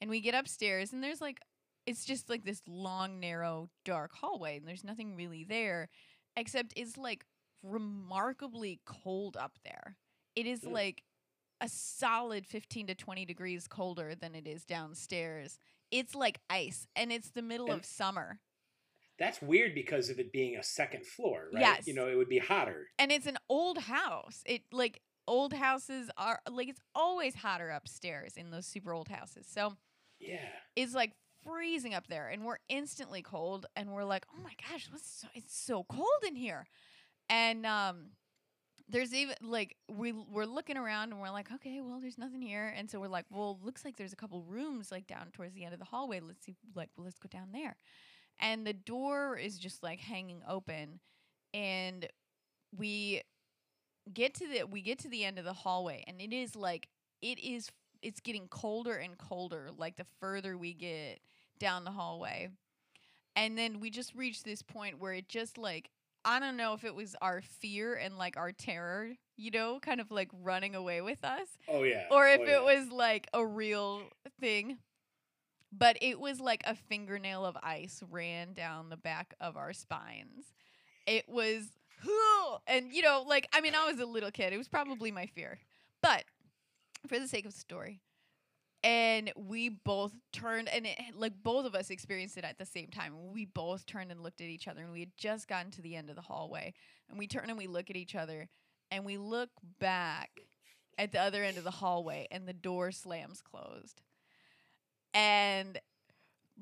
[0.02, 1.40] And we get upstairs and there's like,
[1.86, 5.90] it's just like this long, narrow, dark hallway and there's nothing really there
[6.36, 7.24] except it's like
[7.62, 9.96] remarkably cold up there.
[10.38, 10.72] It is Mm.
[10.72, 11.04] like
[11.60, 15.58] a solid 15 to 20 degrees colder than it is downstairs.
[15.90, 18.40] It's like ice and it's the middle And- of summer.
[19.18, 21.62] That's weird because of it being a second floor, right?
[21.62, 21.88] Yes.
[21.88, 22.92] You know, it would be hotter.
[23.00, 24.44] and it's an old house.
[24.46, 29.48] It like old houses are like it's always hotter upstairs in those super old houses.
[29.48, 29.76] So
[30.20, 30.48] Yeah.
[30.76, 34.88] it's like freezing up there, and we're instantly cold, and we're like, oh my gosh,
[34.92, 36.68] what's so, it's so cold in here,
[37.28, 38.12] and um.
[38.90, 42.74] There's even like we we're looking around and we're like, okay, well, there's nothing here,
[42.76, 45.66] and so we're like, well, looks like there's a couple rooms like down towards the
[45.66, 46.22] end of the hallway.
[46.22, 47.76] Let's see, like, well, let's go down there,
[48.40, 51.00] and the door is just like hanging open,
[51.54, 52.08] and
[52.78, 53.24] we
[54.14, 56.88] get to the we get to the end of the hallway and it is like
[57.22, 57.70] it is
[58.02, 61.20] it's getting colder and colder like the further we get
[61.60, 62.50] down the hallway.
[63.36, 65.90] And then we just reach this point where it just like
[66.28, 70.00] i don't know if it was our fear and like our terror you know kind
[70.00, 72.06] of like running away with us Oh yeah.
[72.12, 72.62] or if Oh, it yeah.
[72.62, 74.04] was like a real
[74.40, 74.78] thing.
[75.72, 80.46] But it was like a fingernail of ice ran down the back of our spines.
[81.06, 81.66] It was,
[82.06, 82.58] whoo!
[82.68, 84.54] and you know, like, I mean, I was a little kid.
[84.54, 85.60] It was probably my fear.
[86.02, 86.24] But
[87.08, 88.00] for the sake of the story,
[88.84, 92.88] and we both turned, and it, like both of us experienced it at the same
[92.88, 93.14] time.
[93.34, 95.96] We both turned and looked at each other, and we had just gotten to the
[95.96, 96.74] end of the hallway.
[97.10, 98.50] And we turn and we look at each other,
[98.92, 99.50] and we look
[99.80, 100.42] back
[100.98, 104.02] at the other end of the hallway and the door slams closed.
[105.14, 105.80] And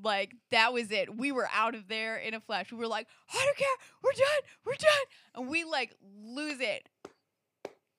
[0.03, 1.15] like that was it.
[1.15, 2.71] We were out of there in a flash.
[2.71, 3.67] We were like, I don't care.
[4.03, 4.41] We're done.
[4.65, 5.35] We're done.
[5.35, 6.89] And we like lose it.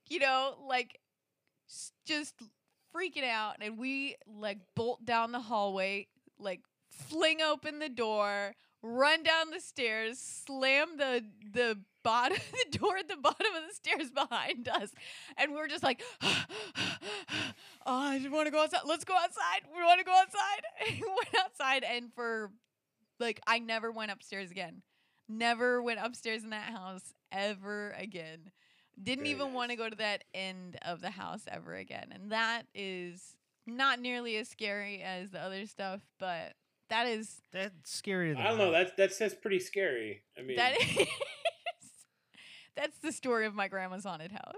[0.08, 1.00] You know, like
[2.04, 2.34] just
[2.96, 6.06] freaking out and we like bolt down the hallway,
[6.38, 6.60] like
[6.90, 12.38] fling open the door, run down the stairs, slam the the bottom
[12.70, 14.90] the door at the bottom of the stairs behind us.
[15.36, 16.44] And we were just like, oh,
[17.86, 18.82] I just want to go outside.
[18.86, 19.62] Let's go outside.
[19.74, 20.62] We want to go outside.
[21.00, 22.50] Went outside, and for
[23.18, 24.82] like, I never went upstairs again.
[25.28, 28.52] Never went upstairs in that house ever again.
[29.02, 32.08] Didn't Very even want to go to that end of the house ever again.
[32.12, 33.36] And that is
[33.66, 36.54] not nearly as scary as the other stuff, but
[36.88, 38.72] that is That's scarier than I don't know.
[38.72, 40.22] That's that's that's pretty scary.
[40.38, 41.08] I mean, that is
[42.76, 44.54] that's the story of my grandma's haunted house.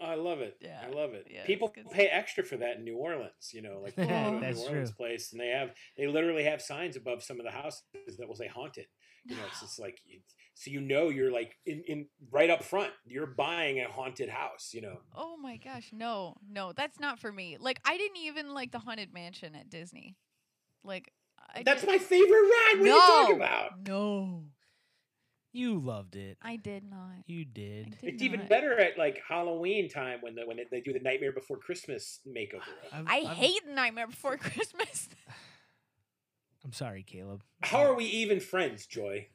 [0.00, 0.56] Oh, I love it.
[0.60, 1.26] Yeah, I love it.
[1.30, 3.50] yeah, People pay extra for that in New Orleans.
[3.52, 4.86] You know, like the New Orleans true.
[4.96, 7.82] place, and they have they literally have signs above some of the houses
[8.18, 8.86] that will say haunted.
[9.26, 10.20] You know, it's just like you-
[10.60, 12.92] so you know you're like in, in right up front.
[13.06, 14.72] You're buying a haunted house.
[14.74, 14.98] You know.
[15.16, 17.56] Oh my gosh, no, no, that's not for me.
[17.58, 20.16] Like I didn't even like the haunted mansion at Disney.
[20.84, 21.12] Like
[21.54, 22.74] I That's did- my favorite ride.
[22.78, 23.44] What are you talking No.
[23.44, 23.70] about?
[23.88, 24.44] No.
[25.52, 26.38] You loved it.
[26.40, 27.24] I did not.
[27.26, 27.96] You did.
[28.00, 31.00] did It's even better at like Halloween time when the, when they- they do the
[31.00, 32.60] Nightmare Before Christmas makeover.
[32.92, 35.08] I've- I I've- hate Nightmare Before Christmas.
[36.64, 37.42] I'm sorry, Caleb.
[37.62, 39.26] How are we even friends, Joy?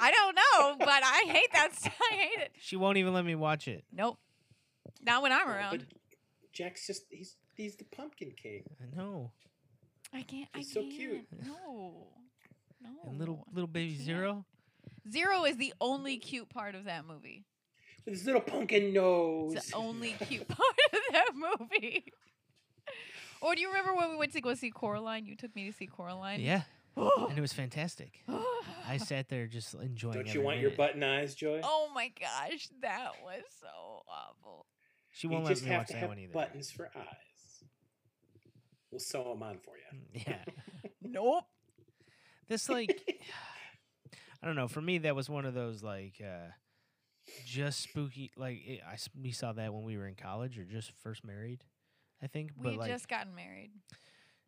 [0.00, 1.74] I don't know, but I hate that.
[1.74, 2.52] st- I hate it.
[2.60, 3.84] She won't even let me watch it.
[3.92, 4.18] Nope.
[5.02, 5.78] Not when I'm Oh, around.
[5.78, 5.98] But
[6.52, 8.64] Jack's just he's he's the pumpkin king.
[8.82, 9.32] I know.
[10.12, 10.48] I can't.
[10.54, 11.24] I He's so cute.
[11.30, 11.46] can't.
[11.46, 12.08] No.
[12.82, 12.90] No.
[13.06, 14.04] And little little baby can't.
[14.04, 14.44] Zero.
[15.10, 17.44] Zero is the only cute part of that movie.
[18.04, 19.54] With his little pumpkin nose.
[19.54, 22.04] It's the only cute part of that movie.
[23.42, 25.24] Or do you remember when we went to go see Coraline?
[25.26, 26.40] You took me to see Coraline.
[26.40, 26.62] Yeah,
[27.28, 28.22] and it was fantastic.
[28.88, 30.14] I sat there just enjoying.
[30.14, 30.18] It.
[30.18, 31.60] Don't you every want your button eyes, Joy?
[31.62, 34.66] Oh my gosh, that was so awful.
[35.12, 36.32] She won't let just me have watch to that have one either.
[36.32, 37.64] buttons for eyes.
[38.90, 40.22] We'll sew them on for you.
[40.26, 40.44] Yeah,
[41.02, 41.44] Nope.
[42.48, 43.00] this like,
[44.42, 44.68] I don't know.
[44.68, 46.48] For me, that was one of those like, uh
[47.46, 48.32] just spooky.
[48.36, 51.24] Like it, I s- we saw that when we were in college or just first
[51.24, 51.62] married,
[52.20, 52.50] I think.
[52.56, 53.70] We but had like, just gotten married.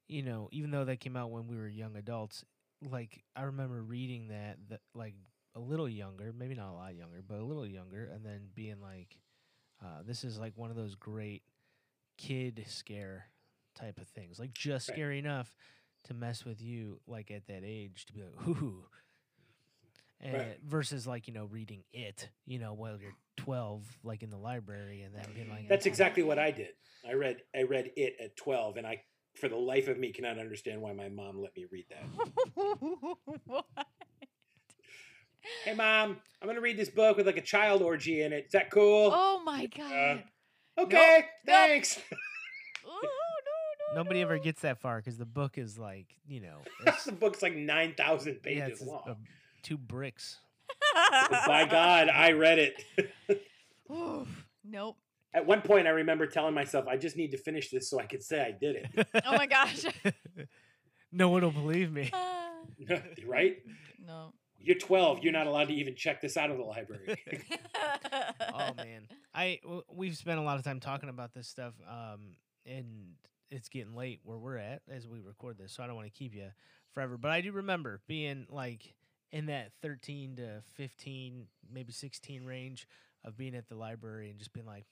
[0.09, 2.45] You know, even though that came out when we were young adults,
[2.91, 5.15] like I remember reading that that like
[5.55, 8.81] a little younger, maybe not a lot younger, but a little younger, and then being
[8.81, 9.19] like,
[9.83, 11.43] uh, this is like one of those great
[12.19, 13.27] kid scare
[13.75, 14.95] type of things, like just Right.
[14.97, 15.55] scary enough
[16.05, 18.85] to mess with you, like at that age, to be like, ooh.
[20.21, 20.59] And Right.
[20.65, 25.03] versus like you know reading it, you know, while you're twelve, like in the library,
[25.03, 26.75] and then being like, That's exactly what I did.
[27.05, 29.03] I read I read it at 12 and I
[29.35, 32.05] for the life of me cannot understand why my mom let me read that.
[33.47, 33.65] what?
[35.65, 38.47] Hey mom, I'm going to read this book with like a child orgy in it.
[38.47, 39.11] Is that cool?
[39.13, 40.25] Oh my god.
[40.79, 41.25] okay, nope.
[41.47, 41.99] thanks.
[42.85, 46.59] Oh, no, no, Nobody ever gets that far because the book is like, you know,
[46.87, 49.03] it's, the book's like 9,000 yeah, pages it's long.
[49.09, 49.15] uh,
[49.63, 50.39] two bricks.
[51.47, 52.75] By God, I read it.
[53.89, 54.47] Oof.
[54.65, 54.97] Nope.
[55.35, 58.05] At one point, I remember telling myself, I just need to finish this so I
[58.07, 59.09] could say I did it.
[59.25, 59.85] Oh my gosh.
[61.13, 62.11] no one will believe me.
[62.13, 62.51] Ah,
[63.27, 63.57] right?
[64.05, 64.33] no.
[64.65, 65.25] You're 12.
[65.25, 67.17] You're not allowed to even check this out of the library.
[68.55, 72.37] oh man, I w- we've spent a lot of time talking about this stuff, um,
[72.65, 73.15] and
[73.51, 76.17] it's getting late where we're at as we record this, so I don't want to
[76.17, 76.47] keep you
[76.93, 77.19] forever.
[77.19, 78.95] But I do remember being like
[79.33, 82.87] in that thirteen to fifteen, maybe sixteen range
[83.25, 84.85] of being at the library and just being like,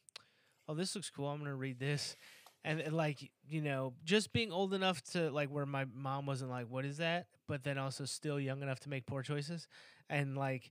[0.70, 1.26] "Oh, this looks cool.
[1.28, 2.16] I'm gonna read this."
[2.64, 6.50] And, and like you know, just being old enough to like where my mom wasn't
[6.50, 9.66] like, "What is that?" But then also still young enough to make poor choices,
[10.08, 10.70] and like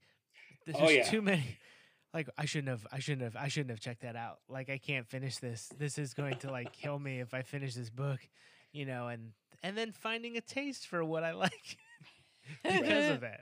[0.66, 1.04] there's Oh, yeah.
[1.10, 1.58] too many
[2.14, 4.38] like I shouldn't have I shouldn't have I shouldn't have checked that out.
[4.48, 5.70] Like I can't finish this.
[5.78, 8.20] This is going to like kill me if I finish this book,
[8.72, 9.32] you know, and
[9.64, 11.78] and then finding a taste for what I like
[12.64, 13.42] because of that.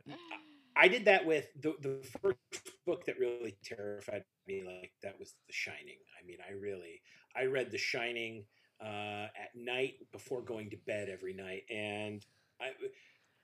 [0.78, 5.34] I did that with the the first book that really terrified me like that was
[5.48, 5.98] The Shining.
[6.22, 7.02] I mean, I really
[7.36, 8.46] I read The Shining
[8.82, 12.26] uh, at night before going to bed every night, and
[12.62, 12.70] I.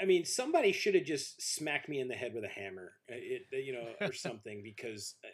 [0.02, 3.16] I mean, somebody should have just smacked me in the head with a hammer, uh,
[3.16, 4.62] it, you know, or something.
[4.64, 5.28] Because uh,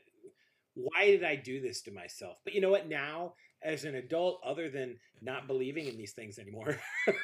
[0.76, 2.38] why did I do this to myself?
[2.44, 2.90] But you know what?
[2.90, 6.78] Now, as an adult, other than not believing in these things anymore,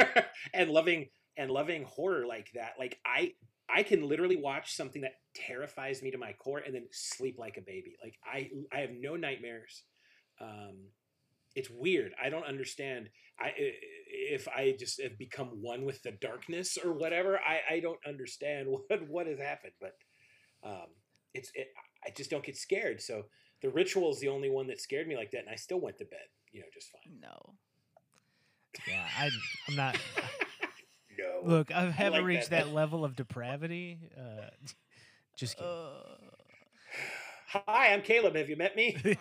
[0.53, 3.33] and loving and loving horror like that, like I
[3.73, 7.57] I can literally watch something that terrifies me to my core and then sleep like
[7.57, 7.95] a baby.
[8.03, 9.83] Like I I have no nightmares.
[10.39, 10.89] Um,
[11.55, 12.13] it's weird.
[12.21, 13.09] I don't understand.
[13.39, 17.39] I if I just have become one with the darkness or whatever.
[17.39, 19.73] I I don't understand what what has happened.
[19.79, 19.93] But
[20.63, 20.87] um,
[21.33, 21.67] it's it,
[22.05, 23.01] I just don't get scared.
[23.01, 23.23] So
[23.61, 25.97] the ritual is the only one that scared me like that, and I still went
[25.97, 26.27] to bed.
[26.51, 27.19] You know, just fine.
[27.19, 27.55] No.
[28.87, 29.29] Yeah, I
[29.67, 29.97] I'm not
[31.17, 31.41] No.
[31.43, 32.65] look, I haven't like reached that.
[32.65, 32.73] that.
[32.73, 33.99] level of depravity.
[34.17, 34.49] Uh
[35.37, 35.71] just kidding.
[35.71, 35.91] Uh.
[37.67, 38.35] Hi, I'm Caleb.
[38.35, 38.97] Have you met me?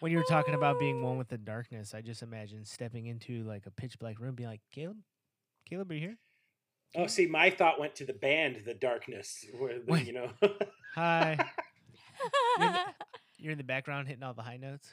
[0.00, 3.42] when you were talking about being one with the darkness, I just imagine stepping into
[3.44, 4.98] like a pitch black room being like, Caleb,
[5.68, 6.18] Caleb, are you here?
[6.94, 10.30] Oh, see, my thought went to the band, The Darkness, where the, you know.
[10.94, 11.38] Hi.
[13.38, 14.92] You're in the background hitting all the high notes.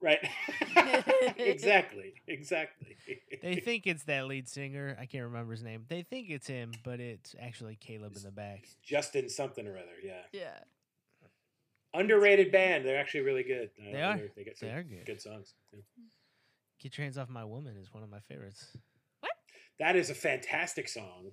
[0.00, 0.18] Right.
[1.36, 2.14] exactly.
[2.26, 2.96] Exactly.
[3.42, 4.96] They think it's that lead singer.
[5.00, 5.84] I can't remember his name.
[5.88, 8.66] They think it's him, but it's actually Caleb in the back.
[8.82, 9.86] Justin something or other.
[10.02, 10.12] Yeah.
[10.32, 10.58] yeah.
[11.94, 12.84] Underrated band.
[12.84, 13.70] They're actually really good.
[13.80, 14.16] Uh, They are.
[14.16, 15.06] they're- They get They some are good.
[15.06, 15.54] good songs.
[15.72, 15.80] Yeah.
[16.80, 18.76] Get Your Hands Off My Woman is one of my favorites.
[19.20, 19.32] What?
[19.80, 21.32] That is a fantastic song.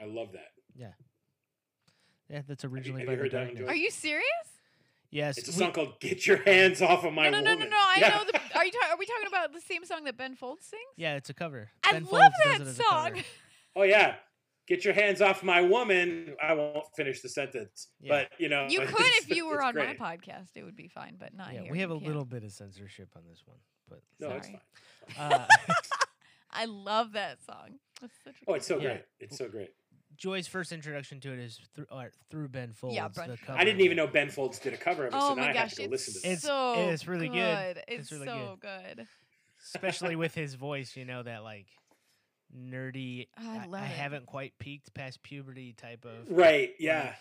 [0.00, 0.50] I love that.
[0.74, 0.92] Yeah,
[2.28, 3.68] Yeah, that's originally have by you the heard that Darkness.
[3.70, 4.26] Are you serious?
[5.12, 7.58] Yes, It's a we- song called "Get Your Hands Off of My no, no, Woman."
[7.58, 7.76] no, no, no.
[7.76, 8.08] I Yeah.
[8.16, 8.40] know the.
[8.58, 8.72] Are you?
[8.72, 10.82] Ta- are we talking about the same song that Ben Folds sings?
[10.96, 11.70] yeah, it's a cover.
[11.84, 13.22] I Ben love Folds that it as a song.
[13.76, 14.16] Oh yeah.
[14.68, 16.34] Get your hands off my woman.
[16.42, 18.26] I won't finish the sentence, Yeah.
[18.30, 19.98] but you know You could if you were on great.
[19.98, 20.50] my podcast.
[20.54, 21.72] It would be fine, but not Yeah, here.
[21.72, 22.06] we have You a can't.
[22.06, 23.58] little bit of censorship on this one,
[23.88, 24.60] but No, it's Sorry.
[25.16, 25.32] fine.
[25.32, 25.46] uh,
[26.50, 27.80] I love that song.
[28.00, 28.82] That's such a Oh, it's so Yeah.
[28.94, 29.04] great.
[29.20, 29.74] It's so great.
[30.22, 32.94] Joy's first introduction to it is through, uh, through Ben Folds.
[32.94, 35.30] Yeah, the cover I didn't even know Ben Folds did a cover of it, Oh
[35.30, 36.24] so now my I have gosh, to go listen to it's.
[36.26, 37.78] It's- so it's really good.
[37.88, 39.08] It's, It's really so good.
[39.74, 40.94] especially with his voice.
[40.96, 41.66] You know that like
[42.56, 43.26] nerdy.
[43.36, 43.90] I love I it.
[43.90, 46.30] haven't quite peaked past puberty type of.
[46.30, 47.02] Right, yeah.
[47.02, 47.14] like,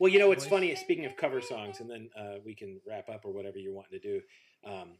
[0.00, 0.50] Well, you know what's voice.
[0.50, 0.74] funny?
[0.74, 4.00] Speaking of cover songs, and then uh, we can wrap up or whatever you're wanting
[4.00, 4.20] to do.
[4.68, 4.98] Um,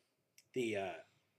[0.54, 0.90] the uh,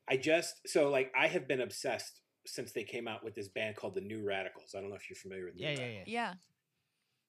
[0.09, 3.75] I just so like I have been obsessed since they came out with this band
[3.75, 4.75] called the New Radicals.
[4.77, 5.55] I don't know if you're familiar with.
[5.55, 6.07] New yeah, yeah, Radicals.
[6.07, 6.33] yeah.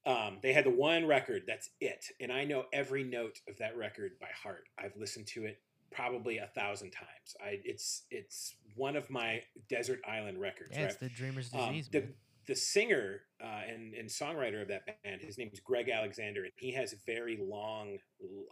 [0.07, 0.27] Yeah.
[0.27, 1.45] Um, they had the one record.
[1.47, 4.65] That's it, and I know every note of that record by heart.
[4.78, 7.36] I've listened to it probably a thousand times.
[7.43, 10.73] I it's it's one of my desert island records.
[10.73, 10.91] Yeah, right?
[10.91, 11.89] it's the dreamer's Um, disease.
[11.89, 12.15] the man.
[12.47, 16.53] The singer uh, and and songwriter of that band, his name is Gregg Alexander, and
[16.57, 17.99] he has a very long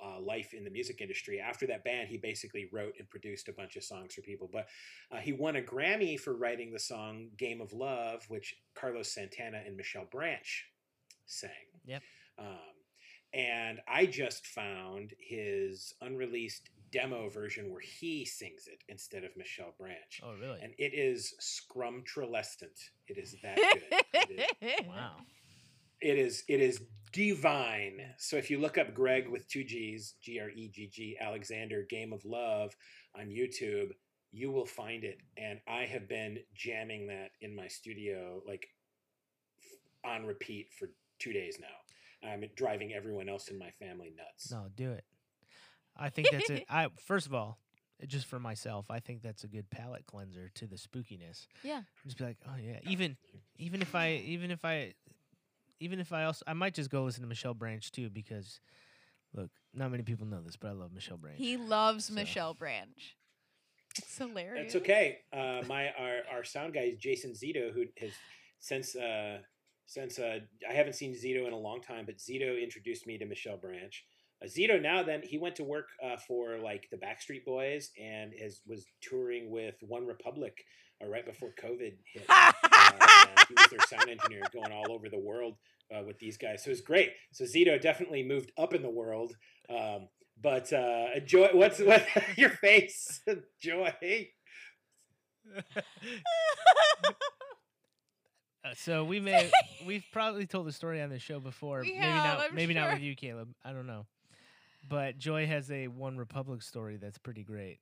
[0.03, 1.41] uh, life in the music industry.
[1.41, 4.49] After that band, he basically wrote and produced a bunch of songs for people.
[4.53, 4.67] But
[5.11, 9.63] uh, he won a Grammy for writing the song "Game of Love," which Carlos Santana
[9.67, 10.67] and Michelle Branch
[11.27, 11.51] sang.
[11.85, 12.03] Yep.
[12.39, 12.59] Um,
[13.35, 19.75] and I just found his unreleased demo version where he sings it instead of Michelle
[19.79, 20.61] Branch oh, really?
[20.63, 22.79] and it is scrumtrelescent.
[23.09, 23.83] It is that good.
[24.13, 25.17] it, is, wow.
[26.01, 26.83] it is it is
[27.13, 28.01] divine.
[28.19, 31.87] So if you look up Greg with two G's, G R E G G Alexander
[31.89, 32.77] Game of Love
[33.19, 33.91] on YouTube,
[34.31, 35.19] you will find it.
[35.37, 38.67] And I have been jamming that in my studio like
[39.63, 40.89] f- on repeat for
[41.19, 42.29] two days now.
[42.29, 44.51] I'm driving everyone else in my family nuts.
[44.51, 45.05] No, do it.
[45.97, 46.65] I think that's it.
[46.71, 47.59] I first of all,
[48.07, 51.47] just for myself, I think that's a good palate cleanser to the spookiness.
[51.63, 51.83] Yeah.
[52.05, 52.79] Just be like, oh yeah.
[52.89, 53.17] Even
[53.59, 54.95] even if I even if I
[55.81, 58.61] even if I also I might just go listen to Michelle Branch too because
[59.35, 61.39] look, not many people know this, but I love Michelle Branch.
[61.39, 63.17] He loves So- Michelle Branch.
[63.99, 64.65] It's hilarious.
[64.67, 65.19] It's okay.
[65.35, 68.13] Uh, my our, our sound guy is Jason Zito, who has
[68.59, 69.39] since uh,
[69.85, 70.39] since uh,
[70.69, 74.05] I haven't seen Zito in a long time, but Zito introduced me to Michelle Branch.
[74.47, 78.61] Zito now then he went to work uh, for like the Backstreet Boys and is
[78.67, 80.53] was touring with OneRepublic
[81.03, 82.27] uh, right before COVID hit.
[82.95, 85.57] Uh, he was their sound engineer, going all over the world
[85.95, 86.63] uh, with these guys.
[86.63, 87.13] So it was great.
[87.33, 89.35] So Zito definitely moved up in the world.
[89.71, 90.09] Um,
[90.41, 92.07] but uh, Joy, what's what
[92.37, 93.23] your face,
[93.61, 94.29] Joy?
[98.65, 99.51] Uh, so we may
[99.87, 101.81] we've probably told the story on the show before.
[101.81, 103.49] We maybe have, not I'm maybe not with you, Caleb.
[103.65, 104.07] I don't know.
[104.87, 107.79] But Joy has a OneRepublic story that's pretty great.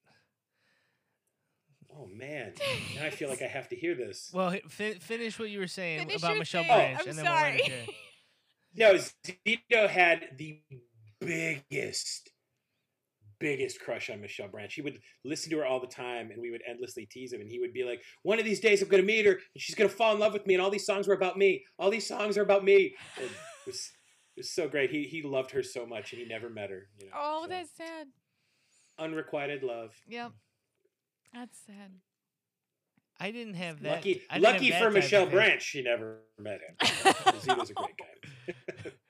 [1.93, 2.53] Oh man,
[2.95, 4.31] now I feel like I have to hear this.
[4.33, 6.73] Well, fi- finish what you were saying Finish about Michelle thing.
[6.73, 7.97] Branch, I'm and then we'll let sorry.
[8.77, 10.61] No, Zito had the
[11.21, 12.31] biggest,
[13.41, 14.73] biggest crush on Michelle Branch.
[14.73, 17.41] He would listen to her all the time, and we would endlessly tease him.
[17.41, 19.41] And he would be like, "One of these days, I'm going to meet her, and
[19.57, 20.55] she's going to fall in love with me.
[20.55, 21.65] And all these songs were about me.
[21.79, 23.33] All these songs are about me." And it
[23.67, 23.91] was,
[24.41, 24.91] it was so great.
[24.91, 26.89] He he loved her so much, and he never met her.
[26.99, 27.49] You know, oh, so.
[27.49, 28.07] that's sad.
[28.99, 29.95] unrequited love.
[30.09, 30.33] Yep.
[31.35, 31.93] That's sad.
[33.19, 33.97] I didn't have that.
[33.97, 35.27] Lucky, I have lucky for Michelle.
[35.27, 36.77] Branch, she never met him.
[37.41, 38.91] Zito's a great guy.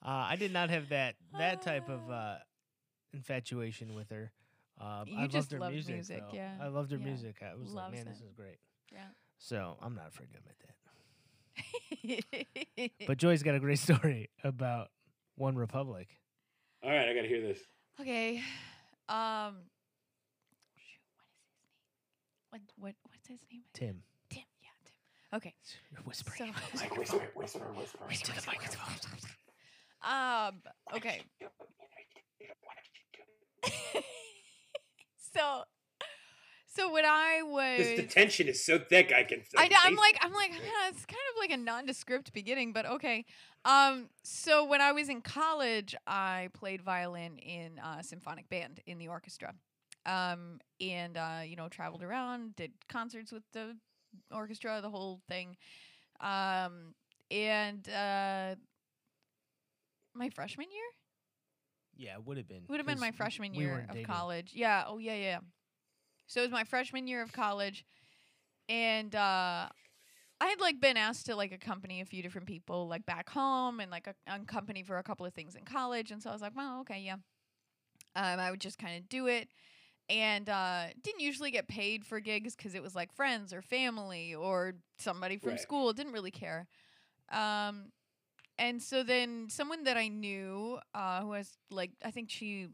[0.00, 2.12] Uh, I did not have that that type of Ah.
[2.14, 2.38] uh,
[3.12, 4.32] infatuation with her.
[4.80, 5.94] Um, You I loved her loved music.
[5.96, 7.04] music, yeah, I loved her yeah.
[7.04, 7.36] music.
[7.42, 8.58] I was like, Loves man, this is great.
[8.92, 9.08] Yeah.
[9.38, 10.76] So I'm not afraid to admit that.
[13.06, 14.88] But Joy's got a great story about
[15.40, 16.06] OneRepublic.
[16.82, 17.58] All right, I got to hear this.
[18.00, 18.36] okay.
[19.08, 19.56] Um.
[20.76, 22.50] Shoot, what is his name?
[22.50, 23.62] What what what's his name?
[23.74, 24.42] Tim, Tim.
[24.62, 25.36] Yeah, Tim.
[25.38, 25.54] Okay.
[26.04, 26.38] whispering.
[26.38, 26.44] So.
[26.44, 27.20] in my Like microphone.
[27.20, 28.04] whisper, whisper, whisper.
[28.10, 28.94] Into the microphone.
[30.02, 30.62] Um.
[30.94, 31.22] Okay.
[35.34, 35.62] so.
[36.68, 37.78] So when I was.
[37.78, 39.12] This the tension is so thick.
[39.12, 39.42] I can.
[39.56, 42.86] I, can I'm like I'm like yeah, it's kind of like a nondescript beginning, but
[42.86, 43.24] okay.
[43.64, 48.98] Um, so when I was in college, I played violin in a symphonic band in
[48.98, 49.54] the orchestra,
[50.06, 53.76] um, and uh, you know traveled around, did concerts with the
[54.30, 55.56] orchestra, the whole thing,
[56.20, 56.94] um,
[57.30, 58.54] and uh,
[60.14, 60.88] my freshman year
[61.96, 62.64] Yeah, it would have been.
[62.68, 64.06] would have been 'cause my freshman year weren't of dating.
[64.06, 64.52] college.
[64.54, 64.84] Yeah.
[64.86, 65.38] Oh yeah, yeah.
[66.28, 67.84] So it was my freshman year of college,
[68.68, 69.68] and uh,
[70.40, 73.80] I had like been asked to like accompany a few different people like back home
[73.80, 76.42] and like a- accompany for a couple of things in college, and so I was
[76.42, 77.16] like, well, okay, yeah.
[78.16, 79.48] Um, I would just kind of do it,
[80.08, 84.34] and uh, didn't usually get paid for gigs because it was like friends or family
[84.34, 85.60] or somebody from Right.
[85.60, 85.92] school.
[85.92, 86.68] Didn't really care.
[87.30, 87.92] Um,
[88.58, 92.68] and so then someone that I knew, uh, who was like, I think she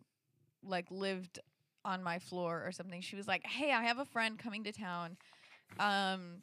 [0.63, 1.41] like lived
[1.85, 3.01] on my floor or something.
[3.01, 5.17] She was like, "Hey, I have a friend coming to town.
[5.79, 6.43] Um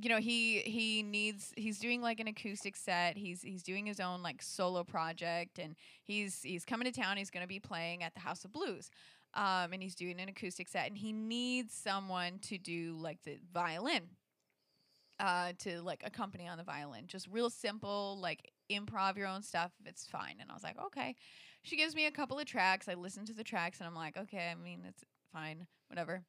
[0.00, 3.16] you know he he needs he's doing like an acoustic set.
[3.16, 5.74] He's he's doing his own like solo project and
[6.04, 7.16] he's he's coming to town.
[7.16, 8.90] He's going to be playing at the house of blues
[9.34, 13.38] um and he's doing an acoustic set and he needs someone to do like the
[13.52, 14.02] violin
[15.20, 17.06] uh to like accompany on the violin.
[17.06, 19.72] Just real simple like improv your own stuff.
[19.84, 20.36] It's fine.
[20.40, 21.14] And i was like okay
[21.62, 24.16] she gives me a couple of tracks i listen to the tracks and i'm like
[24.16, 26.22] okay i mean it's fine whatever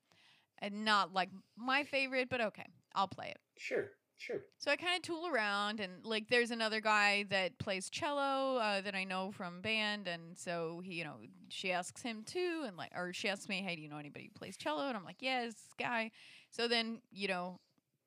[0.60, 4.42] and not like my favorite but okay i'll play it Sure, sure.
[4.58, 8.82] so I kind of tool around, and like, there's another guy that plays cello uh,
[8.82, 11.18] that I know from band, and so he, you know,
[11.50, 14.26] she asks him too, and like, or she asks me, "Hey, do you know anybody
[14.26, 16.10] who plays cello?" And I'm like, "Yeah, this guy."
[16.50, 17.60] So then, you know,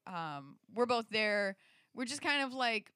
[0.08, 1.56] um, we're both there.
[1.94, 2.90] We're just kind of like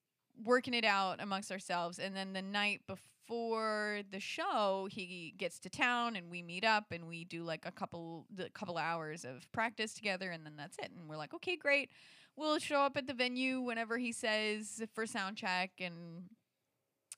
[0.45, 5.71] working it out amongst ourselves, and then the night before the show, he gets to
[5.71, 9.95] town, and we meet up, and we do like a couple, couple hours of practice
[9.95, 10.91] together, and then that's it.
[10.97, 11.91] And we're like, "Okay, great."
[12.39, 16.23] we'll show up at the venue whenever he says for sound check and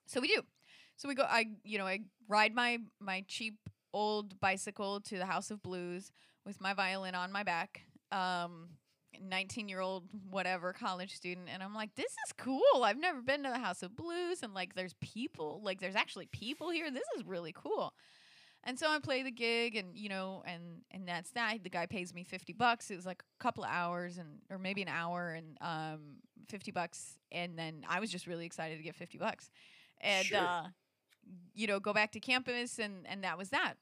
[0.06, 0.40] so we do
[0.96, 3.58] so we go i you know i ride my my cheap
[3.92, 6.10] old bicycle to the house of blues
[6.46, 8.70] with my violin on my back um
[9.20, 13.42] 19 year old whatever college student and i'm like this is cool i've never been
[13.42, 17.04] to the house of blues and like there's people like there's actually people here this
[17.16, 17.92] is really cool
[18.64, 21.62] and so I play the gig, and you know, and and that's that.
[21.62, 22.90] The guy pays me fifty bucks.
[22.90, 26.16] It was like a couple of hours, and or maybe an hour, and um,
[26.48, 27.18] fifty bucks.
[27.32, 29.50] And then I was just really excited to get fifty bucks,
[30.00, 30.38] and Sure.
[30.40, 30.62] uh,
[31.54, 33.74] you know, go back to campus, and and that was that.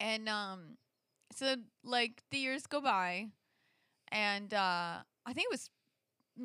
[0.00, 0.76] And um,
[1.32, 3.28] so like the years go by,
[4.14, 5.70] and uh, I think it was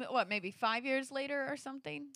[0.09, 2.07] what maybe five years later or something.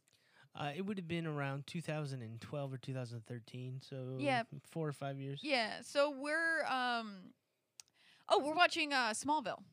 [0.55, 4.43] Uh, it would have been around 2012 or 2013, so Yeah.
[4.69, 5.39] four or five years.
[5.41, 7.33] Yeah, so we're um
[8.29, 9.63] oh, we're watching uh Smallville.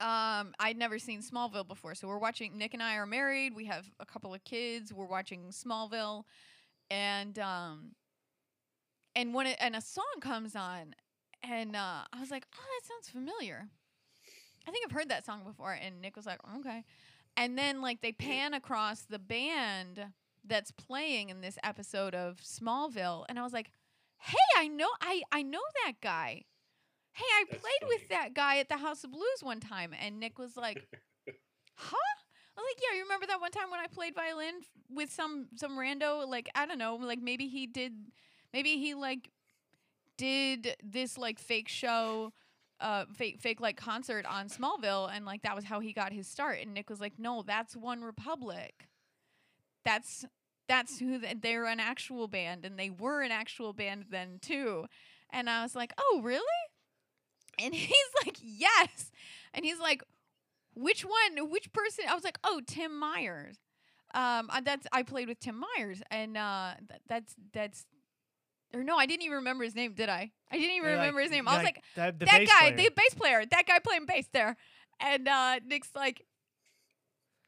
[0.00, 1.94] Um I'd never seen Smallville before.
[1.94, 5.04] So we're watching Nick and I are married, we have a couple of kids, we're
[5.06, 6.24] watching Smallville
[6.90, 7.90] and um
[9.14, 10.94] and when it, and a song comes on
[11.42, 13.68] and uh I was like, "Oh, that sounds familiar."
[14.68, 16.84] I think I've heard that song before and Nick was like, "Okay."
[17.38, 20.12] And then like they pan across the band
[20.44, 23.70] that's playing in this episode of Smallville and I was like,
[24.18, 26.44] "Hey, I know I I know that guy.
[27.12, 30.20] Hey, I That's played with that guy at the House of Blues one time." And
[30.20, 30.86] Nick was like,
[31.74, 31.96] "Huh?"
[32.56, 35.10] I was like, "Yeah, you remember that one time when I played violin f- with
[35.10, 37.94] some some rando like I don't know, like maybe he did
[38.52, 39.30] maybe he like
[40.18, 42.34] did this like fake show
[42.80, 46.26] uh fake fake like concert on Smallville and like that was how he got his
[46.28, 46.58] start.
[46.62, 48.70] And Nick was like no that's OneRepublic.
[49.84, 50.24] That's
[50.68, 54.86] that's who th- they're an actual band and they were an actual band then too.
[55.32, 56.42] And I was like oh really?
[57.58, 59.10] And he's like yes.
[59.54, 60.02] And he's like
[60.74, 62.04] which one which person?
[62.08, 63.56] I was like oh Tim Myers.
[64.14, 67.86] Um I- that's I played with Tim Myers and uh th- that's that's
[68.74, 71.00] or no I didn't even remember his name did I I didn't even You're like-
[71.06, 72.76] remember his name I was like that, the that guy, player.
[72.76, 74.56] the bass player, that guy playing bass there.
[75.00, 76.24] And uh, Nick's like,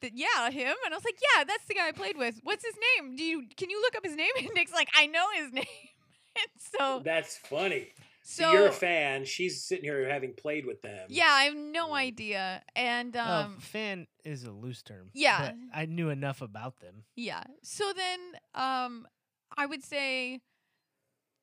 [0.02, 0.74] yeah, him.
[0.84, 2.40] And I was like, yeah, that's the guy I played with.
[2.42, 3.16] What's his name?
[3.16, 4.30] Do you can you look up his name?
[4.38, 5.64] And Nick's like, I know his name.
[6.36, 6.46] and
[6.78, 7.88] so, That's funny.
[8.22, 9.24] so So you're a fan.
[9.24, 11.06] She's sitting here having played with them.
[11.08, 12.62] yeah, I have no idea.
[12.76, 15.10] And Oh, um, fan is a loose term.
[15.12, 15.52] yeah.
[15.52, 17.04] but I knew enough about them.
[17.16, 17.42] Yeah.
[17.62, 18.20] So then
[18.54, 19.06] um
[19.56, 20.40] I would say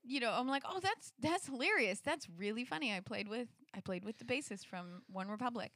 [0.08, 2.00] you know, I'm like, "Oh, that's that's hilarious.
[2.00, 2.94] That's really funny.
[2.94, 5.70] I played with I played with the bassist from OneRepublic."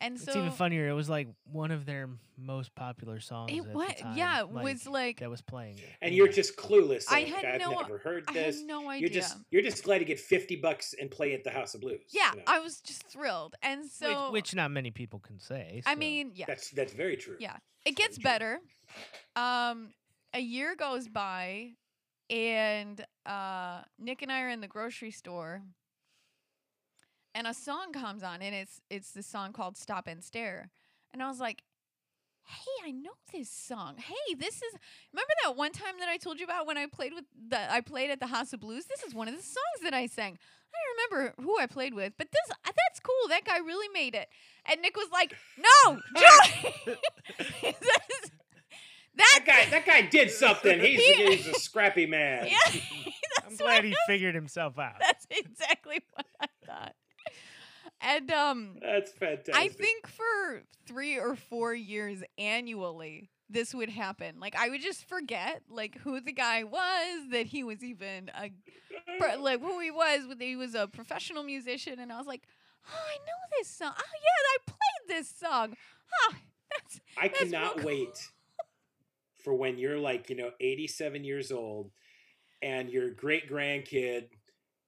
[0.00, 0.88] And It's so it's even funnier.
[0.88, 3.50] It was like one of their most popular songs.
[3.52, 5.80] it at what time, yeah, like, was like that was playing.
[6.00, 7.06] And you're just clueless.
[7.10, 8.58] I had I've no- never heard I this.
[8.58, 11.50] had no You're just you're just glad to get fifty bucks and play at the
[11.50, 12.00] House of Blues.
[12.10, 12.42] yeah, you know?
[12.46, 13.56] I was just thrilled.
[13.60, 15.82] And so which, which not many people can say.
[15.84, 16.44] I mean, yeah.
[16.46, 17.36] that's that's very true.
[17.40, 17.56] Yeah.
[17.84, 18.60] It gets better.
[19.34, 19.90] Um,
[20.34, 21.70] a year goes by,
[22.30, 25.62] and uh, Nick and I are in the grocery store,
[27.34, 30.70] and a song comes on, and it's it's the song called "Stop and Stare,"
[31.12, 31.62] and I was like.
[32.50, 33.96] Hey, I know this song.
[33.98, 34.74] Hey, this is
[35.12, 37.82] remember that one time that I told you about when I played with the I
[37.82, 38.86] played at the House of Blues.
[38.86, 40.38] This is one of the songs that I sang.
[40.72, 40.76] I
[41.10, 43.28] don't remember who I played with, but this uh, that's cool.
[43.28, 44.28] That guy really made it.
[44.64, 46.00] And Nick was like, "No,
[46.86, 46.96] Joey."
[49.18, 50.80] says, That guy that guy did something.
[50.80, 52.48] He's, He- he's a scrappy man.
[52.50, 52.58] Yeah,
[53.44, 54.96] I'm that's glad what- he figured himself out.
[55.00, 56.94] That's exactly what I thought.
[58.00, 59.54] And um, That's fantastic.
[59.56, 64.38] I think for three or four years annually, this would happen.
[64.38, 68.50] Like I would just forget like who the guy was, that he was even a
[69.18, 70.28] pro- like who he was.
[70.28, 72.42] That he was a professional musician, and I was like,
[72.86, 73.92] Oh, I know this song.
[73.98, 75.74] Oh yeah, I played this song.
[76.10, 76.34] Huh.
[76.70, 77.86] That's I That's cannot cool.
[77.86, 78.30] wait
[79.48, 81.90] for when you're like, you know, 87 years old
[82.60, 84.24] and your great grandkid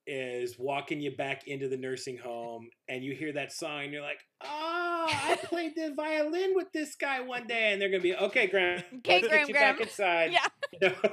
[0.06, 4.02] is walking you back into the nursing home and you hear that song and you're
[4.02, 7.72] like, oh, I played the violin with this guy one day.
[7.72, 10.32] And they're going to be, okay, Graham, Okay, let's Graham, get you back inside.
[10.32, 10.46] yeah.
[10.82, 11.10] You know?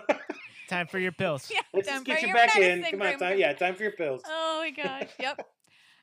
[0.67, 1.49] Time for your pills.
[1.49, 1.61] Yeah.
[1.73, 2.83] let's just get you your back in.
[2.83, 3.39] Come on, time.
[3.39, 4.21] Yeah, time for your pills.
[4.27, 5.07] Oh my gosh.
[5.17, 5.47] Yep.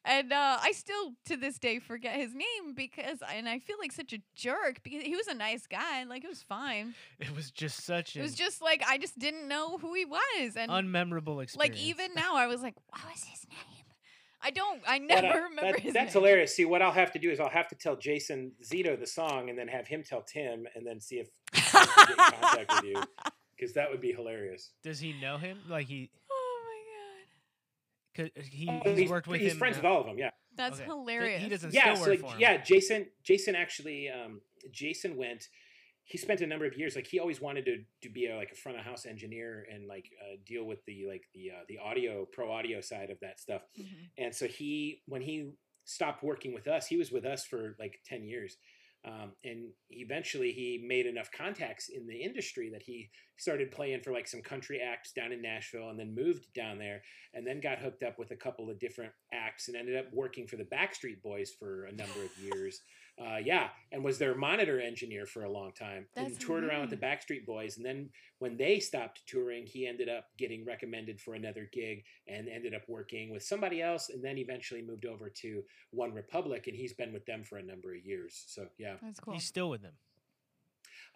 [0.06, 3.90] And uh, I still to this day forget his name because, and I feel like
[3.92, 6.04] such a jerk because he was a nice guy.
[6.04, 6.94] Like it was fine.
[7.18, 10.04] It was just such It an was just like I just didn't know who he
[10.04, 11.56] was, and unmemorable experience.
[11.56, 13.84] like even now I was like, what was his name?
[14.46, 14.82] I don't.
[14.86, 16.22] I But, never uh, remember that- his that's name.
[16.22, 16.54] hilarious.
[16.54, 19.48] See, what I'll have to do is I'll have to tell Jason Zito the song
[19.48, 22.72] and then have him tell Tim and then see if he can get in contact
[22.74, 23.02] with you
[23.56, 24.72] because that would be hilarious.
[24.82, 25.60] Does he know him?
[25.66, 26.23] Like he, my god,
[28.16, 29.58] cause he Oh, he's, worked with he's him.
[29.58, 29.82] friends now.
[29.82, 30.18] with all of them.
[30.18, 30.30] Yeah.
[30.56, 30.84] that's Okay.
[30.86, 31.42] Hilarious.
[31.42, 32.40] He doesn't yeah, still so work for him.
[32.40, 34.40] yeah, Jason Jason actually um,
[34.72, 35.48] Jason went
[36.06, 38.50] he spent a number of years like he always wanted to to be a, like
[38.52, 41.78] a front of house engineer and like uh, deal with the like the uh, the
[41.78, 43.62] audio pro audio side of that stuff.
[43.78, 43.86] Mhm.
[44.18, 45.50] And so he when he
[45.86, 48.56] stopped working with us, he was with us for like 10 years.
[49.06, 54.12] Um, and eventually he made enough contacts in the industry that he started playing for
[54.12, 57.02] like some country acts down in Nashville and then moved down there
[57.34, 60.46] and then got hooked up with a couple of different acts and ended up working
[60.46, 62.80] for the Backstreet Boys for a number of years.
[63.16, 66.06] Uh, yeah, and was their monitor engineer for a long time.
[66.16, 67.76] That's and toured around with the Backstreet Boys.
[67.76, 68.10] And then
[68.40, 72.82] when they stopped touring, he ended up getting recommended for another gig and ended up
[72.88, 74.08] working with somebody else.
[74.10, 75.62] And then eventually moved over to
[75.96, 78.42] OneRepublic, and he's been with them for a number of years.
[78.48, 79.34] So yeah, That's cool.
[79.34, 79.92] He's still with them.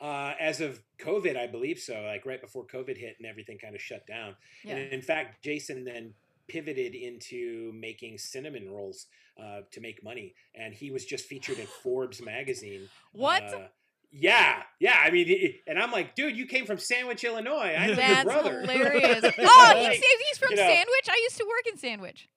[0.01, 2.01] uh, as of COVID, I believe so.
[2.03, 4.37] Like right before COVID hit and everything kind of shut down.
[4.63, 4.77] Yeah.
[4.77, 6.15] And in fact, Jason then
[6.49, 9.07] pivoted into making cinnamon rolls
[9.43, 12.89] uh, to make money, and he was just featured in Forbes magazine.
[13.13, 13.43] What?
[13.43, 13.69] Uh,
[14.11, 15.01] yeah, yeah.
[15.05, 17.75] I mean, he- and I'm like, dude, you came from Sandwich, Illinois.
[17.79, 18.61] I know That's your brother.
[18.63, 19.21] hilarious.
[19.23, 20.63] oh, he's, Like, he's from you know.
[20.63, 21.09] Sandwich.
[21.11, 22.29] I used to work in Sandwich.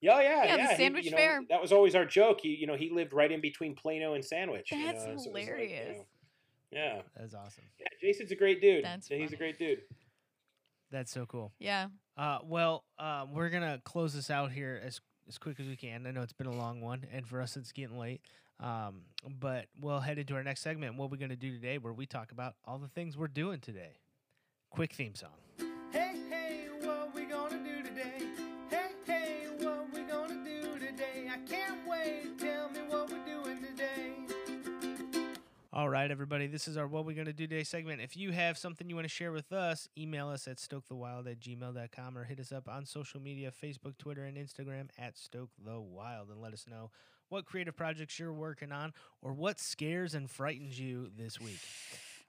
[0.00, 0.70] Yeah, yeah, Yeah, the yeah.
[0.70, 1.42] he- Sandwich you know, Fair.
[1.50, 2.38] That was always our joke.
[2.42, 4.70] He, you know, he lived right in between Plano and Sandwich.
[4.72, 5.96] you That's know, so it was like, you hilarious.
[5.98, 6.04] know,
[6.70, 7.64] yeah, That is awesome.
[7.80, 7.86] yeah.
[8.00, 8.84] Jason's a great dude.
[8.84, 9.80] That's he's a great dude.
[10.90, 11.52] That's so cool.
[11.58, 11.88] Yeah.
[12.18, 16.06] Uh, well, uh, we're gonna close this out here as as quick as we can.
[16.06, 18.22] I know it's been a long one, and for us, it's getting late.
[18.60, 19.02] Um,
[19.38, 20.96] but we'll head into our next segment.
[20.96, 23.98] What we're gonna do today, where we talk about all the things we're doing today.
[24.70, 25.30] Quick theme song.
[25.92, 28.27] Hey, hey, what we gonna do today?
[35.78, 36.48] All right, everybody.
[36.48, 38.00] This is our What We're Gonna Do Today segment.
[38.00, 41.38] If you have something you want to share with us, email us at stokethewild at
[41.38, 46.42] gmail.com or hit us up on social media Facebook, Twitter, and Instagram at stokethewild and
[46.42, 46.90] let us know
[47.28, 48.92] what creative projects you're working on
[49.22, 51.60] or what scares and frightens you this week.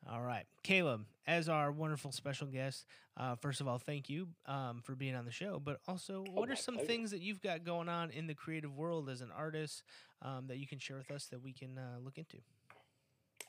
[0.08, 0.46] All right.
[0.62, 2.86] Caleb, as our wonderful special guest,
[3.18, 5.60] uh, first of all, thank you um, for being on the show.
[5.60, 6.88] But also, what are some pleasure.
[6.88, 9.82] things that you've got going on in the creative world as an artist
[10.22, 12.38] um, that you can share with us that we can uh, look into?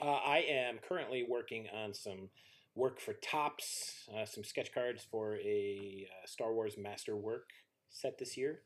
[0.00, 2.30] Uh, I am currently working on some
[2.74, 7.50] work for Topps, uh, some sketch cards for a uh, Star Wars Masterwork
[7.90, 8.60] set this year.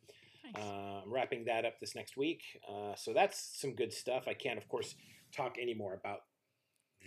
[0.45, 0.63] Nice.
[0.63, 2.43] Uh, I'm wrapping that up this next week.
[2.69, 4.25] Uh, so that's some good stuff.
[4.29, 4.95] I can't, of course,
[5.35, 6.21] talk any more about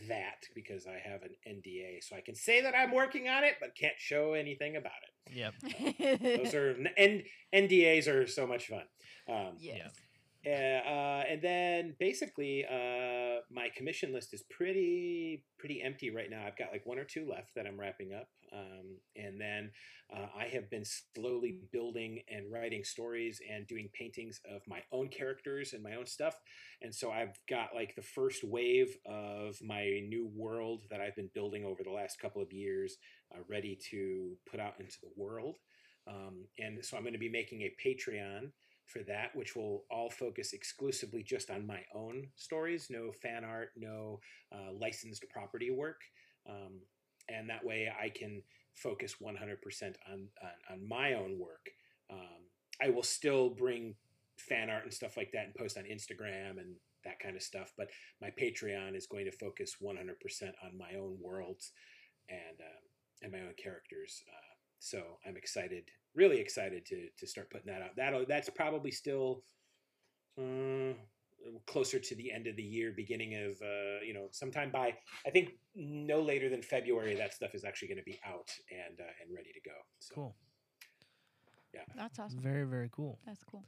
[0.09, 2.03] that because I have an NDA.
[2.03, 5.35] So I can say that I'm working on it, but can't show anything about it.
[5.35, 6.39] Yep.
[6.43, 7.23] Those are N-
[7.53, 8.83] NDAs are so much fun.
[9.29, 9.81] Um, yes.
[9.85, 9.89] uh,
[10.49, 16.45] uh, and then basically, uh, my commission list is pretty pretty empty right now.
[16.45, 19.71] I've got like one or two left that I'm wrapping up, um, and then
[20.15, 25.09] uh, I have been slowly building and writing stories and doing paintings of my own
[25.09, 26.35] characters and my own stuff.
[26.81, 31.31] And so I've got like the first wave of my new world that I've been
[31.33, 32.97] building over the last couple of years,
[33.33, 35.57] uh, ready to put out into the world.
[36.07, 38.51] Um, and so I'm going to be making a Patreon
[38.87, 43.69] for that, which will all focus exclusively just on my own stories, no fan art,
[43.75, 44.19] no
[44.51, 46.01] uh, licensed property work.
[46.49, 46.79] Um,
[47.29, 48.41] and that way I can
[48.73, 50.27] focus 100% on, on,
[50.71, 51.69] on my own work.
[52.09, 52.47] Um,
[52.81, 53.95] I will still bring
[54.37, 57.73] fan art and stuff like that and post on Instagram and that kind of stuff,
[57.77, 57.89] but
[58.21, 59.95] my Patreon is going to focus 100%
[60.63, 61.71] on my own worlds
[62.29, 62.83] and, um,
[63.23, 64.23] and my own characters.
[64.27, 65.85] Uh, so I'm excited,
[66.17, 67.95] really excited to to start putting that out.
[67.95, 69.43] That that's probably still
[70.37, 70.93] uh,
[71.67, 74.93] closer to the end of the year, beginning of uh, you know sometime by
[75.25, 77.15] I think no later than February.
[77.15, 79.75] That stuff is actually going to be out and uh, and ready to go.
[79.99, 80.35] So Cool.
[81.73, 82.39] Yeah, that's awesome.
[82.39, 83.19] Very, very cool.
[83.25, 83.63] That's cool.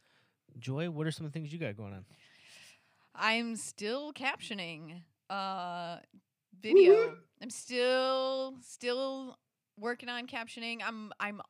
[0.57, 2.05] Joy, what are some of the things you got going on?
[3.13, 5.97] I'm still captioning uh
[6.59, 7.15] video.
[7.41, 9.38] I'm still still
[9.77, 10.80] working on captioning.
[10.85, 11.41] I'm I'm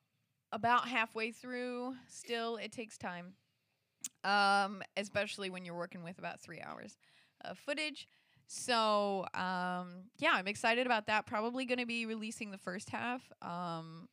[0.51, 1.95] about halfway through.
[2.07, 3.33] Still, it takes time.
[4.23, 6.97] Um, especially when you're working with about three hours
[7.41, 8.07] of footage.
[8.47, 11.25] So um, yeah, I'm excited about that.
[11.25, 14.07] Probably going to be releasing the first half um,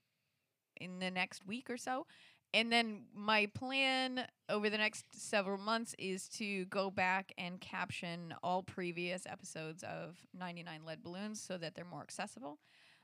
[0.81, 2.07] in the next week or so.
[2.53, 8.35] And then my plan over the next several months is to go back and caption
[8.43, 12.59] all previous episodes of 99 Lead Balloons so that they're more accessible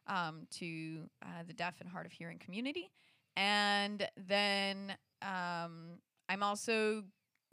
[0.07, 2.91] um, to uh, the deaf and hard of hearing community.
[3.37, 5.99] And then um,
[6.29, 7.05] I'm also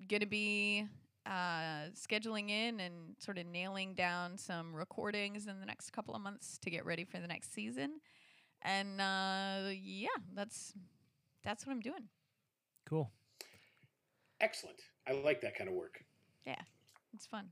[0.07, 0.85] going to be
[1.26, 6.22] uh, scheduling in and sort of nailing down some recordings in the next couple of
[6.22, 8.01] months to get ready for the next season.
[8.61, 10.73] And uh, yeah, that's
[11.43, 12.10] that's what I'm doing.
[12.85, 13.10] Cool.
[14.41, 14.80] Excellent.
[15.07, 16.03] I like that kind of work.
[16.45, 16.61] Yeah,
[17.14, 17.49] it's fun.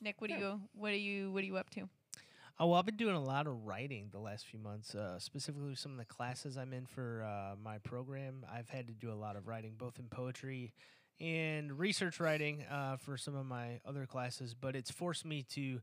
[0.00, 0.40] Nick, what do Yeah.
[0.40, 1.88] you what are you what are you up to?
[2.60, 4.92] Oh well, I've been doing a lot of writing the last few months.
[4.92, 8.92] Uh, specifically, some of the classes I'm in for uh, my program, I've had to
[8.92, 10.72] do a lot of writing, both in poetry
[11.20, 14.54] and research writing uh, for some of my other classes.
[14.60, 15.80] But it's forced me to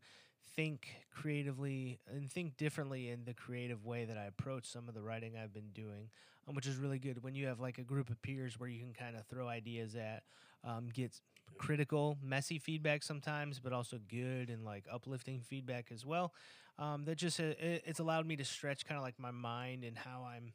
[0.58, 5.02] think creatively and think differently in the creative way that I approach some of the
[5.02, 6.10] writing I've been doing,
[6.46, 8.82] um, which is really good when you have like a group of peers where you
[8.82, 10.24] can kind of throw ideas at,
[10.66, 11.14] um, get
[11.58, 16.34] critical, messy feedback sometimes, but also good and like uplifting feedback as well
[16.78, 19.84] um, that just uh, it, it's allowed me to stretch kind of like my mind
[19.84, 20.54] and how I'm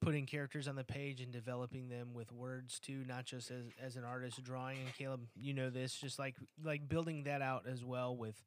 [0.00, 3.96] putting characters on the page and developing them with words too, not just as, as
[3.96, 4.78] an artist drawing.
[4.82, 8.42] And Caleb, you know this, just like like building that out as well with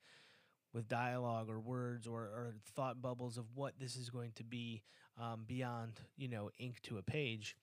[0.74, 4.82] with dialogue or words or, or thought bubbles of what this is going to be
[5.20, 7.56] um, beyond you know ink to a page,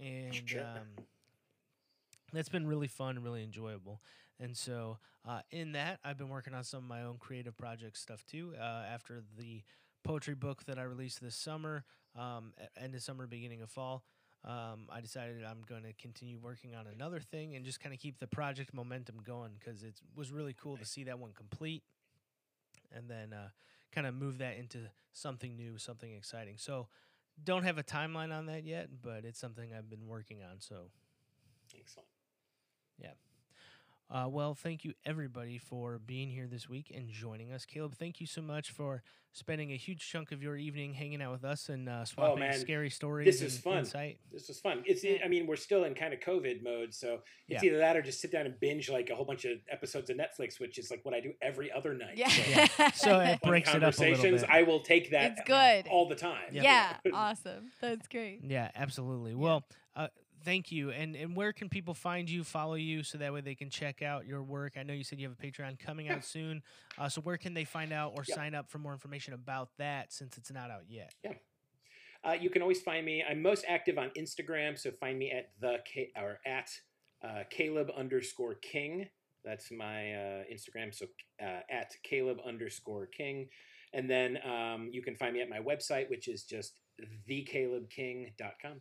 [0.00, 0.62] and Sure.
[0.74, 1.04] um,
[2.32, 4.00] that's been really fun and really enjoyable.
[4.40, 7.96] And so, uh, in that, I've been working on some of my own creative project
[7.96, 8.54] stuff too.
[8.58, 9.62] Uh, after the
[10.02, 11.84] poetry book that I released this summer,
[12.18, 14.02] um, end of summer, beginning of fall,
[14.44, 18.00] um, I decided I'm going to continue working on another thing and just kind of
[18.00, 21.84] keep the project momentum going because it was really cool to see that one complete
[22.94, 23.48] and then uh,
[23.92, 24.78] kind of move that into
[25.12, 26.54] something new, something exciting.
[26.58, 26.88] So,
[27.44, 30.60] don't have a timeline on that yet, but it's something I've been working on.
[30.60, 30.90] So,
[31.78, 32.08] Excellent.
[34.10, 37.64] Uh, well, thank you everybody for being here this week and joining us.
[37.64, 39.02] Caleb, thank you so much for
[39.32, 42.58] spending a huge chunk of your evening hanging out with us and uh, swapping man,
[42.58, 43.24] scary stories.
[43.24, 43.78] this is fun.
[43.78, 44.18] Insight.
[44.30, 44.82] This was fun.
[44.84, 45.02] It's.
[45.24, 47.70] I mean, we're still in kind of COVID mode, so it's Yeah.
[47.70, 50.18] either that or just sit down and binge like a whole bunch of episodes of
[50.18, 52.18] Netflix, which is like what I do every other night.
[52.18, 52.28] Yeah.
[52.28, 52.90] So, Yeah.
[52.92, 54.50] So it breaks it up a little conversations, bit.
[54.50, 55.38] I will take that.
[55.38, 55.88] It's good.
[55.90, 56.50] all the time.
[56.52, 56.62] Yeah.
[57.02, 57.70] yeah, awesome.
[57.80, 58.40] That's great.
[58.44, 59.34] Yeah, absolutely.
[59.34, 59.64] Well,
[59.96, 60.08] uh,
[60.44, 60.90] thank you.
[60.90, 64.02] And and where can people find you, follow you, so that way they can check
[64.02, 64.74] out your work?
[64.76, 66.62] I know you said you have a Patreon coming out soon.
[66.98, 68.34] Uh, so where can they find out or Yeah.
[68.34, 71.14] sign up for more information about that since it's not out yet?
[72.24, 73.22] Uh, you can always find me.
[73.28, 76.70] I'm most active on Instagram, so find me at the K or at
[77.24, 79.08] uh, Caleb underscore King.
[79.44, 80.94] That's my uh, Instagram.
[80.94, 81.06] So
[81.42, 83.48] uh, at Caleb underscore King,
[83.92, 86.78] and then um, you can find me at my website, which is just
[87.28, 88.80] thecalebking.com.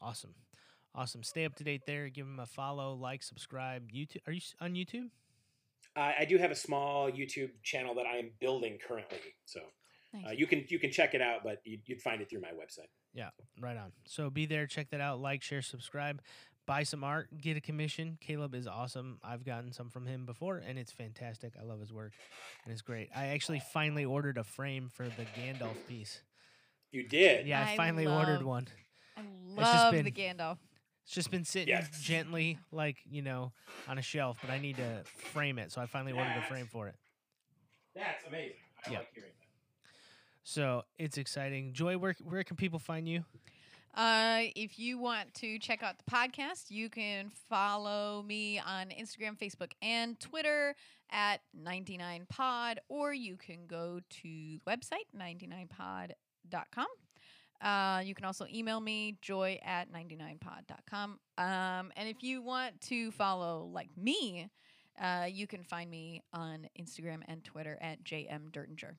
[0.00, 0.34] Awesome.
[0.94, 1.22] Awesome.
[1.22, 2.08] Stay up to date there.
[2.08, 3.90] Give them a follow, like, subscribe.
[3.90, 4.18] YouTube.
[4.26, 5.08] Are you on YouTube?
[5.96, 9.60] I I do have a small YouTube channel that I am building currently, so
[10.26, 12.48] uh, you can you can check it out, but you'd, you'd find it through my
[12.48, 12.88] website.
[13.14, 13.28] Yeah,
[13.60, 13.92] right on.
[14.06, 16.22] So be there, check that out, like, share, subscribe,
[16.66, 18.16] buy some art, get a commission.
[18.20, 19.18] Caleb is awesome.
[19.22, 21.52] I've gotten some from him before, and it's fantastic.
[21.60, 22.12] I love his work,
[22.64, 23.10] and it's great.
[23.14, 26.22] I actually finally ordered a frame for the Gandalf piece.
[26.90, 27.46] You did.
[27.46, 28.66] Yeah, I I finally ordered one.
[29.16, 30.56] I just love been- the Gandalf.
[31.04, 32.00] It's just been sitting Yes.
[32.00, 33.52] gently, like you know,
[33.88, 35.72] on a shelf, but I need to frame it.
[35.72, 36.94] So I finally ordered a frame for it.
[37.94, 38.56] That's amazing.
[38.86, 38.98] I Yeah.
[38.98, 39.46] like hearing that.
[40.44, 41.72] So it's exciting.
[41.72, 43.24] Joy, where where can people find you?
[43.94, 49.36] Uh, if you want to check out the podcast, you can follow me on Instagram,
[49.38, 50.74] Facebook, and Twitter
[51.10, 56.86] at 99pod, or you can go to the website 99pod.com.
[57.62, 61.18] Uh, you can also email me joy at 99pod.com.
[61.38, 64.48] Um, and if you want to follow like me,
[65.00, 68.96] uh, you can find me on Instagram and Twitter at JM Dirtinger.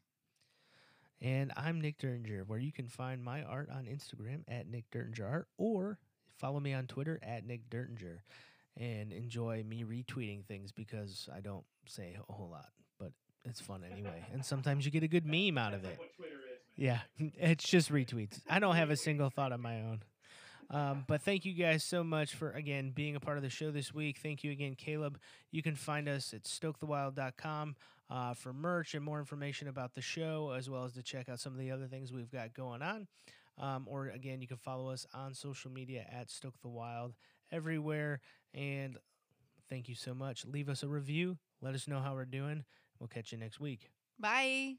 [1.22, 5.26] And I'm Nick Derringer, where you can find my art on Instagram at Nick Derringer
[5.26, 6.00] Art or
[6.38, 8.24] follow me on Twitter at Nick Derringer
[8.78, 12.70] and enjoy me retweeting things because I don't say a whole lot,
[13.00, 13.12] but
[13.46, 14.26] it's fun anyway.
[14.34, 15.98] and sometimes you get a good meme out of it.
[16.76, 18.40] Yeah, it's just retweets.
[18.50, 20.04] I don't have a single thought of my own.
[20.70, 23.70] Um, but thank you guys so much for again being a part of the show
[23.70, 24.18] this week.
[24.18, 25.20] Thank you again, Caleb.
[25.52, 27.76] You can find us at stokethewild.com
[28.10, 31.40] uh, for merch and more information about the show, as well as to check out
[31.40, 33.08] some of the other things we've got going on.
[33.60, 37.14] Um, or again, you can follow us on social media at Stoke the Wild
[37.52, 38.20] everywhere.
[38.54, 38.98] And
[39.70, 40.46] thank you so much.
[40.46, 41.38] Leave us a review.
[41.62, 42.64] Let us know how we're doing.
[43.00, 43.90] We'll catch you next week.
[44.20, 44.76] Bye.